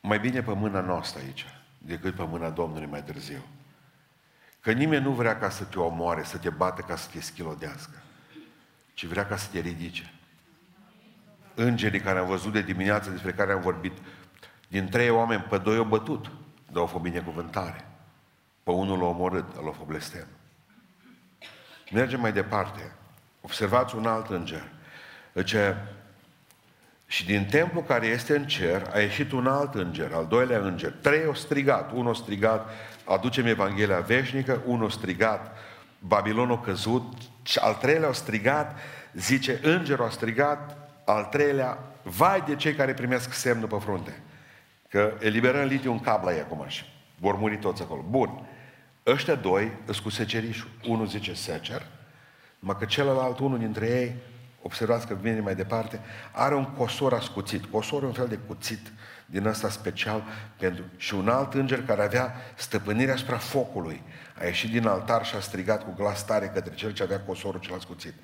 Mai 0.03 0.20
bine 0.20 0.42
pe 0.42 0.53
mâna 0.53 0.80
noastră 0.80 1.20
aici, 1.20 1.46
decât 1.78 2.14
pe 2.14 2.24
mâna 2.24 2.51
Domnului 2.51 2.86
mai 2.86 3.03
târziu. 3.03 3.42
Că 4.61 4.72
nimeni 4.72 5.05
nu 5.05 5.11
vrea 5.11 5.38
ca 5.38 5.51
să 5.51 5.64
te 5.64 5.78
omoare, 5.78 6.22
să 6.22 6.38
te 6.38 6.51
bată 6.51 6.82
ca 6.82 6.96
să 6.96 7.09
te 7.12 7.20
schilodească, 7.20 8.03
ci 8.94 9.07
vrea 9.07 9.26
ca 9.26 9.36
să 9.36 9.49
te 9.53 9.59
ridice. 9.59 10.12
Îngerii 11.55 12.01
care 12.01 12.18
am 12.18 12.26
văzut 12.26 12.53
de 12.53 12.62
dimineață, 12.62 13.11
despre 13.11 13.32
care 13.32 13.53
am 13.53 13.61
vorbit, 13.61 13.92
din 14.68 14.88
trei 14.88 15.11
oameni, 15.11 15.42
pe 15.42 15.59
doi 15.59 15.76
au 15.76 15.84
bătut, 15.84 16.30
dar 16.66 16.80
au 16.80 16.86
fost 16.86 17.03
binecuvântare. 17.03 17.84
Pe 18.62 18.70
unul 18.70 18.99
l-a 18.99 19.05
omorât, 19.05 19.55
l-a 19.55 19.70
fost 19.70 19.88
blestem. 19.88 20.26
Mergem 21.93 22.20
mai 22.20 22.32
departe. 22.32 22.93
Observați 23.41 23.97
un 23.97 24.07
alt 24.07 24.30
înger. 24.30 24.68
Zice, 25.34 25.76
Și 27.07 27.26
din 27.26 27.45
templu 27.45 27.80
care 27.80 28.07
este 28.07 28.36
în 28.36 28.47
cer 28.47 28.91
a 28.93 28.99
ieșit 28.99 29.32
un 29.32 29.47
alt 29.47 29.74
înger, 29.74 30.12
al 30.12 30.26
doilea 30.26 30.59
înger. 30.59 30.93
Trei 30.93 31.24
au 31.24 31.34
strigat. 31.34 31.93
Unul 31.93 32.12
a 32.12 32.14
strigat, 32.14 32.70
aducem 33.05 33.47
Evanghelia 33.47 34.01
veșnică, 34.01 34.62
unul 34.66 34.86
a 34.86 34.91
strigat, 34.91 35.57
Babilonul 35.99 36.61
căzut, 36.61 37.12
al 37.55 37.74
treilea 37.74 38.09
a 38.09 38.12
strigat, 38.12 38.78
zice, 39.12 39.61
îngerul 39.62 40.05
a 40.05 40.11
strigat, 40.11 40.76
al 41.05 41.24
treilea, 41.24 41.78
vai 42.03 42.43
de 42.47 42.57
cei 42.57 42.74
care 42.74 42.95
primesc 42.95 43.32
semnul 43.32 43.68
pe 43.68 43.76
frunte. 43.78 44.22
Că 44.89 45.12
eliberăm 45.18 45.66
litiu 45.66 45.93
un 45.93 46.01
cap 46.01 46.24
la 46.24 46.34
ei 46.34 46.41
acum 46.41 46.64
și 46.66 46.84
vor 47.18 47.36
muri 47.36 47.59
toți 47.59 47.82
acolo. 47.82 48.05
Bun. 48.09 48.47
Ăștia 49.09 49.34
doi 49.34 49.72
îs 49.84 49.98
cu 49.98 50.09
secerișul. 50.09 50.68
Unul 50.86 51.06
zice 51.06 51.34
secer, 51.34 51.86
numai 52.59 52.76
că 52.78 52.84
celălalt, 52.84 53.38
unul 53.38 53.59
dintre 53.59 53.86
ei, 53.86 54.14
observați 54.62 55.06
că 55.06 55.14
vine 55.14 55.40
mai 55.40 55.54
departe, 55.54 56.00
are 56.32 56.54
un 56.54 56.64
cosor 56.64 57.12
ascuțit. 57.12 57.64
Cosor 57.64 58.02
un 58.02 58.12
fel 58.12 58.28
de 58.28 58.36
cuțit 58.36 58.92
din 59.26 59.46
ăsta 59.46 59.70
special 59.70 60.22
pentru... 60.56 60.84
și 60.96 61.14
un 61.14 61.28
alt 61.28 61.54
înger 61.54 61.84
care 61.84 62.02
avea 62.02 62.34
stăpânirea 62.54 63.14
asupra 63.14 63.36
focului. 63.36 64.02
A 64.40 64.44
ieșit 64.44 64.70
din 64.70 64.86
altar 64.86 65.26
și 65.26 65.36
a 65.36 65.40
strigat 65.40 65.84
cu 65.84 65.94
glas 65.96 66.24
tare 66.24 66.46
către 66.46 66.74
cel 66.74 66.92
ce 66.92 67.02
avea 67.02 67.20
cosorul 67.20 67.61
cel 67.61 67.74
ascuțit. 67.74 68.14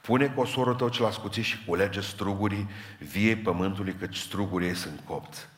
Pune 0.00 0.28
cosorul 0.28 0.74
tău 0.74 0.88
cel 0.88 1.04
ascuțit 1.04 1.44
și 1.44 1.64
culege 1.64 2.00
strugurii 2.00 2.68
viei 2.98 3.36
pământului, 3.36 3.94
căci 3.94 4.16
strugurii 4.16 4.68
ei 4.68 4.74
sunt 4.74 5.00
copți. 5.04 5.48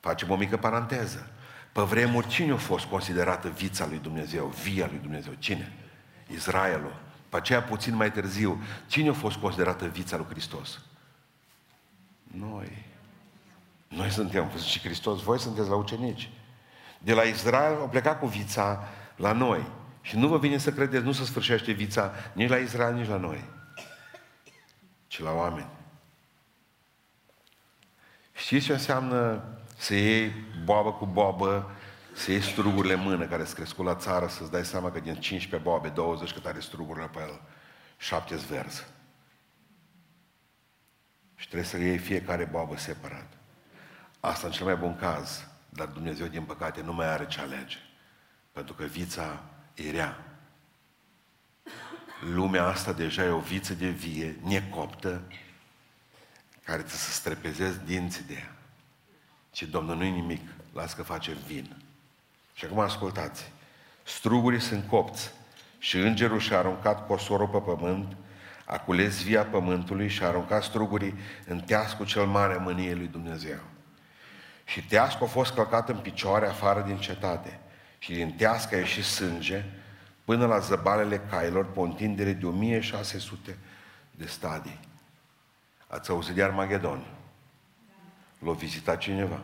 Facem 0.00 0.30
o 0.30 0.36
mică 0.36 0.56
paranteză. 0.56 1.30
Pe 1.72 1.80
vremuri, 1.82 2.26
cine 2.26 2.52
a 2.52 2.56
fost 2.56 2.84
considerată 2.84 3.48
vița 3.48 3.86
lui 3.86 3.98
Dumnezeu, 3.98 4.46
via 4.46 4.86
lui 4.86 4.98
Dumnezeu? 4.98 5.32
Cine? 5.38 5.72
Israelul. 6.26 7.00
Pe 7.28 7.36
aceea, 7.36 7.62
puțin 7.62 7.94
mai 7.94 8.12
târziu, 8.12 8.62
cine 8.86 9.08
a 9.08 9.12
fost 9.12 9.36
considerată 9.36 9.86
vița 9.86 10.16
lui 10.16 10.26
Hristos? 10.30 10.80
Noi. 12.22 12.84
Noi 13.88 14.10
suntem, 14.10 14.50
și 14.66 14.80
Hristos, 14.80 15.22
voi 15.22 15.38
sunteți 15.38 15.68
la 15.68 15.74
ucenici. 15.74 16.30
De 16.98 17.14
la 17.14 17.22
Israel 17.22 17.78
au 17.78 17.88
plecat 17.88 18.18
cu 18.18 18.26
vița 18.26 18.88
la 19.16 19.32
noi. 19.32 19.66
Și 20.02 20.16
nu 20.16 20.28
vă 20.28 20.38
vine 20.38 20.58
să 20.58 20.72
credeți, 20.72 21.04
nu 21.04 21.12
se 21.12 21.24
sfârșește 21.24 21.72
vița 21.72 22.12
nici 22.32 22.48
la 22.48 22.56
Israel, 22.56 22.94
nici 22.94 23.08
la 23.08 23.16
noi, 23.16 23.44
ci 25.06 25.20
la 25.20 25.32
oameni. 25.32 25.68
Știți 28.32 28.64
ce 28.64 28.72
înseamnă 28.72 29.44
să 29.80 29.94
iei 29.94 30.32
boabă 30.64 30.92
cu 30.92 31.06
boabă, 31.06 31.70
să 32.12 32.30
iei 32.30 32.40
strugurile 32.42 32.94
în 32.94 33.00
mână 33.00 33.26
care 33.26 33.44
sunt 33.44 33.56
crescut 33.56 33.84
la 33.84 33.94
țară, 33.94 34.26
să-ți 34.26 34.50
dai 34.50 34.64
seama 34.64 34.90
că 34.90 35.00
din 35.00 35.14
15 35.14 35.68
boabe, 35.68 35.88
20 35.88 36.32
cât 36.32 36.46
are 36.46 36.60
strugurile 36.60 37.06
pe 37.06 37.18
el, 37.20 37.40
7 37.96 38.36
verzi. 38.36 38.86
Și 41.36 41.46
trebuie 41.46 41.68
să 41.68 41.78
iei 41.78 41.98
fiecare 41.98 42.44
boabă 42.44 42.76
separat. 42.76 43.32
Asta 44.20 44.46
în 44.46 44.52
cel 44.52 44.66
mai 44.66 44.76
bun 44.76 44.96
caz, 44.96 45.46
dar 45.68 45.86
Dumnezeu, 45.86 46.26
din 46.26 46.42
păcate, 46.42 46.82
nu 46.82 46.92
mai 46.92 47.06
are 47.06 47.26
ce 47.26 47.40
alege. 47.40 47.76
Pentru 48.52 48.74
că 48.74 48.84
vița 48.84 49.42
e 49.74 49.90
rea. 49.90 50.24
Lumea 52.20 52.64
asta 52.64 52.92
deja 52.92 53.24
e 53.24 53.28
o 53.28 53.38
viță 53.38 53.74
de 53.74 53.88
vie, 53.88 54.36
necoptă, 54.42 55.22
care 56.64 56.78
trebuie 56.78 56.98
să 56.98 57.10
strepezezi 57.10 57.84
dinții 57.84 58.24
de 58.24 58.34
ea. 58.34 58.59
Și 59.52 59.66
Domnul 59.66 59.96
nu-i 59.96 60.10
nimic, 60.10 60.48
las 60.72 60.94
că 60.94 61.02
face 61.02 61.36
vin. 61.46 61.76
Și 62.54 62.64
acum 62.64 62.78
ascultați. 62.78 63.52
Strugurii 64.02 64.60
sunt 64.60 64.88
copți 64.88 65.30
și 65.78 65.96
îngerul 65.96 66.38
și-a 66.38 66.58
aruncat 66.58 67.06
cosorul 67.06 67.48
pe 67.48 67.58
pământ, 67.58 68.16
a 68.64 68.78
cules 68.78 69.22
via 69.22 69.44
pământului 69.44 70.08
și 70.08 70.22
a 70.22 70.26
aruncat 70.26 70.62
strugurii 70.62 71.14
în 71.46 71.60
teascul 71.60 72.06
cel 72.06 72.26
mare 72.26 72.54
a 72.54 72.58
mâniei 72.58 72.94
lui 72.94 73.06
Dumnezeu. 73.06 73.58
Și 74.64 74.84
teascul 74.84 75.26
a 75.26 75.30
fost 75.30 75.54
călcat 75.54 75.88
în 75.88 75.96
picioare 75.96 76.46
afară 76.46 76.82
din 76.86 76.98
cetate 76.98 77.60
și 77.98 78.12
din 78.12 78.32
tească 78.32 78.74
a 78.74 78.78
ieșit 78.78 79.04
sânge 79.04 79.64
până 80.24 80.46
la 80.46 80.58
zăbalele 80.58 81.18
cailor 81.18 81.64
pe 81.64 81.78
o 81.78 81.82
întindere 81.82 82.32
de 82.32 82.46
1600 82.46 83.58
de 84.10 84.26
stadii. 84.26 84.80
Ați 85.86 86.10
auzit 86.10 86.34
de 86.34 86.42
Armagedon? 86.42 87.06
L-a 88.40 88.52
vizitat 88.52 88.98
cineva? 88.98 89.40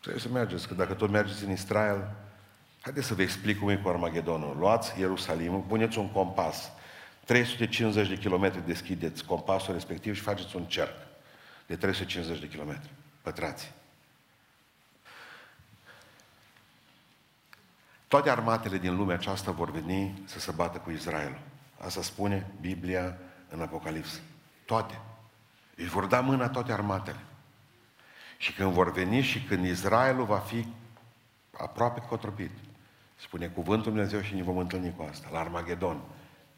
Trebuie 0.00 0.22
să 0.22 0.28
mergeți, 0.28 0.68
că 0.68 0.74
dacă 0.74 0.94
tot 0.94 1.10
mergeți 1.10 1.44
în 1.44 1.50
Israel, 1.50 2.10
haideți 2.80 3.06
să 3.06 3.14
vă 3.14 3.22
explic 3.22 3.58
cum 3.58 3.68
e 3.68 3.76
cu 3.76 3.88
Armagedonul. 3.88 4.56
Luați 4.56 4.98
Ierusalimul, 4.98 5.60
puneți 5.60 5.98
un 5.98 6.10
compas, 6.10 6.70
350 7.24 8.08
de 8.08 8.18
kilometri 8.18 8.66
deschideți 8.66 9.24
compasul 9.24 9.72
respectiv 9.72 10.14
și 10.14 10.20
faceți 10.20 10.56
un 10.56 10.64
cerc 10.64 10.96
de 11.66 11.76
350 11.76 12.40
de 12.40 12.48
kilometri 12.48 12.90
pătrați. 13.22 13.72
Toate 18.08 18.30
armatele 18.30 18.78
din 18.78 18.96
lumea 18.96 19.14
aceasta 19.14 19.50
vor 19.50 19.70
veni 19.70 20.22
să 20.24 20.40
se 20.40 20.50
bată 20.50 20.78
cu 20.78 20.90
Israelul. 20.90 21.40
Asta 21.78 22.02
spune 22.02 22.50
Biblia 22.60 23.18
în 23.48 23.60
Apocalips. 23.60 24.20
Toate. 24.64 25.00
Își 25.76 25.88
vor 25.88 26.04
da 26.04 26.20
mâna 26.20 26.48
toate 26.48 26.72
armatele. 26.72 27.18
Și 28.44 28.52
când 28.52 28.72
vor 28.72 28.92
veni 28.92 29.20
și 29.20 29.40
când 29.40 29.64
Israelul 29.64 30.24
va 30.24 30.38
fi 30.38 30.66
aproape 31.58 32.00
cotropit, 32.00 32.50
spune 33.16 33.46
cuvântul 33.46 33.92
Dumnezeu 33.92 34.20
și 34.20 34.34
ne 34.34 34.42
vom 34.42 34.56
întâlni 34.56 34.94
cu 34.96 35.06
asta, 35.10 35.28
la 35.32 35.38
Armagedon, 35.38 36.00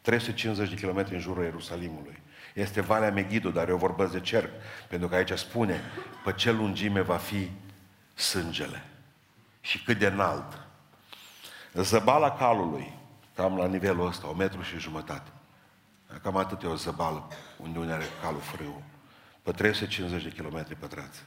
350 0.01 0.69
de 0.69 0.75
kilometri 0.75 1.15
în 1.15 1.21
jurul 1.21 1.45
Ierusalimului. 1.45 2.23
Este 2.55 2.81
Valea 2.81 3.11
Megiddo, 3.11 3.51
dar 3.51 3.69
eu 3.69 3.77
vorbesc 3.77 4.13
de 4.13 4.21
cerc, 4.21 4.51
pentru 4.89 5.09
că 5.09 5.15
aici 5.15 5.33
spune, 5.33 5.81
pe 6.25 6.33
ce 6.33 6.53
lungime 6.53 7.01
va 7.01 7.17
fi 7.17 7.51
sângele 8.15 8.83
și 9.61 9.83
cât 9.83 9.99
de 9.99 10.07
înalt. 10.07 10.67
Zăbala 11.73 12.31
calului, 12.31 12.93
cam 13.35 13.57
la 13.57 13.67
nivelul 13.67 14.07
ăsta, 14.07 14.29
o 14.29 14.35
metru 14.35 14.63
și 14.63 14.79
jumătate. 14.79 15.31
Cam 16.23 16.37
atât 16.37 16.63
e 16.63 16.67
o 16.67 16.75
zăbală 16.75 17.29
unde 17.57 17.79
unde 17.79 17.93
are 17.93 18.07
calul 18.23 18.41
frâu. 18.41 18.83
Pe 19.43 19.51
350 19.51 20.23
de 20.23 20.31
kilometri 20.31 20.75
pătrați. 20.75 21.25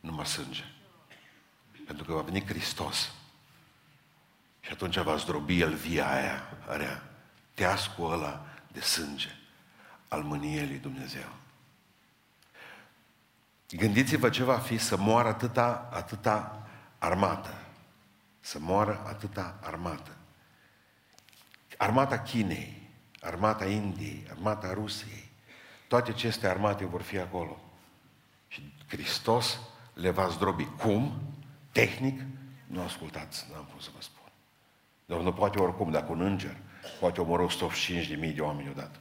Numai 0.00 0.26
sânge. 0.26 0.64
Pentru 1.86 2.04
că 2.04 2.12
va 2.12 2.20
veni 2.20 2.46
Hristos. 2.46 3.12
Și 4.60 4.72
atunci 4.72 4.98
va 4.98 5.16
zdrobi 5.16 5.60
el 5.60 5.74
via 5.74 6.10
aia, 6.10 6.42
area, 6.66 7.10
teascul 7.54 8.12
ăla 8.12 8.46
de 8.72 8.80
sânge 8.80 9.28
al 10.08 10.22
mâniei 10.22 10.66
lui 10.66 10.78
Dumnezeu. 10.78 11.28
Gândiți-vă 13.70 14.30
ce 14.30 14.42
va 14.42 14.58
fi 14.58 14.78
să 14.78 14.96
moară 14.96 15.28
atâta, 15.28 15.88
atâta 15.92 16.66
armată. 16.98 17.54
Să 18.40 18.58
moară 18.58 19.02
atâta 19.06 19.58
armată. 19.62 20.16
Armata 21.76 22.18
Chinei, 22.18 22.90
armata 23.20 23.66
Indiei, 23.66 24.26
armata 24.30 24.72
Rusiei, 24.72 25.30
toate 25.88 26.10
aceste 26.10 26.48
armate 26.48 26.84
vor 26.84 27.02
fi 27.02 27.18
acolo. 27.18 27.60
Și 28.48 28.72
Hristos 28.88 29.58
le 29.92 30.10
va 30.10 30.28
zdrobi. 30.28 30.64
Cum? 30.64 31.22
Tehnic? 31.72 32.20
Nu 32.66 32.82
ascultați, 32.82 33.46
n-am 33.52 33.64
cum 33.64 33.80
să 33.80 33.90
vă 33.94 34.02
spun. 34.02 34.30
Domnul 35.06 35.32
poate 35.32 35.58
oricum, 35.58 35.90
dacă 35.90 36.12
un 36.12 36.20
înger 36.20 36.56
poate 37.00 37.20
omoră 37.20 37.42
185 37.42 38.06
de 38.06 38.14
mii 38.14 38.32
de 38.32 38.40
oameni 38.40 38.68
odată. 38.68 38.98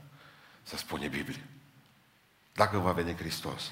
Să 0.64 0.78
spune 0.78 1.08
Biblia. 1.08 1.42
Dacă 2.54 2.78
va 2.78 2.92
veni 2.92 3.16
Hristos. 3.16 3.72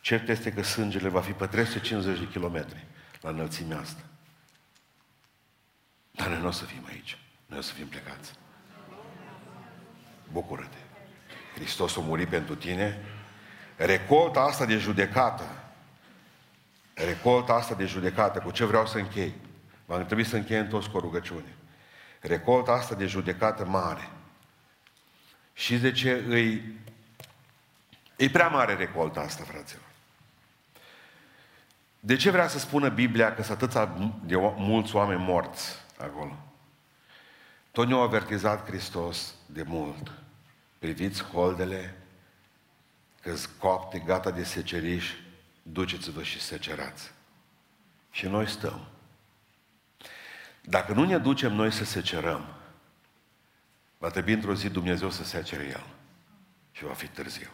Cert 0.00 0.28
este 0.28 0.52
că 0.52 0.62
sângele 0.62 1.08
va 1.08 1.20
fi 1.20 1.32
pe 1.32 1.46
350 1.46 2.18
de 2.18 2.28
kilometri 2.28 2.86
la 3.20 3.30
înălțimea 3.30 3.78
asta. 3.78 4.02
Dar 6.10 6.28
noi 6.28 6.40
nu 6.40 6.46
o 6.46 6.50
să 6.50 6.64
fim 6.64 6.84
aici. 6.88 7.18
Noi 7.46 7.58
o 7.58 7.62
să 7.62 7.72
fim 7.72 7.86
plecați. 7.86 8.32
Bucură-te. 10.32 10.76
Hristos 11.54 11.96
a 11.96 12.00
murit 12.00 12.28
pentru 12.28 12.54
tine. 12.54 13.04
Recolta 13.76 14.40
asta 14.40 14.64
de 14.64 14.76
judecată. 14.76 15.63
Recolta 16.94 17.52
asta 17.52 17.74
de 17.74 17.84
judecată. 17.86 18.38
Cu 18.38 18.50
ce 18.50 18.64
vreau 18.64 18.86
să 18.86 18.98
închei? 18.98 19.34
Va 19.86 19.98
trebui 19.98 20.24
să 20.24 20.36
încheiem 20.36 20.68
toți 20.68 20.90
cu 20.90 20.96
o 20.96 21.00
rugăciune. 21.00 21.54
Recolta 22.20 22.72
asta 22.72 22.94
de 22.94 23.06
judecată 23.06 23.64
mare. 23.64 24.08
Și 25.52 25.78
de 25.78 25.92
ce 25.92 26.24
îi... 26.28 26.78
E 28.16 28.28
prea 28.28 28.48
mare 28.48 28.74
recolta 28.74 29.20
asta, 29.20 29.44
fraților. 29.44 29.82
De 32.00 32.16
ce 32.16 32.30
vrea 32.30 32.48
să 32.48 32.58
spună 32.58 32.88
Biblia 32.88 33.34
că 33.34 33.42
sunt 33.42 33.62
atâția 33.62 33.94
de 34.24 34.36
mulți 34.56 34.96
oameni 34.96 35.22
morți 35.22 35.76
acolo? 35.98 36.36
Tot 37.70 37.86
ne-a 37.86 37.96
avertizat 37.96 38.66
Hristos 38.66 39.34
de 39.46 39.62
mult. 39.62 40.12
Priviți 40.78 41.24
holdele, 41.24 41.96
că 43.20 43.34
copte, 43.58 43.98
gata 43.98 44.30
de 44.30 44.44
seceriș, 44.44 45.12
duceți-vă 45.64 46.22
și 46.22 46.40
secerați. 46.40 47.12
Și 48.10 48.26
noi 48.26 48.48
stăm. 48.48 48.86
Dacă 50.60 50.92
nu 50.92 51.04
ne 51.04 51.18
ducem 51.18 51.52
noi 51.52 51.72
să 51.72 51.84
secerăm, 51.84 52.46
va 53.98 54.08
trebui 54.08 54.32
într-o 54.32 54.54
zi 54.54 54.68
Dumnezeu 54.68 55.10
să 55.10 55.24
secere 55.24 55.64
El. 55.64 55.86
Și 56.72 56.84
va 56.84 56.92
fi 56.92 57.06
târziu. 57.06 57.50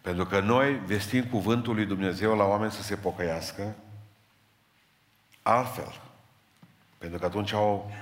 Pentru 0.00 0.26
că 0.26 0.40
noi 0.40 0.78
vestim 0.78 1.24
cuvântul 1.24 1.74
lui 1.74 1.86
Dumnezeu 1.86 2.36
la 2.36 2.44
oameni 2.44 2.72
să 2.72 2.82
se 2.82 2.96
pocăiască 2.96 3.76
altfel. 5.42 6.00
Pentru 6.98 7.18
că 7.18 7.24
atunci 7.24 7.52
au, 7.52 7.92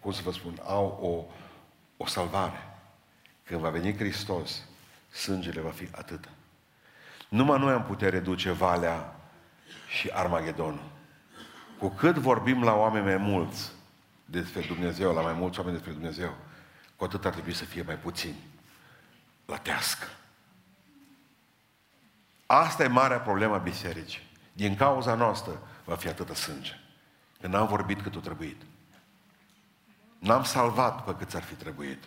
cum 0.00 0.12
să 0.12 0.22
vă 0.22 0.32
spun, 0.32 0.60
au 0.64 0.98
o, 1.02 1.34
o 2.04 2.06
salvare. 2.06 2.78
Când 3.44 3.60
va 3.60 3.70
veni 3.70 3.96
Hristos, 3.96 4.62
sângele 5.10 5.60
va 5.60 5.70
fi 5.70 5.88
atât. 5.92 6.28
Numai 7.36 7.58
noi 7.58 7.72
am 7.72 7.84
putea 7.84 8.08
reduce 8.08 8.50
valea 8.50 9.16
și 9.88 10.10
Armagedonul. 10.12 10.90
Cu 11.78 11.88
cât 11.88 12.16
vorbim 12.16 12.62
la 12.62 12.74
oameni 12.74 13.04
mai 13.04 13.16
mulți 13.16 13.72
despre 14.24 14.60
Dumnezeu, 14.60 15.14
la 15.14 15.20
mai 15.20 15.32
mulți 15.32 15.58
oameni 15.58 15.76
despre 15.76 15.94
Dumnezeu, 15.94 16.34
cu 16.96 17.04
atât 17.04 17.24
ar 17.24 17.32
trebui 17.32 17.54
să 17.54 17.64
fie 17.64 17.82
mai 17.82 17.94
puțini 17.94 18.36
la 19.46 19.56
tească. 19.56 20.06
Asta 22.46 22.84
e 22.84 22.88
marea 22.88 23.20
problemă 23.20 23.54
a 23.54 23.58
bisericii. 23.58 24.22
Din 24.52 24.76
cauza 24.76 25.14
noastră 25.14 25.60
va 25.84 25.94
fi 25.94 26.08
atâta 26.08 26.34
sânge. 26.34 26.72
Că 27.40 27.46
n-am 27.46 27.66
vorbit 27.66 28.02
cât 28.02 28.16
o 28.16 28.20
trebuit. 28.20 28.62
N-am 30.18 30.42
salvat 30.42 31.04
pe 31.04 31.14
cât 31.18 31.34
ar 31.34 31.42
fi 31.42 31.54
trebuit. 31.54 32.04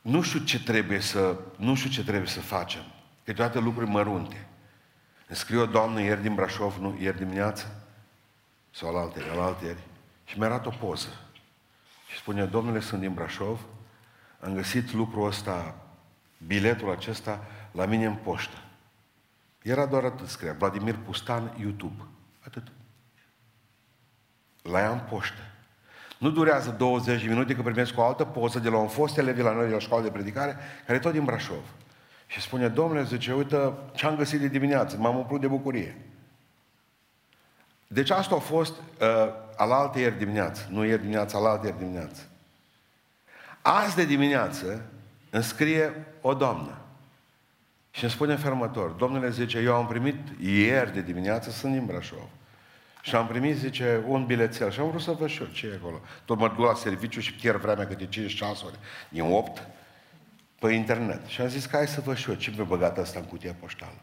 Nu 0.00 0.22
știu 0.22 0.38
ce 0.38 0.62
trebuie 0.62 1.00
să, 1.00 1.36
nu 1.56 1.74
știu 1.74 1.90
ce 1.90 2.04
trebuie 2.04 2.28
să 2.28 2.40
facem. 2.40 2.82
Câteodată 3.24 3.58
lucruri 3.58 3.90
mărunte. 3.90 4.46
Îmi 5.26 5.36
scrie 5.36 5.58
o 5.58 5.66
doamnă 5.66 6.00
ieri 6.00 6.22
din 6.22 6.34
Brașov, 6.34 6.76
nu, 6.76 6.96
ieri 7.00 7.18
dimineață, 7.18 7.86
sau 8.70 8.92
la 8.92 9.00
alte, 9.00 9.20
la 9.36 9.44
alte 9.44 9.64
ieri, 9.64 9.82
și 10.24 10.38
mi-a 10.38 10.46
arătat 10.46 10.66
o 10.66 10.86
poză. 10.86 11.08
Și 12.10 12.18
spune, 12.18 12.44
domnule, 12.44 12.80
sunt 12.80 13.00
din 13.00 13.14
Brașov, 13.14 13.60
am 14.40 14.54
găsit 14.54 14.92
lucrul 14.92 15.26
ăsta, 15.26 15.76
biletul 16.46 16.90
acesta, 16.90 17.44
la 17.72 17.84
mine 17.84 18.06
în 18.06 18.14
poștă. 18.14 18.56
Era 19.62 19.86
doar 19.86 20.04
atât, 20.04 20.28
scria, 20.28 20.52
Vladimir 20.52 20.94
Pustan, 20.94 21.56
YouTube. 21.60 22.02
Atât. 22.40 22.72
La 24.62 24.80
ea 24.80 24.90
în 24.90 25.00
poștă. 25.08 25.40
Nu 26.18 26.30
durează 26.30 26.74
20 26.78 27.22
de 27.22 27.28
minute 27.28 27.54
că 27.54 27.62
primesc 27.62 27.98
o 27.98 28.02
altă 28.02 28.24
poză 28.24 28.58
de 28.58 28.68
la 28.68 28.78
un 28.78 28.88
fost 28.88 29.16
elev 29.16 29.38
la 29.38 29.52
noi 29.52 29.66
de 29.66 29.72
la 29.72 29.78
școală 29.78 30.02
de 30.02 30.10
predicare, 30.10 30.56
care 30.86 30.98
e 30.98 31.00
tot 31.00 31.12
din 31.12 31.24
Brașov. 31.24 31.62
Și 32.26 32.40
spune, 32.40 32.68
domnule, 32.68 33.04
zice, 33.04 33.32
uite 33.32 33.72
ce 33.94 34.06
am 34.06 34.16
găsit 34.16 34.40
de 34.40 34.48
dimineață, 34.48 34.96
m-am 34.96 35.16
umplut 35.16 35.40
de 35.40 35.46
bucurie. 35.46 35.96
Deci 37.86 38.10
asta 38.10 38.34
a 38.34 38.38
fost 38.38 38.72
uh, 38.72 39.06
alaltă 39.56 39.98
ieri 39.98 40.18
dimineață, 40.18 40.66
nu 40.70 40.84
ieri 40.84 41.00
dimineață, 41.00 41.36
alaltă 41.36 41.66
ieri 41.66 41.78
dimineață. 41.78 42.28
Azi 43.62 43.96
de 43.96 44.04
dimineață 44.04 44.82
îmi 45.30 45.42
scrie 45.42 46.06
o 46.20 46.34
doamnă 46.34 46.78
și 47.90 48.02
îmi 48.02 48.12
spune 48.12 48.36
fermător, 48.36 48.90
domnule 48.90 49.30
zice, 49.30 49.58
eu 49.58 49.74
am 49.74 49.86
primit 49.86 50.16
ieri 50.40 50.92
de 50.92 51.00
dimineață, 51.00 51.50
sunt 51.50 51.72
din 51.72 51.86
Brașov. 51.86 52.28
Și 53.02 53.14
am 53.14 53.26
primit, 53.26 53.56
zice, 53.56 54.04
un 54.06 54.26
bilețel 54.26 54.70
și 54.70 54.80
am 54.80 54.88
vrut 54.88 55.00
să 55.00 55.10
văd 55.10 55.28
și 55.28 55.40
eu 55.40 55.46
ce 55.46 55.66
e 55.66 55.78
acolo. 55.80 56.00
Tot 56.24 56.38
mă 56.38 56.48
duc 56.48 56.66
la 56.66 56.74
serviciu 56.74 57.20
și 57.20 57.34
pierd 57.34 57.60
vremea 57.60 57.86
câte 57.86 58.06
5 58.06 58.34
ceasuri 58.34 58.78
din 59.08 59.22
8 59.22 59.66
pe 60.58 60.72
internet. 60.72 61.26
Și 61.26 61.40
am 61.40 61.48
zis 61.48 61.66
că 61.66 61.76
hai 61.76 61.86
să 61.86 62.00
văd 62.00 62.16
și 62.16 62.28
eu 62.28 62.34
ce 62.34 62.52
mi-a 62.54 62.64
băgat 62.64 62.98
asta 62.98 63.18
în 63.18 63.24
cutia 63.24 63.54
poștală. 63.60 64.00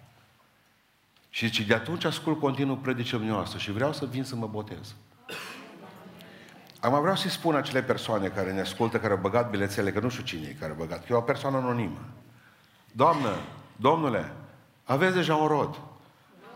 Și 1.29 1.45
zice, 1.45 1.63
de 1.63 1.73
atunci 1.73 2.03
ascult 2.03 2.39
continuu 2.39 2.75
predicile 2.75 3.17
dumneavoastră 3.17 3.59
și 3.59 3.71
vreau 3.71 3.93
să 3.93 4.05
vin 4.05 4.23
să 4.23 4.35
mă 4.35 4.47
botez. 4.47 4.95
Acum 6.79 6.99
vreau 6.99 7.15
să-i 7.15 7.29
spun 7.29 7.55
acele 7.55 7.81
persoane 7.81 8.27
care 8.27 8.51
ne 8.51 8.61
ascultă, 8.61 8.99
care 8.99 9.13
au 9.13 9.19
băgat 9.19 9.49
bilețele, 9.49 9.91
că 9.91 9.99
nu 9.99 10.09
știu 10.09 10.23
cine 10.23 10.47
e 10.47 10.55
care 10.59 10.71
a 10.71 10.75
băgat, 10.75 10.99
că 10.99 11.05
e 11.09 11.15
o 11.15 11.21
persoană 11.21 11.57
anonimă. 11.57 11.99
Doamnă, 12.91 13.35
domnule, 13.75 14.31
aveți 14.83 15.15
deja 15.15 15.35
un 15.35 15.47
rod. 15.47 15.81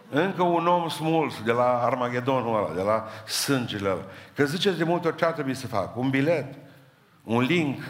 Încă 0.10 0.44
un 0.44 0.68
om 0.68 0.90
smuls 0.90 1.44
de 1.44 1.52
la 1.52 1.82
Armagedonul 1.84 2.58
ăla, 2.58 2.74
de 2.74 2.82
la 2.82 3.08
sângele 3.28 3.90
ăla. 3.90 4.02
Că 4.36 4.46
ziceți 4.46 4.78
de 4.78 4.84
multe 4.84 5.08
ori 5.08 5.18
ce 5.18 5.26
ar 5.26 5.32
trebui 5.32 5.56
să 5.56 5.68
fac? 5.68 5.98
Un 5.98 6.10
bilet, 6.10 6.54
un 7.24 7.42
link, 7.42 7.84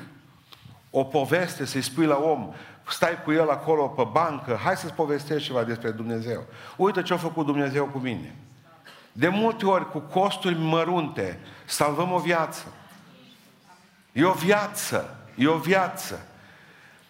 o 0.90 1.04
poveste 1.04 1.66
să-i 1.66 1.82
spui 1.82 2.06
la 2.06 2.18
om, 2.18 2.54
stai 2.88 3.24
cu 3.24 3.32
el 3.32 3.50
acolo 3.50 3.88
pe 3.88 4.08
bancă, 4.12 4.60
hai 4.64 4.78
să-ți 4.78 4.94
povestești 4.94 5.48
ceva 5.48 5.64
despre 5.64 5.92
Dumnezeu. 5.92 6.46
Uite 6.78 7.02
ce 7.02 7.14
a 7.14 7.18
făcut 7.18 7.46
Dumnezeu 7.46 7.86
cu 7.86 7.98
mine. 7.98 8.36
De 9.12 9.28
multe 9.28 9.66
ori, 9.66 9.92
cu 9.92 10.00
costuri 10.00 10.58
mărunte, 10.60 11.40
salvăm 11.66 12.12
o 12.12 12.18
viață. 12.18 12.66
E 14.12 14.26
o 14.26 14.32
viață, 14.32 15.18
e 15.36 15.48
o 15.48 15.58
viață. 15.58 16.22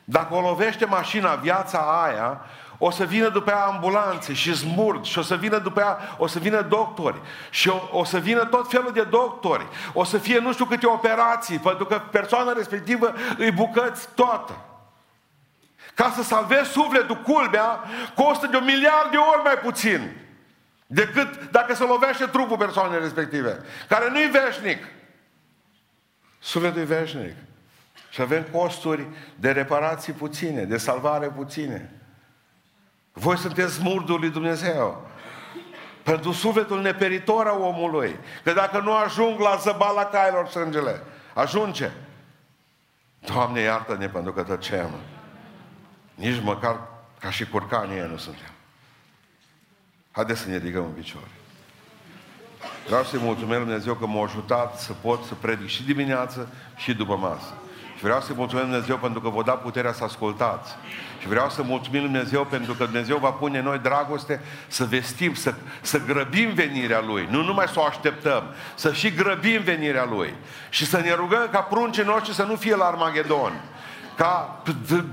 Dacă 0.04 0.34
o 0.34 0.42
lovește 0.42 0.86
mașina, 0.86 1.36
viața 1.36 2.04
aia, 2.04 2.42
o 2.82 2.92
să 2.92 3.04
vină 3.04 3.30
după 3.30 3.50
ea 3.50 3.66
ambulanțe 3.66 4.34
și 4.34 4.54
zmurd 4.54 5.06
și 5.06 5.18
o 5.18 5.22
să 5.22 5.36
vină 5.36 5.58
după 5.58 5.80
ea, 5.80 6.16
o 6.18 6.28
să 6.28 6.40
vină 6.40 6.62
doctori 6.62 7.22
și 7.50 7.70
o, 7.70 7.82
o 7.92 8.04
să 8.04 8.18
vină 8.18 8.46
tot 8.46 8.70
felul 8.70 8.92
de 8.92 9.04
doctori. 9.04 9.68
O 9.94 10.04
să 10.04 10.18
fie 10.18 10.40
nu 10.40 10.54
știu 10.54 10.66
câte 10.66 10.88
operații, 10.88 11.58
pentru 11.58 11.86
că 11.86 12.02
persoana 12.12 12.54
respectivă 12.54 13.14
îi 13.38 13.52
bucăți 13.52 14.08
toată. 14.16 14.58
Ca 15.94 16.14
să 16.16 16.24
salvezi 16.24 16.70
sufletul, 16.70 17.16
culmea, 17.16 17.84
costă 18.16 18.48
de 18.48 18.58
un 18.58 18.64
miliard 18.64 19.12
de 19.12 19.18
ori 19.18 19.44
mai 19.44 19.58
puțin 19.58 20.16
decât 20.88 21.52
dacă 21.52 21.76
se 21.76 21.84
lovește 21.84 22.26
trupul 22.26 22.58
persoanei 22.58 23.00
respective, 23.00 23.60
care 23.88 24.10
nu-i 24.10 24.32
veșnic. 24.32 24.84
Sufletul 26.40 26.82
e 26.82 26.84
veșnic. 26.84 27.36
Și 28.10 28.22
avem 28.22 28.44
costuri 28.52 29.08
de 29.36 29.52
reparații 29.52 30.14
puține, 30.14 30.64
de 30.64 30.78
salvare 30.78 31.28
puține. 31.28 31.99
Voi 33.20 33.38
sunteți 33.38 33.74
smurdul 33.74 34.20
lui 34.20 34.30
Dumnezeu. 34.30 35.08
Pentru 36.04 36.32
sufletul 36.32 36.82
neperitor 36.82 37.48
a 37.48 37.58
omului. 37.58 38.20
Că 38.44 38.54
dacă 38.54 38.80
nu 38.80 38.94
ajung 38.94 39.40
la 39.40 39.56
zăbala 39.56 40.06
cailor 40.06 40.48
sângele, 40.48 41.04
ajunge. 41.34 41.92
Doamne, 43.20 43.60
iartă-ne 43.60 44.10
pentru 44.10 44.34
că 44.34 44.44
tăcem. 44.44 44.90
Nici 46.16 46.42
măcar 46.44 46.80
ca 47.20 47.32
și 47.32 47.46
curcanii 47.46 48.08
nu 48.10 48.18
suntem. 48.18 48.52
Haideți 50.12 50.40
să 50.40 50.50
ne 50.50 50.58
ridicăm 50.58 50.84
în 50.84 50.92
picioare. 50.92 51.32
Vreau 52.86 53.04
să-i 53.04 53.20
mulțumesc 53.20 53.60
Dumnezeu 53.60 53.94
că 53.94 54.06
m-a 54.06 54.24
ajutat 54.24 54.80
să 54.80 54.94
pot 54.94 55.24
să 55.24 55.34
predic 55.34 55.68
și 55.68 55.84
dimineață 55.84 56.48
și 56.76 56.94
după 56.94 57.16
masă. 57.16 57.54
Și 58.00 58.06
vreau 58.06 58.22
să-i 58.22 58.36
mulțumesc 58.38 58.68
Dumnezeu 58.68 58.98
pentru 58.98 59.22
că 59.22 59.30
vă 59.30 59.44
da 59.44 59.52
puterea 59.52 59.94
să 59.94 60.04
ascultați. 60.04 60.76
Și 61.20 61.28
vreau 61.28 61.50
să 61.50 61.62
mulțumim 61.64 62.02
Dumnezeu 62.02 62.46
pentru 62.46 62.74
că 62.74 62.84
Dumnezeu 62.84 63.18
va 63.18 63.30
pune 63.30 63.58
în 63.58 63.64
noi 63.64 63.78
dragoste 63.78 64.42
să 64.68 64.84
vestim, 64.84 65.34
să, 65.34 65.54
să 65.82 66.02
grăbim 66.06 66.54
venirea 66.54 67.02
Lui. 67.02 67.28
Nu 67.30 67.44
numai 67.44 67.68
să 67.68 67.80
o 67.80 67.84
așteptăm, 67.84 68.44
să 68.76 68.94
și 68.94 69.14
grăbim 69.14 69.62
venirea 69.62 70.06
Lui. 70.06 70.34
Și 70.70 70.86
să 70.86 70.98
ne 70.98 71.14
rugăm 71.14 71.48
ca 71.52 71.60
pruncii 71.60 72.04
noștri 72.04 72.34
să 72.34 72.44
nu 72.44 72.56
fie 72.56 72.76
la 72.76 72.86
Armagedon 72.86 73.62
ca 74.16 74.62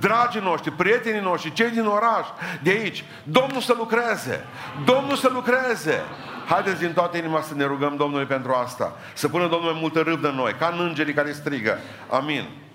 dragii 0.00 0.40
noștri, 0.40 0.70
prietenii 0.72 1.20
noștri, 1.20 1.52
cei 1.52 1.70
din 1.70 1.86
oraș, 1.86 2.26
de 2.62 2.70
aici, 2.70 3.04
Domnul 3.22 3.60
să 3.60 3.74
lucreze, 3.78 4.44
Domnul 4.84 5.16
să 5.16 5.30
lucreze. 5.32 6.02
Haideți 6.48 6.78
din 6.78 6.92
toată 6.92 7.16
inima 7.16 7.40
să 7.40 7.54
ne 7.54 7.64
rugăm 7.64 7.96
Domnului 7.96 8.26
pentru 8.26 8.52
asta. 8.52 8.96
Să 9.14 9.28
pună 9.28 9.48
Domnul 9.48 9.70
mai 9.70 9.80
multă 9.80 10.00
râvnă 10.00 10.28
în 10.28 10.34
noi, 10.34 10.54
ca 10.58 10.74
în 10.78 10.86
îngerii 10.86 11.14
care 11.14 11.32
strigă. 11.32 11.78
Amin. 12.08 12.65